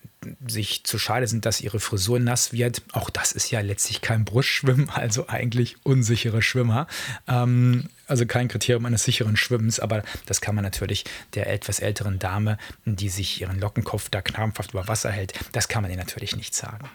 sich 0.48 0.84
zu 0.84 0.98
schade 0.98 1.28
sind, 1.28 1.46
dass 1.46 1.62
ihre 1.62 1.80
Frisur 1.80 2.20
nass 2.20 2.52
wird. 2.52 2.82
Auch 2.92 3.10
das 3.10 3.32
ist 3.32 3.52
ja 3.52 3.62
letztlich 3.62 4.02
kein 4.02 4.26
Brustschwimmen, 4.26 4.90
also 4.94 5.28
eigentlich 5.28 5.78
unsichere 5.84 6.42
Schwimmer. 6.42 6.88
Ähm, 7.28 7.90
also 8.08 8.26
kein 8.26 8.48
Kriterium 8.48 8.86
eines 8.86 9.04
sicheren 9.04 9.38
Schwimmens, 9.38 9.80
aber 9.80 10.04
das 10.26 10.42
kann 10.42 10.56
man 10.56 10.64
natürlich 10.64 11.06
der 11.34 11.52
etwas 11.52 11.80
älteren 11.80 12.20
Dame, 12.20 12.58
die 12.86 13.10
sich 13.10 13.42
ihren 13.42 13.60
Lockenkopf 13.60 14.10
da 14.10 14.22
krampfhaft 14.22 14.72
über 14.72 14.88
Wasser 14.88 15.12
hält, 15.12 15.34
das 15.52 15.68
kann 15.68 15.82
man 15.84 15.92
ihr 15.92 15.98
natürlich 15.98 16.36
nicht 16.36 16.56
sagen. 16.56 16.90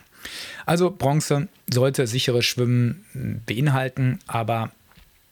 Also 0.67 0.91
Bronze 0.91 1.49
sollte 1.71 2.07
sicheres 2.07 2.47
Schwimmen 2.47 3.05
beinhalten, 3.47 4.21
aber 4.27 4.73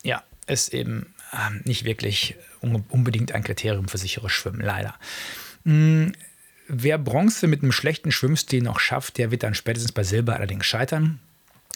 ja, 0.02 0.22
ist 0.46 0.74
eben 0.74 1.14
ähm, 1.32 1.60
nicht 1.64 1.84
wirklich 1.84 2.36
unbedingt 2.60 3.32
ein 3.32 3.44
Kriterium 3.44 3.88
für 3.88 3.98
sicheres 3.98 4.32
Schwimmen, 4.32 4.60
leider. 4.60 4.94
Hm, 5.64 6.12
wer 6.68 6.98
Bronze 6.98 7.46
mit 7.46 7.62
einem 7.62 7.72
schlechten 7.72 8.12
Schwimmstil 8.12 8.62
noch 8.62 8.80
schafft, 8.80 9.18
der 9.18 9.30
wird 9.30 9.42
dann 9.42 9.54
spätestens 9.54 9.92
bei 9.92 10.02
Silber 10.02 10.36
allerdings 10.36 10.66
scheitern. 10.66 11.20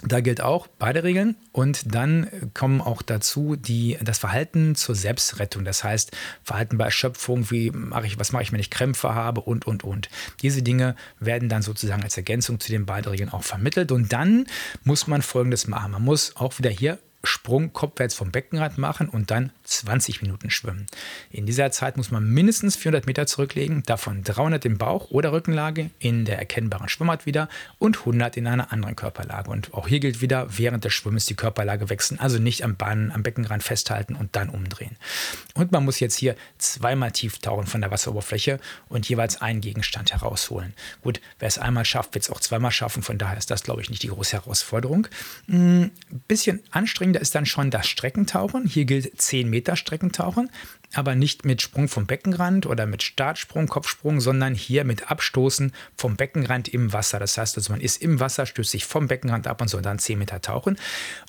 Da 0.07 0.21
gilt 0.21 0.41
auch 0.41 0.67
beide 0.79 1.03
Regeln 1.03 1.37
und 1.53 1.95
dann 1.95 2.29
kommen 2.53 2.81
auch 2.81 3.01
dazu 3.01 3.57
die, 3.57 3.99
das 4.03 4.19
Verhalten 4.19 4.75
zur 4.75 4.95
Selbstrettung. 4.95 5.65
Das 5.65 5.83
heißt, 5.83 6.13
Verhalten 6.43 6.77
bei 6.77 6.85
Erschöpfung, 6.85 7.51
wie 7.51 7.71
mache 7.71 8.07
ich, 8.07 8.19
was 8.19 8.33
mache 8.33 8.43
ich, 8.43 8.53
wenn 8.53 8.61
ich 8.61 8.71
Krämpfe 8.71 9.15
habe 9.15 9.41
und, 9.41 9.67
und, 9.67 9.83
und. 9.83 10.11
Diese 10.43 10.63
Dinge 10.63 10.95
werden 11.21 11.49
dann 11.49 11.63
sozusagen 11.63 12.03
als 12.03 12.17
Ergänzung 12.17 12.61
zu 12.61 12.71
den 12.71 12.85
beiden 12.85 13.11
Regeln 13.11 13.31
auch 13.31 13.45
vermittelt 13.45 13.93
und 13.93 14.13
dann 14.13 14.47
muss 14.83 15.07
man 15.07 15.23
Folgendes 15.23 15.67
machen. 15.69 15.93
Man 15.93 16.05
muss 16.05 16.37
auch 16.37 16.59
wieder 16.59 16.71
hier 16.71 16.99
Sprung 17.25 17.73
kopfwärts 17.73 18.15
vom 18.15 18.31
Beckenrand 18.31 18.79
machen 18.79 19.09
und 19.09 19.31
dann 19.31 19.53
20 19.65 20.23
Minuten 20.23 20.51
schwimmen. 20.51 20.87
In 21.31 21.47
dieser 21.47 21.71
Zeit 21.71 21.97
muss 21.97 22.11
man 22.11 22.29
mindestens 22.29 22.77
400 22.77 23.07
Meter 23.07 23.27
zurücklegen, 23.27 23.83
davon 23.85 24.23
300 24.23 24.65
im 24.65 24.79
Bauch 24.79 25.11
oder 25.11 25.33
Rückenlage 25.33 25.91
in 25.99 26.25
der 26.25 26.39
erkennbaren 26.39 26.89
Schwimmart 26.89 27.27
wieder 27.27 27.49
und 27.79 27.99
100 27.99 28.37
in 28.37 28.47
einer 28.47 28.73
anderen 28.73 28.97
Körperlage. 28.97 29.51
Und 29.51 29.75
auch 29.75 29.89
hier 29.89 30.01
gilt 30.01 30.21
wieder, 30.21 30.47
während 30.57 30.85
des 30.85 30.93
Schwimmens 30.93 31.27
die 31.27 31.35
Körperlage 31.35 31.91
wechseln, 31.91 32.21
also 32.21 32.39
nicht 32.39 32.63
am 32.63 32.77
Bahn, 32.77 33.11
am 33.13 33.23
Beckenrand 33.23 33.63
festhalten 33.63 34.15
und 34.15 34.37
dann 34.37 34.49
umdrehen. 34.49 34.97
Und 35.55 35.73
man 35.73 35.85
muss 35.85 36.01
jetzt 36.01 36.17
hier 36.17 36.37
zweimal 36.59 37.13
tief 37.13 37.39
tauchen 37.39 37.67
von 37.67 37.81
der 37.81 37.91
Wasseroberfläche 37.91 38.61
und 38.89 39.09
jeweils 39.09 39.41
einen 39.41 39.61
Gegenstand 39.61 40.13
herausholen. 40.13 40.75
Gut, 41.03 41.21
wer 41.39 41.49
es 41.49 41.59
einmal 41.59 41.85
schafft, 41.85 42.15
wird 42.15 42.25
es 42.25 42.31
auch 42.31 42.41
zweimal 42.41 42.71
schaffen, 42.71 43.03
von 43.03 43.19
daher 43.19 43.39
ist 43.39 43.51
das, 43.51 43.63
glaube 43.63 43.83
ich, 43.83 43.91
nicht 43.91 44.03
die 44.03 44.09
große 44.09 44.33
Herausforderung. 44.33 45.09
Ein 45.49 45.91
hm, 46.11 46.21
bisschen 46.29 46.63
anstrengender 47.15 47.21
ist 47.21 47.35
dann 47.35 47.47
schon 47.47 47.71
das 47.71 47.87
Streckentauchen. 47.87 48.67
Hier 48.67 48.85
gilt 48.85 49.21
10 49.21 49.49
Meter. 49.49 49.65
Meter 49.65 49.77
Streckentauchen, 49.77 50.51
aber 50.95 51.15
nicht 51.15 51.45
mit 51.45 51.63
Sprung 51.63 51.89
vom 51.89 52.07
Beckenrand 52.07 52.67
oder 52.67 52.87
mit 52.87 53.03
Startsprung, 53.03 53.69
Kopfsprung, 53.69 54.21
sondern 54.21 54.55
hier 54.55 54.85
mit 54.85 55.11
Abstoßen 55.11 55.73
vom 55.97 56.17
Beckenrand 56.17 56.69
im 56.69 56.93
Wasser. 56.93 57.19
Das 57.19 57.39
heißt 57.39 57.57
also, 57.57 57.73
man 57.73 57.81
ist 57.81 58.03
im 58.03 58.21
Wasser, 58.21 58.45
stößt 58.45 58.73
sich 58.73 58.85
vom 58.85 59.07
Beckenrand 59.07 59.47
ab 59.47 59.61
und 59.61 59.69
soll 59.69 59.81
dann 59.81 59.99
10 59.99 60.19
Meter 60.19 60.43
tauchen. 60.43 60.77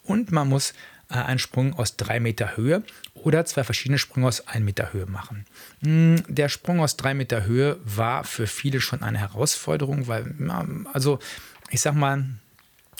Und 0.03 0.31
man 0.31 0.49
muss 0.49 0.73
äh, 1.09 1.13
einen 1.15 1.39
Sprung 1.39 1.75
aus 1.75 1.95
3 1.97 2.19
Meter 2.19 2.57
Höhe 2.57 2.83
oder 3.13 3.45
zwei 3.45 3.63
verschiedene 3.63 3.99
Sprünge 3.99 4.27
aus 4.27 4.47
1 4.47 4.65
Meter 4.65 4.91
Höhe 4.91 5.05
machen. 5.05 5.45
Hm, 5.81 6.23
der 6.27 6.49
Sprung 6.49 6.79
aus 6.81 6.97
3 6.97 7.13
Meter 7.13 7.45
Höhe 7.45 7.77
war 7.85 8.23
für 8.23 8.47
viele 8.47 8.81
schon 8.81 9.03
eine 9.03 9.19
Herausforderung, 9.19 10.07
weil, 10.07 10.33
also 10.91 11.19
ich 11.69 11.79
sag 11.79 11.93
mal, 11.95 12.25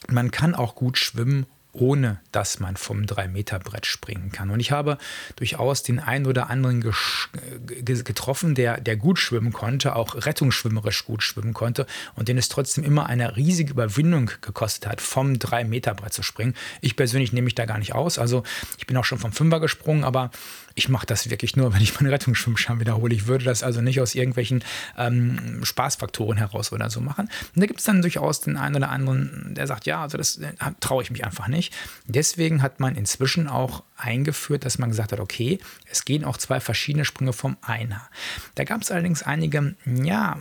man 0.07 0.31
kann 0.31 0.55
auch 0.55 0.75
gut 0.75 0.97
schwimmen, 0.97 1.45
ohne 1.75 2.19
dass 2.31 2.59
man 2.59 2.77
vom 2.77 3.03
3-Meter-Brett 3.03 3.85
springen 3.85 4.31
kann. 4.31 4.49
Und 4.49 4.59
ich 4.59 4.71
habe 4.71 4.97
durchaus 5.35 5.83
den 5.83 5.99
einen 5.99 6.25
oder 6.25 6.49
anderen 6.49 6.81
getroffen, 6.81 8.55
der, 8.55 8.79
der 8.79 8.97
gut 8.97 9.19
schwimmen 9.19 9.53
konnte, 9.53 9.95
auch 9.95 10.25
rettungsschwimmerisch 10.25 11.05
gut 11.05 11.23
schwimmen 11.23 11.53
konnte 11.53 11.85
und 12.15 12.27
den 12.27 12.37
es 12.37 12.49
trotzdem 12.49 12.83
immer 12.83 13.07
eine 13.07 13.35
riesige 13.35 13.71
Überwindung 13.71 14.31
gekostet 14.41 14.87
hat, 14.87 15.01
vom 15.01 15.33
3-Meter-Brett 15.33 16.13
zu 16.13 16.23
springen. 16.23 16.55
Ich 16.81 16.95
persönlich 16.95 17.33
nehme 17.33 17.45
mich 17.45 17.55
da 17.55 17.65
gar 17.65 17.77
nicht 17.77 17.93
aus. 17.93 18.17
Also 18.17 18.43
ich 18.77 18.87
bin 18.87 18.97
auch 18.97 19.05
schon 19.05 19.19
vom 19.19 19.31
Fünfer 19.31 19.59
gesprungen, 19.59 20.03
aber 20.03 20.31
ich 20.75 20.89
mache 20.89 21.05
das 21.05 21.29
wirklich 21.29 21.55
nur, 21.55 21.73
wenn 21.73 21.81
ich 21.81 21.95
meinen 21.95 22.09
Rettungsschwimmschein 22.09 22.81
wiederhole. 22.81 23.15
Ich 23.15 23.27
würde 23.27 23.45
das 23.45 23.63
also 23.63 23.79
nicht 23.79 24.01
aus 24.01 24.13
irgendwelchen 24.13 24.63
ähm, 24.97 25.61
Spaßfaktoren 25.63 26.37
heraus 26.37 26.73
oder 26.73 26.89
so 26.89 26.99
machen. 26.99 27.29
Und 27.55 27.61
da 27.61 27.65
gibt 27.65 27.79
es 27.79 27.85
dann 27.85 28.01
durchaus 28.01 28.41
den 28.41 28.57
einen 28.57 28.75
oder 28.75 28.89
anderen, 28.89 29.53
der 29.55 29.67
sagt, 29.67 29.85
ja, 29.85 30.01
also 30.01 30.17
das 30.17 30.37
äh, 30.37 30.51
traue 30.81 31.01
ich 31.01 31.11
mich 31.11 31.23
einfach 31.23 31.47
nicht. 31.47 31.73
Deswegen 32.07 32.61
hat 32.61 32.81
man 32.81 32.95
inzwischen 32.95 33.47
auch 33.47 33.83
eingeführt, 33.95 34.65
dass 34.65 34.77
man 34.77 34.89
gesagt 34.89 35.13
hat, 35.13 35.21
okay, 35.21 35.59
es 35.89 36.03
gehen 36.03 36.25
auch 36.25 36.35
zwei 36.35 36.59
verschiedene 36.59 37.05
Sprünge 37.05 37.31
vom 37.31 37.55
Einer. 37.61 38.09
Da 38.55 38.65
gab 38.65 38.81
es 38.81 38.91
allerdings 38.91 39.23
einige, 39.23 39.75
ja, 39.85 40.37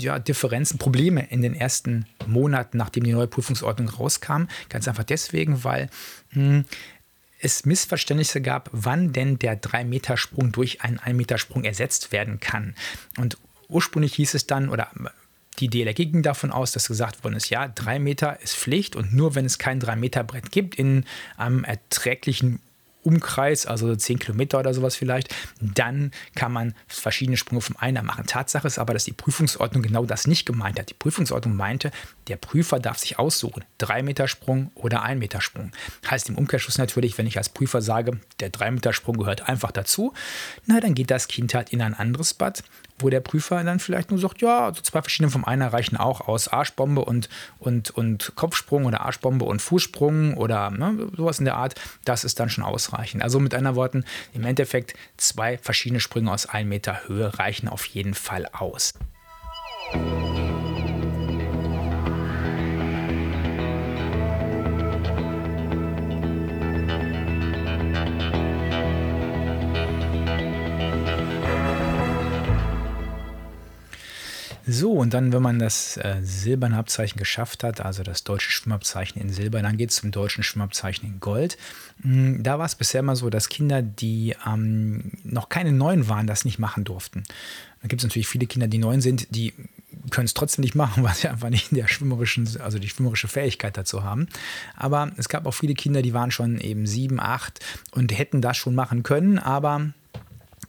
ja, 0.00 0.18
Differenzen, 0.18 0.78
Probleme 0.78 1.28
in 1.30 1.40
den 1.40 1.54
ersten 1.54 2.06
Monaten, 2.26 2.78
nachdem 2.78 3.04
die 3.04 3.12
neue 3.12 3.28
Prüfungsordnung 3.28 3.88
rauskam. 3.88 4.46
Ganz 4.68 4.88
einfach 4.88 5.04
deswegen, 5.04 5.62
weil 5.62 5.88
mh, 6.32 6.42
hm, 6.42 6.64
es 7.42 7.66
Missverständnisse 7.66 8.40
gab, 8.40 8.70
wann 8.72 9.12
denn 9.12 9.38
der 9.38 9.60
3-Meter-Sprung 9.60 10.52
durch 10.52 10.82
einen 10.82 10.98
1-Meter-Sprung 10.98 11.64
ersetzt 11.64 12.12
werden 12.12 12.40
kann. 12.40 12.74
Und 13.18 13.36
ursprünglich 13.68 14.14
hieß 14.14 14.34
es 14.34 14.46
dann, 14.46 14.68
oder 14.68 14.90
die 15.58 15.68
DLRG 15.68 15.96
ging 15.96 16.22
davon 16.22 16.52
aus, 16.52 16.72
dass 16.72 16.88
gesagt 16.88 17.24
worden 17.24 17.34
ist, 17.34 17.50
ja, 17.50 17.68
3 17.68 17.98
Meter 17.98 18.40
ist 18.40 18.56
Pflicht 18.56 18.96
und 18.96 19.12
nur 19.12 19.34
wenn 19.34 19.44
es 19.44 19.58
kein 19.58 19.80
3-Meter-Brett 19.80 20.50
gibt 20.52 20.76
in 20.76 21.04
einem 21.36 21.64
erträglichen 21.64 22.60
Umkreis, 23.02 23.66
also 23.66 23.94
10 23.94 24.18
Kilometer 24.18 24.58
oder 24.58 24.74
sowas 24.74 24.96
vielleicht, 24.96 25.34
dann 25.60 26.12
kann 26.34 26.52
man 26.52 26.74
verschiedene 26.86 27.36
Sprünge 27.36 27.60
vom 27.60 27.76
Einer 27.76 28.02
machen. 28.02 28.26
Tatsache 28.26 28.66
ist 28.66 28.78
aber, 28.78 28.94
dass 28.94 29.04
die 29.04 29.12
Prüfungsordnung 29.12 29.82
genau 29.82 30.04
das 30.06 30.26
nicht 30.26 30.46
gemeint 30.46 30.78
hat. 30.78 30.90
Die 30.90 30.94
Prüfungsordnung 30.94 31.56
meinte, 31.56 31.90
der 32.28 32.36
Prüfer 32.36 32.78
darf 32.78 32.98
sich 32.98 33.18
aussuchen, 33.18 33.64
3 33.78 34.02
Meter 34.02 34.28
Sprung 34.28 34.70
oder 34.74 35.02
1 35.02 35.18
Meter 35.18 35.40
Sprung. 35.40 35.72
Heißt 36.08 36.28
im 36.28 36.38
Umkehrschluss 36.38 36.78
natürlich, 36.78 37.18
wenn 37.18 37.26
ich 37.26 37.38
als 37.38 37.48
Prüfer 37.48 37.82
sage, 37.82 38.20
der 38.40 38.50
3 38.50 38.70
Meter 38.72 38.92
Sprung 38.92 39.16
gehört 39.16 39.48
einfach 39.48 39.72
dazu, 39.72 40.12
na, 40.66 40.80
dann 40.80 40.94
geht 40.94 41.10
das 41.10 41.28
Kind 41.28 41.54
halt 41.54 41.70
in 41.72 41.82
ein 41.82 41.94
anderes 41.94 42.34
Bad, 42.34 42.62
wo 43.02 43.10
der 43.10 43.20
Prüfer 43.20 43.62
dann 43.64 43.78
vielleicht 43.78 44.10
nur 44.10 44.20
sagt, 44.20 44.40
ja, 44.40 44.72
so 44.74 44.82
zwei 44.82 45.02
verschiedene 45.02 45.30
vom 45.30 45.44
Einer 45.44 45.72
reichen 45.72 45.96
auch 45.96 46.22
aus. 46.22 46.48
Arschbombe 46.48 47.04
und, 47.04 47.28
und, 47.58 47.90
und 47.90 48.32
Kopfsprung 48.34 48.84
oder 48.86 49.00
Arschbombe 49.00 49.44
und 49.44 49.60
Fußsprung 49.60 50.34
oder 50.36 50.70
ne, 50.70 51.08
sowas 51.16 51.38
in 51.38 51.44
der 51.44 51.56
Art. 51.56 51.74
Das 52.04 52.24
ist 52.24 52.40
dann 52.40 52.50
schon 52.50 52.64
ausreichend. 52.64 53.22
Also 53.22 53.40
mit 53.40 53.54
anderen 53.54 53.76
Worten, 53.76 54.04
im 54.32 54.44
Endeffekt 54.44 54.94
zwei 55.16 55.58
verschiedene 55.58 56.00
Sprünge 56.00 56.32
aus 56.32 56.46
1 56.46 56.68
Meter 56.68 57.08
Höhe 57.08 57.38
reichen 57.38 57.68
auf 57.68 57.84
jeden 57.86 58.14
Fall 58.14 58.46
aus. 58.52 58.94
So, 74.72 74.92
und 74.92 75.12
dann, 75.12 75.34
wenn 75.34 75.42
man 75.42 75.58
das 75.58 75.98
äh, 75.98 76.16
silberne 76.22 76.78
Abzeichen 76.78 77.18
geschafft 77.18 77.62
hat, 77.62 77.82
also 77.82 78.02
das 78.02 78.24
deutsche 78.24 78.50
Schwimmabzeichen 78.50 79.20
in 79.20 79.28
Silber, 79.28 79.60
dann 79.60 79.76
geht 79.76 79.90
es 79.90 79.96
zum 79.96 80.12
deutschen 80.12 80.42
Schwimmabzeichen 80.42 81.06
in 81.06 81.20
Gold. 81.20 81.58
Mhm, 82.02 82.42
da 82.42 82.58
war 82.58 82.64
es 82.64 82.74
bisher 82.74 83.00
immer 83.00 83.14
so, 83.14 83.28
dass 83.28 83.50
Kinder, 83.50 83.82
die 83.82 84.34
ähm, 84.46 85.12
noch 85.24 85.50
keine 85.50 85.72
Neuen 85.72 86.08
waren, 86.08 86.26
das 86.26 86.46
nicht 86.46 86.58
machen 86.58 86.84
durften. 86.84 87.22
Da 87.82 87.88
gibt 87.88 88.00
es 88.00 88.04
natürlich 88.04 88.28
viele 88.28 88.46
Kinder, 88.46 88.66
die 88.66 88.78
neun 88.78 89.02
sind, 89.02 89.34
die 89.36 89.52
können 90.10 90.24
es 90.24 90.32
trotzdem 90.32 90.62
nicht 90.62 90.74
machen, 90.74 91.02
weil 91.04 91.14
sie 91.14 91.28
einfach 91.28 91.50
nicht 91.50 91.76
der 91.76 91.86
schwimmerischen, 91.86 92.48
also 92.60 92.78
die 92.78 92.88
schwimmerische 92.88 93.28
Fähigkeit 93.28 93.76
dazu 93.76 94.04
haben. 94.04 94.26
Aber 94.74 95.12
es 95.18 95.28
gab 95.28 95.44
auch 95.44 95.52
viele 95.52 95.74
Kinder, 95.74 96.00
die 96.00 96.14
waren 96.14 96.30
schon 96.30 96.58
eben 96.58 96.86
sieben, 96.86 97.20
acht 97.20 97.60
und 97.90 98.16
hätten 98.16 98.40
das 98.40 98.56
schon 98.56 98.74
machen 98.74 99.02
können, 99.02 99.38
aber 99.38 99.92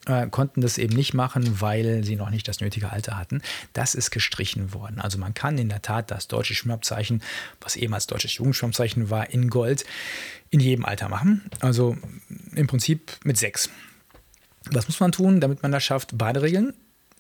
äh, 0.06 0.28
konnten 0.28 0.62
das 0.62 0.78
eben 0.78 0.96
nicht 0.96 1.14
machen, 1.14 1.62
weil 1.62 2.04
sie 2.04 2.16
noch 2.16 2.30
nicht 2.30 2.48
das 2.48 2.60
nötige 2.60 2.92
Alter 2.92 3.18
hatten. 3.18 3.42
Das 3.74 3.96
ist 3.96 4.12
gestrichen 4.12 4.74
worden. 4.74 5.00
Also 5.00 5.18
man 5.18 5.34
kann 5.34 5.58
in 5.58 5.70
der 5.70 5.82
Tat 5.82 6.12
das 6.12 6.28
deutsche 6.28 6.56
Schwimmabzeichen, 6.56 7.22
was 7.62 7.76
ehemals 7.76 8.08
deutsches 8.08 8.36
Jugendschwimmabzeichen 8.36 9.10
war, 9.10 9.30
in 9.30 9.50
Gold 9.50 9.86
in 10.50 10.60
jedem 10.60 10.86
Alter 10.86 11.10
machen. 11.10 11.44
Also 11.60 11.98
im 12.56 12.68
Prinzip 12.68 13.14
mit 13.24 13.38
sechs. 13.38 13.70
Was 14.72 14.88
muss 14.88 15.00
man 15.00 15.12
tun, 15.12 15.42
damit 15.42 15.64
man 15.64 15.72
das 15.72 15.84
schafft? 15.84 16.18
Baderegeln. 16.18 16.74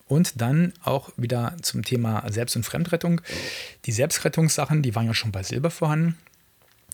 Und 0.07 0.41
dann 0.41 0.73
auch 0.83 1.11
wieder 1.17 1.55
zum 1.61 1.83
Thema 1.83 2.23
Selbst- 2.29 2.55
und 2.55 2.63
Fremdrettung. 2.63 3.21
Die 3.85 3.91
Selbstrettungssachen, 3.91 4.81
die 4.81 4.93
waren 4.95 5.07
ja 5.07 5.13
schon 5.13 5.31
bei 5.31 5.43
Silber 5.43 5.71
vorhanden. 5.71 6.17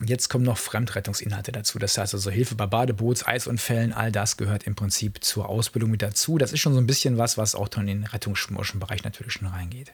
Jetzt 0.06 0.30
kommen 0.30 0.45
noch 0.45 0.58
Fremdrettungsinhalte 0.58 1.52
dazu. 1.52 1.78
Das 1.78 1.97
heißt 1.97 2.14
also 2.14 2.32
Hilfe 2.32 2.56
bei 2.56 2.66
Badeboots, 2.66 3.28
Eisunfällen, 3.28 3.91
all 3.91 4.12
das 4.12 4.38
gehört 4.38 4.64
im 4.64 4.76
Prinzip 4.76 5.24
zur 5.24 5.50
Ausbildung 5.50 5.91
mit 5.91 6.02
dazu. 6.02 6.38
Das 6.38 6.54
ist 6.54 6.62
schon 6.62 6.74
so 6.74 6.80
ein 6.80 6.88
bisschen 6.88 7.18
was, 7.18 7.38
was 7.38 7.56
auch 7.56 7.68
in 7.76 7.88
den 7.88 8.04
rettungsschwimmischen 8.06 8.80
Bereich 8.80 9.04
natürlich 9.04 9.34
schon 9.34 9.47
reingeht. 9.47 9.91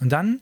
Und 0.00 0.10
dann 0.10 0.40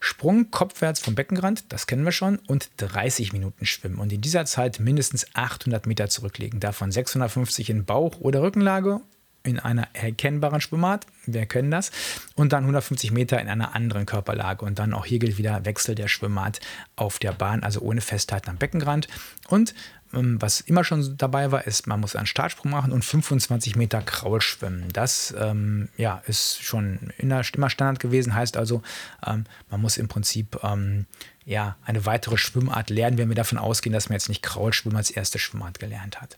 Sprung 0.00 0.50
kopfwärts 0.50 1.00
vom 1.00 1.14
Beckenrand, 1.14 1.72
das 1.72 1.86
kennen 1.86 2.04
wir 2.04 2.12
schon, 2.12 2.38
und 2.46 2.70
30 2.76 3.32
Minuten 3.32 3.66
schwimmen 3.66 3.98
und 3.98 4.12
in 4.12 4.20
dieser 4.20 4.44
Zeit 4.44 4.78
mindestens 4.78 5.26
800 5.34 5.86
Meter 5.86 6.08
zurücklegen. 6.08 6.60
Davon 6.60 6.92
650 6.92 7.70
in 7.70 7.84
Bauch- 7.84 8.20
oder 8.20 8.42
Rückenlage 8.42 9.00
in 9.42 9.58
einer 9.58 9.88
erkennbaren 9.92 10.60
Schwimmart, 10.60 11.06
wir 11.26 11.46
können 11.46 11.70
das, 11.70 11.90
und 12.34 12.52
dann 12.52 12.64
150 12.64 13.10
Meter 13.12 13.40
in 13.40 13.48
einer 13.48 13.74
anderen 13.74 14.06
Körperlage. 14.06 14.64
Und 14.64 14.78
dann 14.78 14.92
auch 14.92 15.06
hier 15.06 15.18
gilt 15.18 15.38
wieder 15.38 15.64
Wechsel 15.64 15.94
der 15.94 16.08
Schwimmart 16.08 16.60
auf 16.96 17.18
der 17.18 17.32
Bahn, 17.32 17.62
also 17.62 17.80
ohne 17.80 18.00
Festhalten 18.00 18.50
am 18.50 18.56
Beckenrand. 18.56 19.08
Und 19.48 19.74
ähm, 20.12 20.40
was 20.40 20.60
immer 20.60 20.84
schon 20.84 21.16
dabei 21.16 21.52
war, 21.52 21.66
ist, 21.66 21.86
man 21.86 22.00
muss 22.00 22.16
einen 22.16 22.26
Startsprung 22.26 22.70
machen 22.70 22.92
und 22.92 23.04
25 23.04 23.76
Meter 23.76 24.02
Kraul 24.02 24.40
schwimmen. 24.40 24.88
Das 24.92 25.34
ähm, 25.38 25.88
ja, 25.96 26.22
ist 26.26 26.62
schon 26.62 27.12
immer 27.18 27.42
Standard 27.44 28.00
gewesen, 28.00 28.34
heißt 28.34 28.56
also, 28.56 28.82
ähm, 29.26 29.44
man 29.70 29.80
muss 29.80 29.96
im 29.96 30.08
Prinzip 30.08 30.58
ähm, 30.62 31.06
ja, 31.44 31.76
eine 31.84 32.06
weitere 32.06 32.36
Schwimmart 32.36 32.90
lernen, 32.90 33.18
wenn 33.18 33.28
wir 33.28 33.36
davon 33.36 33.58
ausgehen, 33.58 33.92
dass 33.92 34.08
man 34.08 34.14
jetzt 34.14 34.28
nicht 34.28 34.42
Kraulschwimmen 34.42 34.96
als 34.96 35.10
erste 35.10 35.38
Schwimmart 35.38 35.78
gelernt 35.78 36.20
hat. 36.20 36.36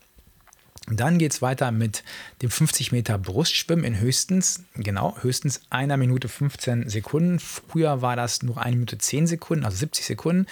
Dann 0.91 1.19
geht 1.19 1.33
es 1.33 1.43
weiter 1.43 1.71
mit 1.71 2.03
dem 2.43 2.51
50 2.51 2.93
Meter 2.93 3.19
Brustschwimmen 3.19 3.85
in 3.85 4.01
höchstens, 4.01 4.65
genau, 4.75 5.17
höchstens 5.21 5.63
einer 5.71 5.97
Minute 5.97 6.29
15 6.29 6.89
Sekunden. 6.89 7.39
Früher 7.39 8.03
war 8.03 8.17
das 8.17 8.43
nur 8.43 8.61
eine 8.61 8.77
Minute 8.77 8.99
10 8.99 9.27
Sekunden, 9.27 9.65
also 9.65 9.77
70 9.77 10.05
Sekunden. 10.05 10.47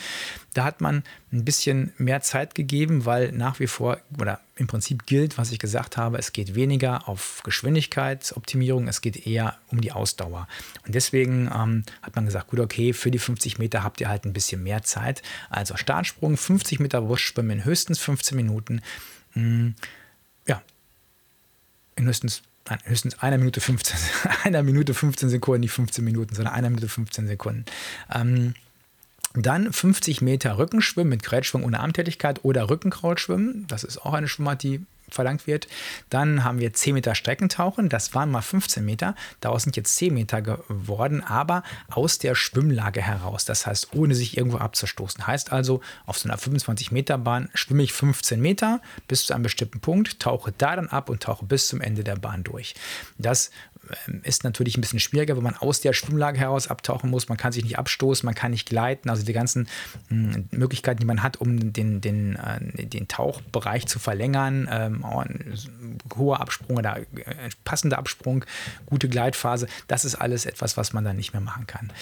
Da 0.55 0.65
hat 0.65 0.81
man 0.81 1.03
ein 1.33 1.45
bisschen 1.45 1.93
mehr 1.99 2.21
Zeit 2.21 2.55
gegeben, 2.55 3.05
weil 3.05 3.33
nach 3.33 3.61
wie 3.61 3.67
vor 3.67 3.99
oder 4.19 4.41
im 4.57 4.67
Prinzip 4.67 5.07
gilt, 5.07 5.39
was 5.39 5.53
ich 5.53 5.59
gesagt 5.59 5.97
habe, 5.97 6.19
es 6.19 6.33
geht 6.33 6.55
weniger 6.55 7.09
auf 7.09 7.43
Geschwindigkeitsoptimierung, 7.45 8.89
es 8.89 9.01
geht 9.01 9.27
eher 9.27 9.57
um 9.69 9.81
die 9.81 9.93
Ausdauer. 9.93 10.49
Und 10.87 10.95
deswegen 10.95 11.51
ähm, 11.55 11.85
hat 12.03 12.17
man 12.17 12.27
gesagt, 12.27 12.49
gut, 12.49 12.61
okay, 12.61 12.93
für 12.93 13.11
die 13.11 13.19
50 13.19 13.59
Meter 13.59 13.85
habt 13.85 14.01
ihr 14.01 14.09
halt 14.09 14.25
ein 14.25 14.33
bisschen 14.33 14.63
mehr 14.63 14.83
Zeit. 14.83 15.23
Also 15.51 15.77
Startsprung, 15.77 16.37
50 16.37 16.81
Meter 16.81 17.03
Brustschwimmen 17.03 17.59
in 17.59 17.65
höchstens 17.65 17.99
15 17.99 18.37
Minuten. 18.37 18.81
Hm 19.33 19.75
ja, 20.49 20.63
in 21.97 22.07
höchstens, 22.07 22.43
nein, 22.69 22.79
höchstens 22.85 23.19
einer 23.21 23.39
Minute 23.39 23.61
15, 23.61 23.97
einer 24.45 24.63
Minute 24.63 24.95
15 24.95 25.29
Sekunden, 25.29 25.61
nicht 25.61 25.73
15 25.73 26.05
Minuten, 26.05 26.35
sondern 26.35 26.55
einer 26.55 26.71
Minute 26.71 26.89
15 26.89 27.27
Sekunden. 27.27 27.65
Ähm, 28.13 28.55
dann 29.35 29.73
50 29.73 30.23
Meter 30.23 30.59
Rückenschwimmen 30.59 31.11
mit 31.11 31.23
Grätschwung 31.23 31.63
ohne 31.63 31.81
Armtätigkeit 31.81 32.45
oder 32.45 32.71
Rückenkraulschwimmen. 32.71 33.67
Das 33.69 33.85
ist 33.85 33.99
auch 33.99 34.15
eine 34.15 34.27
Schwimmart, 34.27 34.63
die 34.63 34.85
verlangt 35.11 35.47
wird. 35.47 35.69
Dann 36.11 36.45
haben 36.45 36.59
wir 36.59 36.73
10 36.73 36.95
Meter 36.95 37.15
Streckentauchen, 37.15 37.89
das 37.89 38.15
waren 38.15 38.31
mal 38.31 38.43
15 38.43 38.85
Meter, 38.85 39.15
daraus 39.41 39.63
sind 39.63 39.77
jetzt 39.77 39.97
10 39.97 40.15
Meter 40.15 40.43
geworden, 40.43 41.23
aber 41.23 41.63
aus 41.91 42.19
der 42.19 42.35
Schwimmlage 42.35 43.03
heraus, 43.03 43.45
das 43.45 43.67
heißt 43.67 43.95
ohne 43.95 44.15
sich 44.15 44.37
irgendwo 44.37 44.59
abzustoßen. 44.59 45.27
Heißt 45.27 45.53
also, 45.53 45.81
auf 46.07 46.19
so 46.19 46.29
einer 46.29 46.39
25 46.39 46.93
Meter 46.93 47.19
Bahn 47.19 47.49
schwimme 47.55 47.83
ich 47.83 47.93
15 47.93 48.41
Meter 48.41 48.81
bis 49.07 49.27
zu 49.27 49.35
einem 49.35 49.43
bestimmten 49.43 49.81
Punkt, 49.81 50.21
tauche 50.21 50.53
da 50.57 50.77
dann 50.77 50.89
ab 50.89 51.09
und 51.09 51.23
tauche 51.23 51.45
bis 51.45 51.69
zum 51.69 51.81
Ende 51.81 52.05
der 52.05 52.17
Bahn 52.17 52.45
durch. 52.45 52.75
Das 53.19 53.51
ist 54.23 54.45
natürlich 54.45 54.77
ein 54.77 54.81
bisschen 54.81 55.01
schwieriger, 55.01 55.37
wenn 55.37 55.43
man 55.43 55.57
aus 55.57 55.81
der 55.81 55.93
Schwimmlage 55.93 56.39
heraus 56.39 56.69
abtauchen 56.69 57.11
muss. 57.11 57.29
Man 57.29 57.39
kann 57.39 57.53
sich 57.53 57.65
nicht 57.65 57.79
abstoßen, 57.79 58.27
man 58.27 58.35
kann 58.35 58.51
nicht 58.51 58.69
gleiten. 58.69 59.11
Also 59.11 59.25
die 59.25 59.33
ganzen 59.33 59.69
hm, 60.09 60.49
Möglichkeiten, 60.51 61.01
die 61.01 61.07
man 61.07 61.23
hat, 61.23 61.39
um 61.39 61.73
den, 61.73 62.01
den, 62.01 62.37
äh, 62.37 62.87
den 62.87 63.09
Tauchbereich 63.09 63.87
zu 63.87 63.99
verlängern, 63.99 64.69
ähm, 64.71 65.05
hoher 66.17 66.41
Absprung 66.41 66.77
oder 66.77 66.99
äh, 66.99 67.05
passender 67.65 67.99
Absprung, 67.99 68.45
gute 68.87 69.09
Gleitphase, 69.09 69.67
das 69.87 70.05
ist 70.05 70.15
alles 70.15 70.47
etwas, 70.47 70.77
was 70.77 70.93
man 70.93 71.05
dann 71.05 71.17
nicht 71.17 71.33
mehr 71.33 71.41
machen 71.41 71.67
kann. 71.67 71.93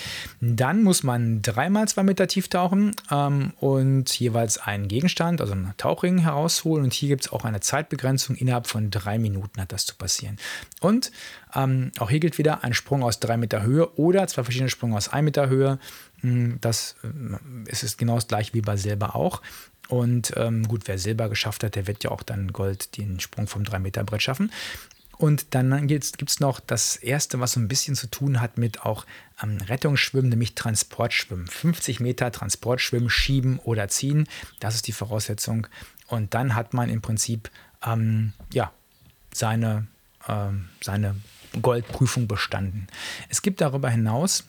Dann 0.40 0.82
muss 0.82 1.02
man 1.02 1.42
dreimal 1.42 1.88
zwei 1.88 2.02
Meter 2.02 2.26
tief 2.26 2.48
tauchen 2.48 2.94
ähm, 3.10 3.52
und 3.60 4.18
jeweils 4.18 4.58
einen 4.58 4.88
Gegenstand, 4.88 5.40
also 5.40 5.52
einen 5.52 5.74
Tauchring 5.76 6.18
herausholen. 6.18 6.84
Und 6.84 6.92
hier 6.92 7.08
gibt 7.08 7.26
es 7.26 7.32
auch 7.32 7.44
eine 7.44 7.60
Zeitbegrenzung. 7.60 8.36
Innerhalb 8.36 8.66
von 8.66 8.90
drei 8.90 9.18
Minuten 9.18 9.60
hat 9.60 9.72
das 9.72 9.86
zu 9.86 9.94
passieren. 9.94 10.38
Und 10.80 11.10
ähm, 11.56 11.90
auch 11.98 12.10
hier 12.10 12.20
gilt 12.20 12.38
wieder 12.38 12.62
ein 12.64 12.74
Sprung 12.74 13.02
aus 13.02 13.18
drei 13.18 13.36
Meter 13.36 13.62
Höhe 13.62 13.90
oder 13.96 14.26
zwei 14.28 14.44
verschiedene 14.44 14.70
Sprünge 14.70 14.96
aus 14.96 15.08
ein 15.08 15.24
Meter 15.24 15.48
Höhe. 15.48 15.78
Hm, 16.20 16.58
das 16.60 16.96
äh, 17.02 17.70
ist 17.70 17.98
genau 17.98 18.16
das 18.16 18.28
gleiche 18.28 18.54
wie 18.54 18.60
bei 18.60 18.76
Silber 18.76 19.16
auch. 19.16 19.42
Und 19.88 20.32
ähm, 20.36 20.66
gut, 20.66 20.82
wer 20.86 20.98
Silber 20.98 21.28
geschafft 21.28 21.62
hat, 21.62 21.76
der 21.76 21.86
wird 21.86 22.04
ja 22.04 22.10
auch 22.10 22.22
dann 22.22 22.52
Gold 22.52 22.96
den 22.96 23.20
Sprung 23.20 23.46
vom 23.46 23.62
3-Meter-Brett 23.62 24.22
schaffen. 24.22 24.50
Und 25.18 25.54
dann 25.54 25.86
gibt 25.86 26.04
es 26.04 26.40
noch 26.40 26.60
das 26.60 26.96
erste, 26.96 27.40
was 27.40 27.52
so 27.52 27.60
ein 27.60 27.68
bisschen 27.68 27.94
zu 27.94 28.06
tun 28.08 28.40
hat 28.40 28.58
mit 28.58 28.82
auch 28.82 29.06
ähm, 29.42 29.58
Rettungsschwimmen, 29.66 30.28
nämlich 30.28 30.54
Transportschwimmen. 30.54 31.46
50 31.46 32.00
Meter 32.00 32.30
Transportschwimmen, 32.32 33.08
schieben 33.08 33.58
oder 33.60 33.88
ziehen, 33.88 34.28
das 34.60 34.74
ist 34.74 34.86
die 34.86 34.92
Voraussetzung. 34.92 35.68
Und 36.08 36.34
dann 36.34 36.54
hat 36.54 36.74
man 36.74 36.90
im 36.90 37.00
Prinzip 37.00 37.50
ähm, 37.84 38.34
ja, 38.52 38.72
seine, 39.32 39.86
ähm, 40.28 40.68
seine 40.82 41.16
Goldprüfung 41.62 42.26
bestanden. 42.28 42.86
Es 43.28 43.42
gibt 43.42 43.60
darüber 43.60 43.90
hinaus 43.90 44.44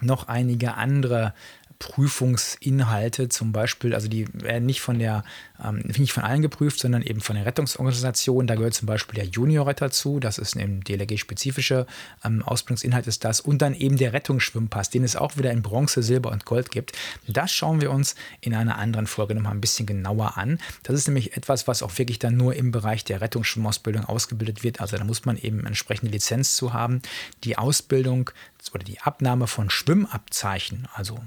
noch 0.00 0.28
einige 0.28 0.74
andere 0.74 1.34
Prüfungsinhalte 1.80 3.30
zum 3.30 3.52
Beispiel, 3.52 3.94
also 3.94 4.06
die 4.06 4.26
werden 4.34 4.66
nicht 4.66 4.82
von 4.82 4.98
der, 4.98 5.24
ähm, 5.64 5.78
nicht 5.96 6.12
von 6.12 6.22
allen 6.22 6.42
geprüft, 6.42 6.78
sondern 6.78 7.00
eben 7.00 7.22
von 7.22 7.36
der 7.36 7.46
Rettungsorganisation. 7.46 8.46
Da 8.46 8.54
gehört 8.54 8.74
zum 8.74 8.86
Beispiel 8.86 9.14
der 9.14 9.24
Juniorretter 9.24 9.90
zu, 9.90 10.20
das 10.20 10.36
ist 10.36 10.56
ein 10.56 10.82
DLRG-spezifischer 10.82 11.86
ähm, 12.22 12.42
Ausbildungsinhalt 12.42 13.06
ist 13.06 13.24
das. 13.24 13.40
Und 13.40 13.62
dann 13.62 13.74
eben 13.74 13.96
der 13.96 14.12
Rettungsschwimmpass, 14.12 14.90
den 14.90 15.04
es 15.04 15.16
auch 15.16 15.38
wieder 15.38 15.50
in 15.50 15.62
Bronze, 15.62 16.02
Silber 16.02 16.30
und 16.30 16.44
Gold 16.44 16.70
gibt. 16.70 16.92
Das 17.26 17.50
schauen 17.50 17.80
wir 17.80 17.90
uns 17.90 18.14
in 18.42 18.54
einer 18.54 18.76
anderen 18.76 19.06
Folge 19.06 19.34
nochmal 19.34 19.52
ein 19.52 19.62
bisschen 19.62 19.86
genauer 19.86 20.36
an. 20.36 20.60
Das 20.82 20.94
ist 20.94 21.08
nämlich 21.08 21.34
etwas, 21.34 21.66
was 21.66 21.82
auch 21.82 21.96
wirklich 21.96 22.18
dann 22.18 22.36
nur 22.36 22.54
im 22.54 22.72
Bereich 22.72 23.04
der 23.04 23.22
Rettungsschwimmausbildung 23.22 24.04
ausgebildet 24.04 24.62
wird. 24.62 24.82
Also 24.82 24.98
da 24.98 25.04
muss 25.04 25.24
man 25.24 25.38
eben 25.38 25.64
entsprechende 25.64 26.12
Lizenz 26.12 26.56
zu 26.56 26.74
haben. 26.74 27.00
Die 27.42 27.56
Ausbildung 27.56 28.30
oder 28.74 28.84
die 28.84 29.00
Abnahme 29.00 29.46
von 29.46 29.70
Schwimmabzeichen, 29.70 30.86
also 30.92 31.18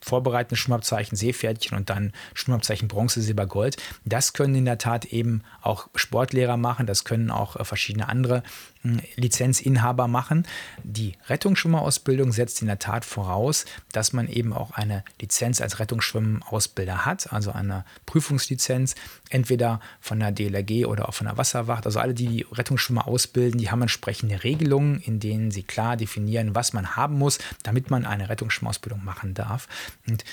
vorbereitende 0.00 0.56
Schwimmabzeichen, 0.56 1.16
Seepferdchen 1.16 1.76
und 1.76 1.90
dann 1.90 2.12
Schwimmabzeichen 2.34 2.88
Bronze, 2.88 3.20
Silber, 3.22 3.46
Gold. 3.46 3.76
Das 4.04 4.32
können 4.32 4.54
in 4.54 4.64
der 4.64 4.78
Tat 4.78 5.06
eben 5.06 5.42
auch 5.62 5.88
Sportlehrer 5.94 6.56
machen, 6.56 6.86
das 6.86 7.04
können 7.04 7.30
auch 7.30 7.56
äh, 7.56 7.64
verschiedene 7.64 8.08
andere 8.08 8.42
Lizenzinhaber 9.16 10.06
machen. 10.06 10.46
Die 10.84 11.14
Rettungsschwimmerausbildung 11.28 12.32
setzt 12.32 12.60
in 12.60 12.68
der 12.68 12.78
Tat 12.78 13.04
voraus, 13.04 13.64
dass 13.92 14.12
man 14.12 14.28
eben 14.28 14.52
auch 14.52 14.70
eine 14.70 15.04
Lizenz 15.20 15.60
als 15.60 15.80
Rettungsschwimmausbilder 15.80 17.04
hat, 17.04 17.32
also 17.32 17.50
eine 17.50 17.84
Prüfungslizenz, 18.06 18.94
entweder 19.30 19.80
von 20.00 20.20
der 20.20 20.32
DLRG 20.32 20.86
oder 20.86 21.08
auch 21.08 21.14
von 21.14 21.26
der 21.26 21.36
Wasserwacht. 21.36 21.86
Also 21.86 21.98
alle, 21.98 22.14
die, 22.14 22.28
die 22.28 22.46
Rettungsschwimmer 22.50 23.08
ausbilden, 23.08 23.58
die 23.58 23.70
haben 23.70 23.82
entsprechende 23.82 24.44
Regelungen, 24.44 25.00
in 25.00 25.18
denen 25.18 25.50
sie 25.50 25.64
klar 25.64 25.96
definieren, 25.96 26.54
was 26.54 26.72
man 26.72 26.96
haben 26.96 27.18
muss, 27.18 27.38
damit 27.64 27.90
man 27.90 28.06
eine 28.06 28.28
Rettungsschwimmausbildung 28.28 29.04
machen 29.04 29.34
darf. 29.34 29.68
Und 30.06 30.24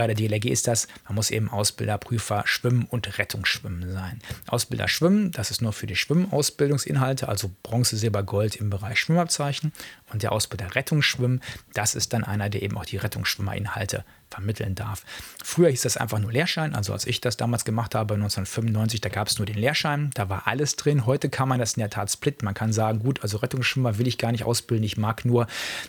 bei 0.00 0.06
der 0.06 0.16
DLRG 0.16 0.46
ist 0.46 0.66
das, 0.66 0.88
man 1.04 1.16
muss 1.16 1.30
eben 1.30 1.50
Ausbilder, 1.50 1.98
Prüfer 1.98 2.44
Schwimmen 2.46 2.86
und 2.88 3.18
Rettungsschwimmen 3.18 3.92
sein. 3.92 4.22
Ausbilder 4.46 4.88
Schwimmen, 4.88 5.30
das 5.32 5.50
ist 5.50 5.60
nur 5.60 5.74
für 5.74 5.86
die 5.86 5.94
Schwimmausbildungsinhalte, 5.96 7.28
also 7.28 7.50
Bronze, 7.62 7.98
Silber, 7.98 8.22
Gold 8.22 8.56
im 8.56 8.70
Bereich 8.70 8.98
Schwimmabzeichen. 8.98 9.72
Und 10.12 10.22
der 10.22 10.32
Ausbilder 10.32 10.74
Rettungsschwimmen, 10.74 11.40
das 11.74 11.94
ist 11.94 12.12
dann 12.12 12.24
einer, 12.24 12.50
der 12.50 12.62
eben 12.62 12.76
auch 12.76 12.84
die 12.84 12.96
Rettungsschwimmerinhalte 12.96 14.04
vermitteln 14.30 14.74
darf. 14.74 15.04
Früher 15.42 15.70
hieß 15.70 15.82
das 15.82 15.96
einfach 15.96 16.18
nur 16.18 16.32
Lehrschein, 16.32 16.74
also 16.74 16.92
als 16.92 17.06
ich 17.06 17.20
das 17.20 17.36
damals 17.36 17.64
gemacht 17.64 17.94
habe, 17.94 18.14
1995, 18.14 19.00
da 19.00 19.08
gab 19.08 19.28
es 19.28 19.38
nur 19.38 19.46
den 19.46 19.58
Lehrschein, 19.58 20.10
da 20.14 20.28
war 20.28 20.46
alles 20.46 20.76
drin. 20.76 21.06
Heute 21.06 21.28
kann 21.28 21.48
man 21.48 21.58
das 21.58 21.74
in 21.74 21.80
der 21.80 21.90
Tat 21.90 22.10
splitten. 22.10 22.44
Man 22.44 22.54
kann 22.54 22.72
sagen, 22.72 23.00
gut, 23.00 23.22
also 23.22 23.38
Rettungsschwimmer 23.38 23.98
will 23.98 24.06
ich 24.06 24.18
gar 24.18 24.32
nicht 24.32 24.44
ausbilden, 24.44 24.84
ich 24.84 24.96
mag 24.96 25.24
nur 25.24 25.46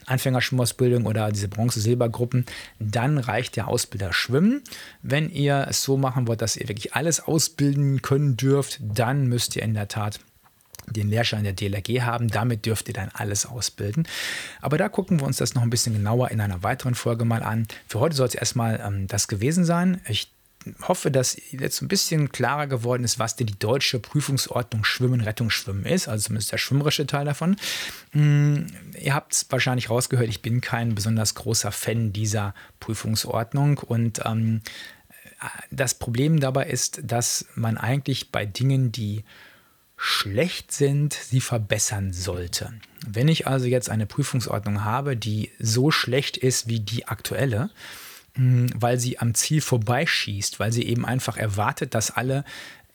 Anfängerschwimmausbildung 0.07 1.05
oder 1.05 1.31
diese 1.31 1.47
Bronze-Silber-Gruppen. 1.47 2.45
Dann 2.79 3.17
reicht 3.17 3.55
der 3.55 3.67
Ausbilder 3.67 4.13
Schwimmen. 4.13 4.63
Wenn 5.03 5.29
ihr 5.29 5.67
es 5.69 5.83
so 5.83 5.97
machen 5.97 6.27
wollt, 6.27 6.41
dass 6.41 6.57
ihr 6.57 6.67
wirklich 6.67 6.95
alles 6.95 7.19
ausbilden 7.19 8.01
können 8.01 8.37
dürft, 8.37 8.79
dann 8.81 9.27
müsst 9.27 9.55
ihr 9.55 9.63
in 9.63 9.73
der 9.73 9.87
Tat 9.87 10.19
den 10.91 11.09
Lehrschein 11.09 11.43
der 11.43 11.53
DLRG 11.53 12.01
haben. 12.01 12.27
Damit 12.27 12.65
dürft 12.65 12.87
ihr 12.87 12.93
dann 12.93 13.09
alles 13.13 13.45
ausbilden. 13.45 14.07
Aber 14.61 14.77
da 14.77 14.89
gucken 14.89 15.19
wir 15.19 15.27
uns 15.27 15.37
das 15.37 15.55
noch 15.55 15.61
ein 15.61 15.69
bisschen 15.69 15.93
genauer 15.93 16.31
in 16.31 16.41
einer 16.41 16.63
weiteren 16.63 16.95
Folge 16.95 17.25
mal 17.25 17.43
an. 17.43 17.67
Für 17.87 17.99
heute 17.99 18.15
soll 18.15 18.27
es 18.27 18.35
erstmal 18.35 18.81
ähm, 18.85 19.07
das 19.07 19.27
gewesen 19.27 19.65
sein. 19.65 20.01
Ich 20.07 20.31
hoffe, 20.83 21.11
dass 21.11 21.37
jetzt 21.51 21.81
ein 21.81 21.87
bisschen 21.87 22.31
klarer 22.31 22.67
geworden 22.67 23.03
ist, 23.03 23.19
was 23.19 23.35
denn 23.35 23.47
die 23.47 23.57
deutsche 23.57 23.99
Prüfungsordnung 23.99 24.83
Schwimmen, 24.83 25.21
Rettung, 25.21 25.49
Schwimmen 25.49 25.85
ist, 25.85 26.07
also 26.07 26.27
zumindest 26.27 26.51
der 26.51 26.57
schwimmerische 26.57 27.07
Teil 27.07 27.25
davon. 27.25 27.55
Hm, 28.11 28.67
ihr 28.99 29.13
habt 29.13 29.33
es 29.33 29.45
wahrscheinlich 29.49 29.89
rausgehört, 29.89 30.29
ich 30.29 30.41
bin 30.41 30.61
kein 30.61 30.95
besonders 30.95 31.35
großer 31.35 31.71
Fan 31.71 32.13
dieser 32.13 32.53
Prüfungsordnung 32.79 33.79
und 33.79 34.21
ähm, 34.25 34.61
das 35.71 35.95
Problem 35.95 36.39
dabei 36.39 36.67
ist, 36.67 37.01
dass 37.03 37.45
man 37.55 37.77
eigentlich 37.77 38.31
bei 38.31 38.45
Dingen, 38.45 38.91
die 38.91 39.23
schlecht 40.03 40.71
sind, 40.71 41.13
sie 41.13 41.41
verbessern 41.41 42.11
sollte. 42.11 42.73
Wenn 43.05 43.27
ich 43.27 43.45
also 43.45 43.67
jetzt 43.67 43.87
eine 43.87 44.07
Prüfungsordnung 44.07 44.83
habe, 44.83 45.15
die 45.15 45.51
so 45.59 45.91
schlecht 45.91 46.37
ist 46.37 46.67
wie 46.67 46.79
die 46.79 47.07
aktuelle, 47.07 47.69
hm, 48.33 48.71
weil 48.75 48.99
sie 48.99 49.19
am 49.19 49.35
Ziel 49.35 49.61
vorbeischießt, 49.61 50.59
weil 50.59 50.71
sie 50.71 50.87
eben 50.87 51.05
einfach 51.05 51.37
erwartet, 51.37 51.93
dass 51.93 52.09
alle 52.09 52.45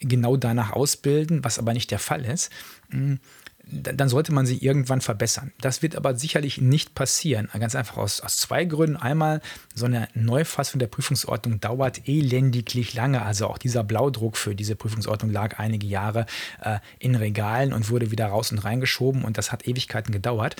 genau 0.01 0.37
danach 0.37 0.73
ausbilden, 0.73 1.45
was 1.45 1.61
aber 1.61 1.75
nicht 1.75 1.93
der 1.93 2.01
Fall 2.01 2.25
ist, 2.25 2.51
hm, 2.91 3.21
dann 3.69 4.09
sollte 4.09 4.33
man 4.33 4.47
sie 4.47 4.59
irgendwann 4.59 5.01
verbessern. 5.01 5.53
Das 5.61 5.83
wird 5.83 5.97
aber 5.97 6.17
sicherlich 6.17 6.61
nicht 6.61 6.95
passieren. 6.95 7.49
Ganz 7.59 7.75
einfach 7.75 7.97
aus, 7.97 8.21
aus 8.21 8.37
zwei 8.37 8.64
Gründen. 8.64 8.97
Einmal, 8.97 9.41
so 9.75 9.87
eine 9.87 10.09
Neufassung 10.14 10.79
der 10.79 10.87
Prüfungsordnung 10.87 11.61
dauert 11.61 12.07
elendiglich 12.07 12.95
lange. 12.95 13.23
Also 13.23 13.49
auch 13.49 13.59
dieser 13.59 13.83
Blaudruck 13.83 14.37
für 14.37 14.55
diese 14.55 14.77
Prüfungsordnung 14.77 15.33
lag 15.33 15.59
einige 15.59 15.87
Jahre 15.87 16.27
äh, 16.62 16.79
in 17.01 17.17
Regalen 17.17 17.73
und 17.73 17.91
wurde 17.91 18.12
wieder 18.12 18.27
raus 18.27 18.53
und 18.53 18.59
reingeschoben 18.59 19.25
und 19.25 19.37
das 19.37 19.51
hat 19.51 19.67
Ewigkeiten 19.67 20.12
gedauert. 20.12 20.55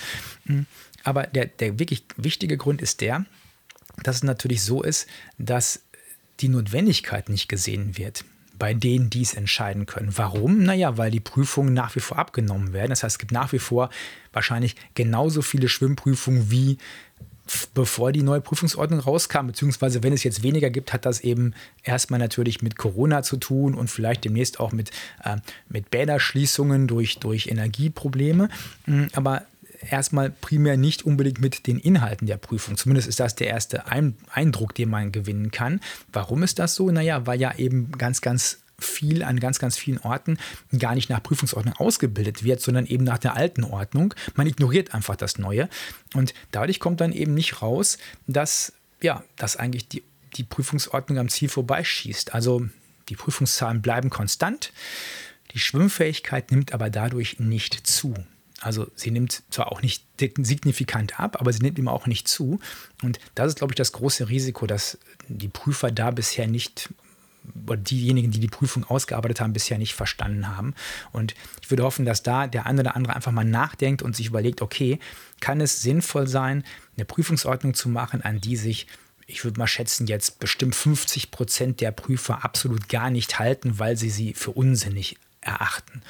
Hm, 0.47 0.67
aber 1.05 1.29
der, 1.29 1.47
der 1.47 1.79
wirklich 1.79 2.05
wichtige 2.17 2.57
Grund 2.57 2.83
ist 2.83 3.01
der, 3.01 3.25
dass 4.03 4.17
es 4.17 4.23
natürlich 4.25 4.63
so 4.63 4.83
ist, 4.83 5.07
dass 5.39 5.83
die 6.41 6.49
Notwendigkeit 6.49 7.29
nicht 7.29 7.49
gesehen 7.49 7.97
wird 7.97 8.25
bei 8.59 8.75
denen, 8.75 9.11
die 9.11 9.23
es 9.23 9.35
entscheiden 9.35 9.87
können. 9.87 10.13
Warum? 10.17 10.63
Naja, 10.63 10.97
weil 10.97 11.11
die 11.11 11.21
Prüfungen 11.21 11.75
nach 11.75 11.95
wie 11.97 12.01
vor 12.01 12.19
abgenommen 12.19 12.73
werden. 12.73 12.91
Das 12.91 13.03
heißt, 13.03 13.15
es 13.15 13.19
gibt 13.19 13.33
nach 13.33 13.53
wie 13.53 13.59
vor 13.59 13.91
wahrscheinlich 14.33 14.77
genauso 14.95 15.43
viele 15.43 15.69
Schwimmprüfungen 15.69 16.51
wie 16.51 16.79
bevor 17.75 18.13
die 18.13 18.23
neue 18.23 18.41
Prüfungsordnung 18.41 19.01
rauskam, 19.01 19.47
beziehungsweise 19.47 20.03
wenn 20.03 20.13
es 20.13 20.25
jetzt 20.25 20.43
weniger 20.43 20.71
gibt, 20.71 20.93
hat 20.93 21.07
das 21.07 21.21
eben 21.21 21.55
erstmal 21.85 22.19
natürlich 22.19 22.61
mit 22.61 22.77
Corona 22.77 23.23
zu 23.23 23.37
tun 23.37 23.75
und 23.75 23.89
vielleicht 23.89 24.25
demnächst 24.25 24.59
auch 24.59 24.73
mit, 24.73 24.91
äh, 25.23 25.37
mit 25.69 25.91
Bäderschließungen 25.91 26.89
durch, 26.89 27.19
durch 27.19 27.47
Energieprobleme. 27.47 28.49
Hm, 28.87 29.09
aber 29.15 29.43
erstmal 29.81 30.31
primär 30.31 30.77
nicht 30.77 31.05
unbedingt 31.05 31.41
mit 31.41 31.66
den 31.66 31.79
Inhalten 31.79 32.27
der 32.27 32.37
Prüfung. 32.37 32.77
Zumindest 32.77 33.09
ist 33.09 33.20
das 33.20 33.35
der 33.35 33.49
erste 33.49 33.85
Eindruck, 33.87 34.74
den 34.74 34.91
man 34.91 35.12
gewinnen 35.12 35.51
kann. 35.51 35.81
Warum 36.12 36.43
ist 36.43 36.59
das 36.59 36.74
so? 36.74 36.91
Naja, 36.91 37.27
weil 37.27 37.41
ja 37.41 37.55
eben 37.57 37.93
ganz, 37.93 38.20
ganz 38.20 38.59
viel 38.79 39.22
an 39.22 39.41
ganz, 39.41 39.59
ganz 39.59 39.79
vielen 39.79 39.99
Orten 39.99 40.39
gar 40.79 40.95
nicht 40.95 41.09
nach 41.09 41.22
Prüfungsordnung 41.22 41.74
ausgebildet 41.77 42.45
wird, 42.45 42.61
sondern 42.61 42.87
eben 42.87 43.05
nach 43.05 43.18
der 43.18 43.35
alten 43.35 43.64
Ordnung. 43.64 44.14
Man 44.35 44.47
ignoriert 44.47 44.95
einfach 44.95 45.16
das 45.16 45.39
Neue. 45.39 45.68
Und 46.14 46.35
dadurch 46.51 46.81
kommt 46.81 47.01
dann 47.01 47.12
eben 47.12 47.35
nicht 47.35 47.62
raus, 47.62 47.99
dass, 48.27 48.72
ja, 49.01 49.24
dass 49.37 49.57
eigentlich 49.57 49.89
die, 49.89 50.03
die 50.35 50.45
Prüfungsordnung 50.45 51.18
am 51.18 51.29
Ziel 51.29 51.49
vorbeischießt. 51.49 52.35
Also 52.35 52.68
die 53.09 53.16
Prüfungszahlen 53.16 53.83
bleiben 53.83 54.11
konstant. 54.11 54.72
Die 55.53 55.59
Schwimmfähigkeit 55.59 56.51
nimmt 56.51 56.72
aber 56.72 56.91
dadurch 56.91 57.39
nicht 57.39 57.87
zu. 57.87 58.14
Also 58.61 58.87
sie 58.95 59.11
nimmt 59.11 59.43
zwar 59.51 59.71
auch 59.71 59.83
nicht 59.83 60.05
signifikant 60.19 61.21
ab, 61.21 61.37
aber 61.41 61.53
sie 61.53 61.61
nimmt 61.61 61.79
ihm 61.79 61.89
auch 61.89 62.07
nicht 62.07 62.27
zu. 62.27 62.59
Und 63.03 63.19
das 63.35 63.49
ist, 63.49 63.59
glaube 63.59 63.73
ich, 63.73 63.77
das 63.77 63.93
große 63.93 64.29
Risiko, 64.29 64.67
dass 64.67 64.99
die 65.29 65.49
Prüfer 65.49 65.91
da 65.91 66.11
bisher 66.11 66.47
nicht 66.47 66.91
oder 67.67 67.77
diejenigen, 67.77 68.33
die 68.33 68.41
die 68.41 68.49
Prüfung 68.49 68.85
ausgearbeitet 68.85 69.41
haben, 69.41 69.53
bisher 69.53 69.79
nicht 69.79 69.95
verstanden 69.95 70.49
haben. 70.49 70.75
Und 71.13 71.35
ich 71.63 71.71
würde 71.71 71.85
hoffen, 71.85 72.05
dass 72.05 72.23
da 72.23 72.47
der 72.47 72.67
eine 72.67 72.81
oder 72.81 72.97
andere 72.97 73.15
einfach 73.15 73.31
mal 73.31 73.45
nachdenkt 73.45 74.03
und 74.03 74.17
sich 74.17 74.27
überlegt, 74.27 74.63
okay, 74.63 74.99
kann 75.41 75.61
es 75.61 75.83
sinnvoll 75.83 76.27
sein, 76.27 76.65
eine 76.97 77.05
Prüfungsordnung 77.05 77.75
zu 77.75 77.89
machen, 77.89 78.23
an 78.23 78.41
die 78.41 78.57
sich 78.57 78.87
ich 79.27 79.45
würde 79.45 79.59
mal 79.59 79.67
schätzen, 79.67 80.07
jetzt 80.07 80.39
bestimmt 80.39 80.75
50 80.75 81.33
Prozent 81.33 81.81
der 81.81 81.91
Prüfer 81.91 82.45
absolut 82.45 82.89
gar 82.89 83.11
nicht 83.11 83.39
halten, 83.39 83.79
weil 83.79 83.97
sie 83.97 84.11
sie 84.11 84.35
für 84.35 84.53
unsinnig 84.53 85.19
erachten. 85.41 86.03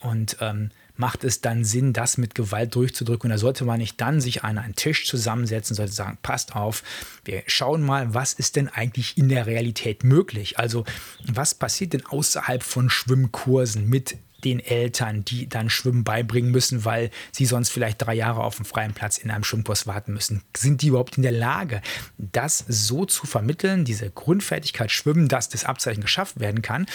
Und 0.00 0.36
ähm, 0.40 0.70
macht 1.00 1.24
es 1.24 1.40
dann 1.40 1.64
Sinn, 1.64 1.92
das 1.92 2.18
mit 2.18 2.36
Gewalt 2.36 2.74
durchzudrücken. 2.76 3.28
Und 3.28 3.30
da 3.30 3.38
sollte 3.38 3.64
man 3.64 3.78
nicht 3.78 4.00
dann 4.00 4.20
sich 4.20 4.44
an 4.44 4.58
einen 4.58 4.76
Tisch 4.76 5.06
zusammensetzen, 5.06 5.74
sollte 5.74 5.92
sagen, 5.92 6.18
passt 6.22 6.54
auf, 6.54 6.84
wir 7.24 7.42
schauen 7.46 7.82
mal, 7.82 8.14
was 8.14 8.34
ist 8.34 8.54
denn 8.54 8.68
eigentlich 8.68 9.18
in 9.18 9.28
der 9.28 9.46
Realität 9.46 10.04
möglich? 10.04 10.58
Also 10.58 10.84
was 11.26 11.54
passiert 11.54 11.94
denn 11.94 12.06
außerhalb 12.06 12.62
von 12.62 12.90
Schwimmkursen 12.90 13.88
mit 13.88 14.18
den 14.44 14.60
Eltern, 14.60 15.24
die 15.24 15.48
dann 15.48 15.70
Schwimmen 15.70 16.04
beibringen 16.04 16.50
müssen, 16.50 16.84
weil 16.84 17.10
sie 17.32 17.46
sonst 17.46 17.70
vielleicht 17.70 18.02
drei 18.02 18.14
Jahre 18.14 18.42
auf 18.42 18.56
dem 18.56 18.64
freien 18.64 18.94
Platz 18.94 19.18
in 19.18 19.30
einem 19.30 19.44
Schwimmkurs 19.44 19.86
warten 19.86 20.12
müssen. 20.12 20.42
Sind 20.56 20.82
die 20.82 20.88
überhaupt 20.88 21.16
in 21.16 21.22
der 21.22 21.32
Lage, 21.32 21.82
das 22.18 22.64
so 22.68 23.04
zu 23.04 23.26
vermitteln, 23.26 23.84
diese 23.84 24.10
Grundfertigkeit 24.10 24.90
Schwimmen, 24.90 25.28
dass 25.28 25.48
das 25.48 25.64
Abzeichen 25.64 26.02
geschafft 26.02 26.40
werden 26.40 26.62
kann? 26.62 26.86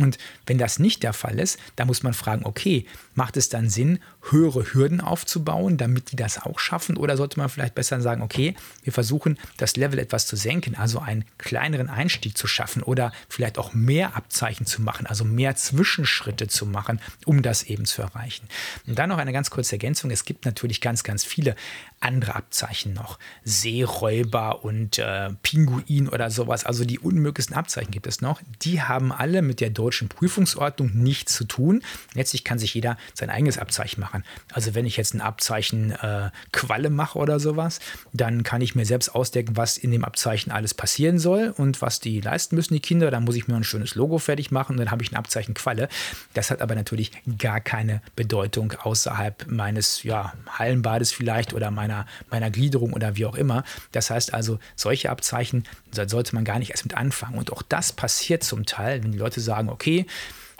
Und 0.00 0.18
wenn 0.46 0.58
das 0.58 0.78
nicht 0.78 1.02
der 1.02 1.12
Fall 1.12 1.38
ist, 1.38 1.58
dann 1.76 1.86
muss 1.86 2.02
man 2.02 2.14
fragen, 2.14 2.44
okay, 2.44 2.86
macht 3.14 3.36
es 3.36 3.48
dann 3.48 3.68
Sinn, 3.68 3.98
höhere 4.30 4.72
Hürden 4.72 5.00
aufzubauen, 5.00 5.76
damit 5.76 6.12
die 6.12 6.16
das 6.16 6.38
auch 6.42 6.58
schaffen? 6.58 6.96
Oder 6.96 7.16
sollte 7.16 7.38
man 7.38 7.48
vielleicht 7.48 7.74
besser 7.74 8.00
sagen, 8.00 8.22
okay, 8.22 8.54
wir 8.82 8.92
versuchen 8.92 9.38
das 9.56 9.76
Level 9.76 9.98
etwas 9.98 10.26
zu 10.26 10.36
senken, 10.36 10.74
also 10.74 10.98
einen 10.98 11.24
kleineren 11.38 11.88
Einstieg 11.88 12.36
zu 12.36 12.46
schaffen 12.46 12.82
oder 12.82 13.12
vielleicht 13.28 13.58
auch 13.58 13.74
mehr 13.74 14.16
Abzeichen 14.16 14.66
zu 14.66 14.82
machen, 14.82 15.06
also 15.06 15.24
mehr 15.24 15.56
Zwischenschritte 15.56 16.48
zu 16.48 16.66
machen? 16.66 17.00
um 17.24 17.42
das 17.42 17.64
eben 17.64 17.84
zu 17.84 18.02
erreichen. 18.02 18.48
Und 18.86 18.98
dann 18.98 19.08
noch 19.08 19.18
eine 19.18 19.32
ganz 19.32 19.50
kurze 19.50 19.72
Ergänzung. 19.72 20.10
Es 20.10 20.24
gibt 20.24 20.44
natürlich 20.44 20.80
ganz, 20.80 21.02
ganz 21.02 21.24
viele 21.24 21.56
andere 22.04 22.34
Abzeichen 22.34 22.92
noch. 22.92 23.18
Seeräuber 23.44 24.64
und 24.64 24.98
äh, 24.98 25.30
Pinguin 25.42 26.08
oder 26.08 26.30
sowas. 26.30 26.64
Also 26.64 26.84
die 26.84 26.98
unmöglichsten 26.98 27.56
Abzeichen 27.56 27.90
gibt 27.90 28.06
es 28.06 28.20
noch. 28.20 28.40
Die 28.62 28.82
haben 28.82 29.12
alle 29.12 29.42
mit 29.42 29.60
der 29.60 29.70
deutschen 29.70 30.08
Prüfungsordnung 30.08 30.94
nichts 30.94 31.34
zu 31.34 31.44
tun. 31.44 31.82
Letztlich 32.14 32.44
kann 32.44 32.58
sich 32.58 32.74
jeder 32.74 32.96
sein 33.14 33.30
eigenes 33.30 33.58
Abzeichen 33.58 34.00
machen. 34.00 34.24
Also 34.52 34.74
wenn 34.74 34.86
ich 34.86 34.96
jetzt 34.96 35.14
ein 35.14 35.20
Abzeichen 35.20 35.92
äh, 35.92 36.30
Qualle 36.52 36.90
mache 36.90 37.18
oder 37.18 37.40
sowas, 37.40 37.80
dann 38.12 38.42
kann 38.42 38.60
ich 38.60 38.74
mir 38.74 38.84
selbst 38.84 39.14
ausdenken, 39.14 39.56
was 39.56 39.76
in 39.76 39.90
dem 39.90 40.04
Abzeichen 40.04 40.52
alles 40.52 40.74
passieren 40.74 41.18
soll 41.18 41.54
und 41.56 41.80
was 41.82 42.00
die 42.00 42.20
leisten 42.20 42.56
müssen, 42.56 42.74
die 42.74 42.80
Kinder. 42.80 43.10
Dann 43.10 43.24
muss 43.24 43.36
ich 43.36 43.48
mir 43.48 43.56
ein 43.56 43.64
schönes 43.64 43.94
Logo 43.94 44.18
fertig 44.18 44.50
machen 44.50 44.72
und 44.72 44.78
dann 44.78 44.90
habe 44.90 45.02
ich 45.02 45.12
ein 45.12 45.16
Abzeichen 45.16 45.54
Qualle. 45.54 45.88
Das 46.34 46.50
hat 46.50 46.60
aber 46.60 46.74
natürlich 46.74 47.12
gar 47.38 47.60
keine 47.60 48.02
Bedeutung 48.16 48.72
außerhalb 48.72 49.46
meines 49.48 50.02
ja, 50.02 50.34
Hallenbades 50.50 51.12
vielleicht 51.12 51.54
oder 51.54 51.70
meiner, 51.70 51.93
meiner 52.30 52.50
Gliederung 52.50 52.92
oder 52.92 53.16
wie 53.16 53.26
auch 53.26 53.34
immer. 53.36 53.64
Das 53.92 54.10
heißt 54.10 54.34
also, 54.34 54.58
solche 54.76 55.10
Abzeichen 55.10 55.64
sollte 55.92 56.34
man 56.34 56.44
gar 56.44 56.58
nicht 56.58 56.70
erst 56.70 56.84
mit 56.84 56.96
anfangen. 56.96 57.38
Und 57.38 57.52
auch 57.52 57.62
das 57.62 57.92
passiert 57.92 58.42
zum 58.42 58.66
Teil, 58.66 59.02
wenn 59.02 59.12
die 59.12 59.18
Leute 59.18 59.40
sagen, 59.40 59.68
okay, 59.68 60.06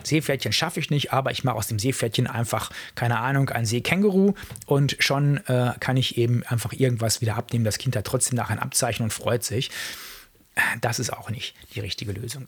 Seepferdchen 0.02 0.52
schaffe 0.52 0.80
ich 0.80 0.90
nicht, 0.90 1.12
aber 1.12 1.30
ich 1.30 1.44
mache 1.44 1.56
aus 1.56 1.68
dem 1.68 1.78
Seepferdchen 1.78 2.26
einfach, 2.26 2.70
keine 2.94 3.20
Ahnung, 3.20 3.48
ein 3.50 3.64
Seekänguru 3.64 4.34
und 4.66 4.96
schon 4.98 5.38
äh, 5.46 5.72
kann 5.80 5.96
ich 5.96 6.18
eben 6.18 6.42
einfach 6.44 6.72
irgendwas 6.72 7.20
wieder 7.20 7.36
abnehmen. 7.36 7.64
Das 7.64 7.78
Kind 7.78 7.96
hat 7.96 8.04
trotzdem 8.04 8.36
nach 8.36 8.50
ein 8.50 8.58
Abzeichen 8.58 9.02
und 9.02 9.12
freut 9.12 9.44
sich. 9.44 9.70
Das 10.80 10.98
ist 10.98 11.12
auch 11.12 11.30
nicht 11.30 11.54
die 11.74 11.80
richtige 11.80 12.12
Lösung. 12.12 12.46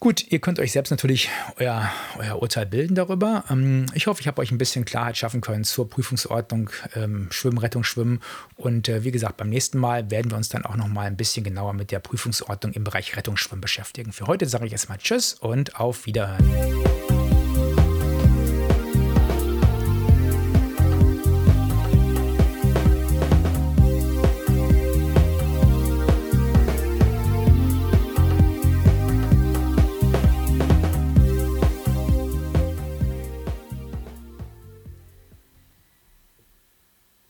Gut, 0.00 0.32
ihr 0.32 0.38
könnt 0.38 0.58
euch 0.58 0.72
selbst 0.72 0.88
natürlich 0.88 1.28
euer, 1.58 1.90
euer 2.18 2.40
Urteil 2.40 2.64
bilden 2.64 2.94
darüber. 2.94 3.44
Ähm, 3.50 3.84
ich 3.92 4.06
hoffe, 4.06 4.22
ich 4.22 4.28
habe 4.28 4.40
euch 4.40 4.50
ein 4.50 4.56
bisschen 4.56 4.86
Klarheit 4.86 5.18
schaffen 5.18 5.42
können 5.42 5.62
zur 5.62 5.90
Prüfungsordnung 5.90 6.70
ähm, 6.96 7.28
Schwimmen, 7.30 7.58
Rettung, 7.58 7.84
Schwimmen. 7.84 8.20
Und 8.56 8.88
äh, 8.88 9.04
wie 9.04 9.10
gesagt, 9.10 9.36
beim 9.36 9.50
nächsten 9.50 9.78
Mal 9.78 10.10
werden 10.10 10.30
wir 10.30 10.38
uns 10.38 10.48
dann 10.48 10.64
auch 10.64 10.76
noch 10.76 10.88
mal 10.88 11.06
ein 11.06 11.18
bisschen 11.18 11.44
genauer 11.44 11.74
mit 11.74 11.90
der 11.90 11.98
Prüfungsordnung 11.98 12.72
im 12.72 12.82
Bereich 12.82 13.14
Rettung, 13.14 13.36
Schwimmen 13.36 13.60
beschäftigen. 13.60 14.12
Für 14.12 14.26
heute 14.26 14.46
sage 14.46 14.64
ich 14.64 14.72
erstmal 14.72 14.96
Tschüss 14.96 15.34
und 15.34 15.78
auf 15.78 16.06
Wiederhören. 16.06 17.19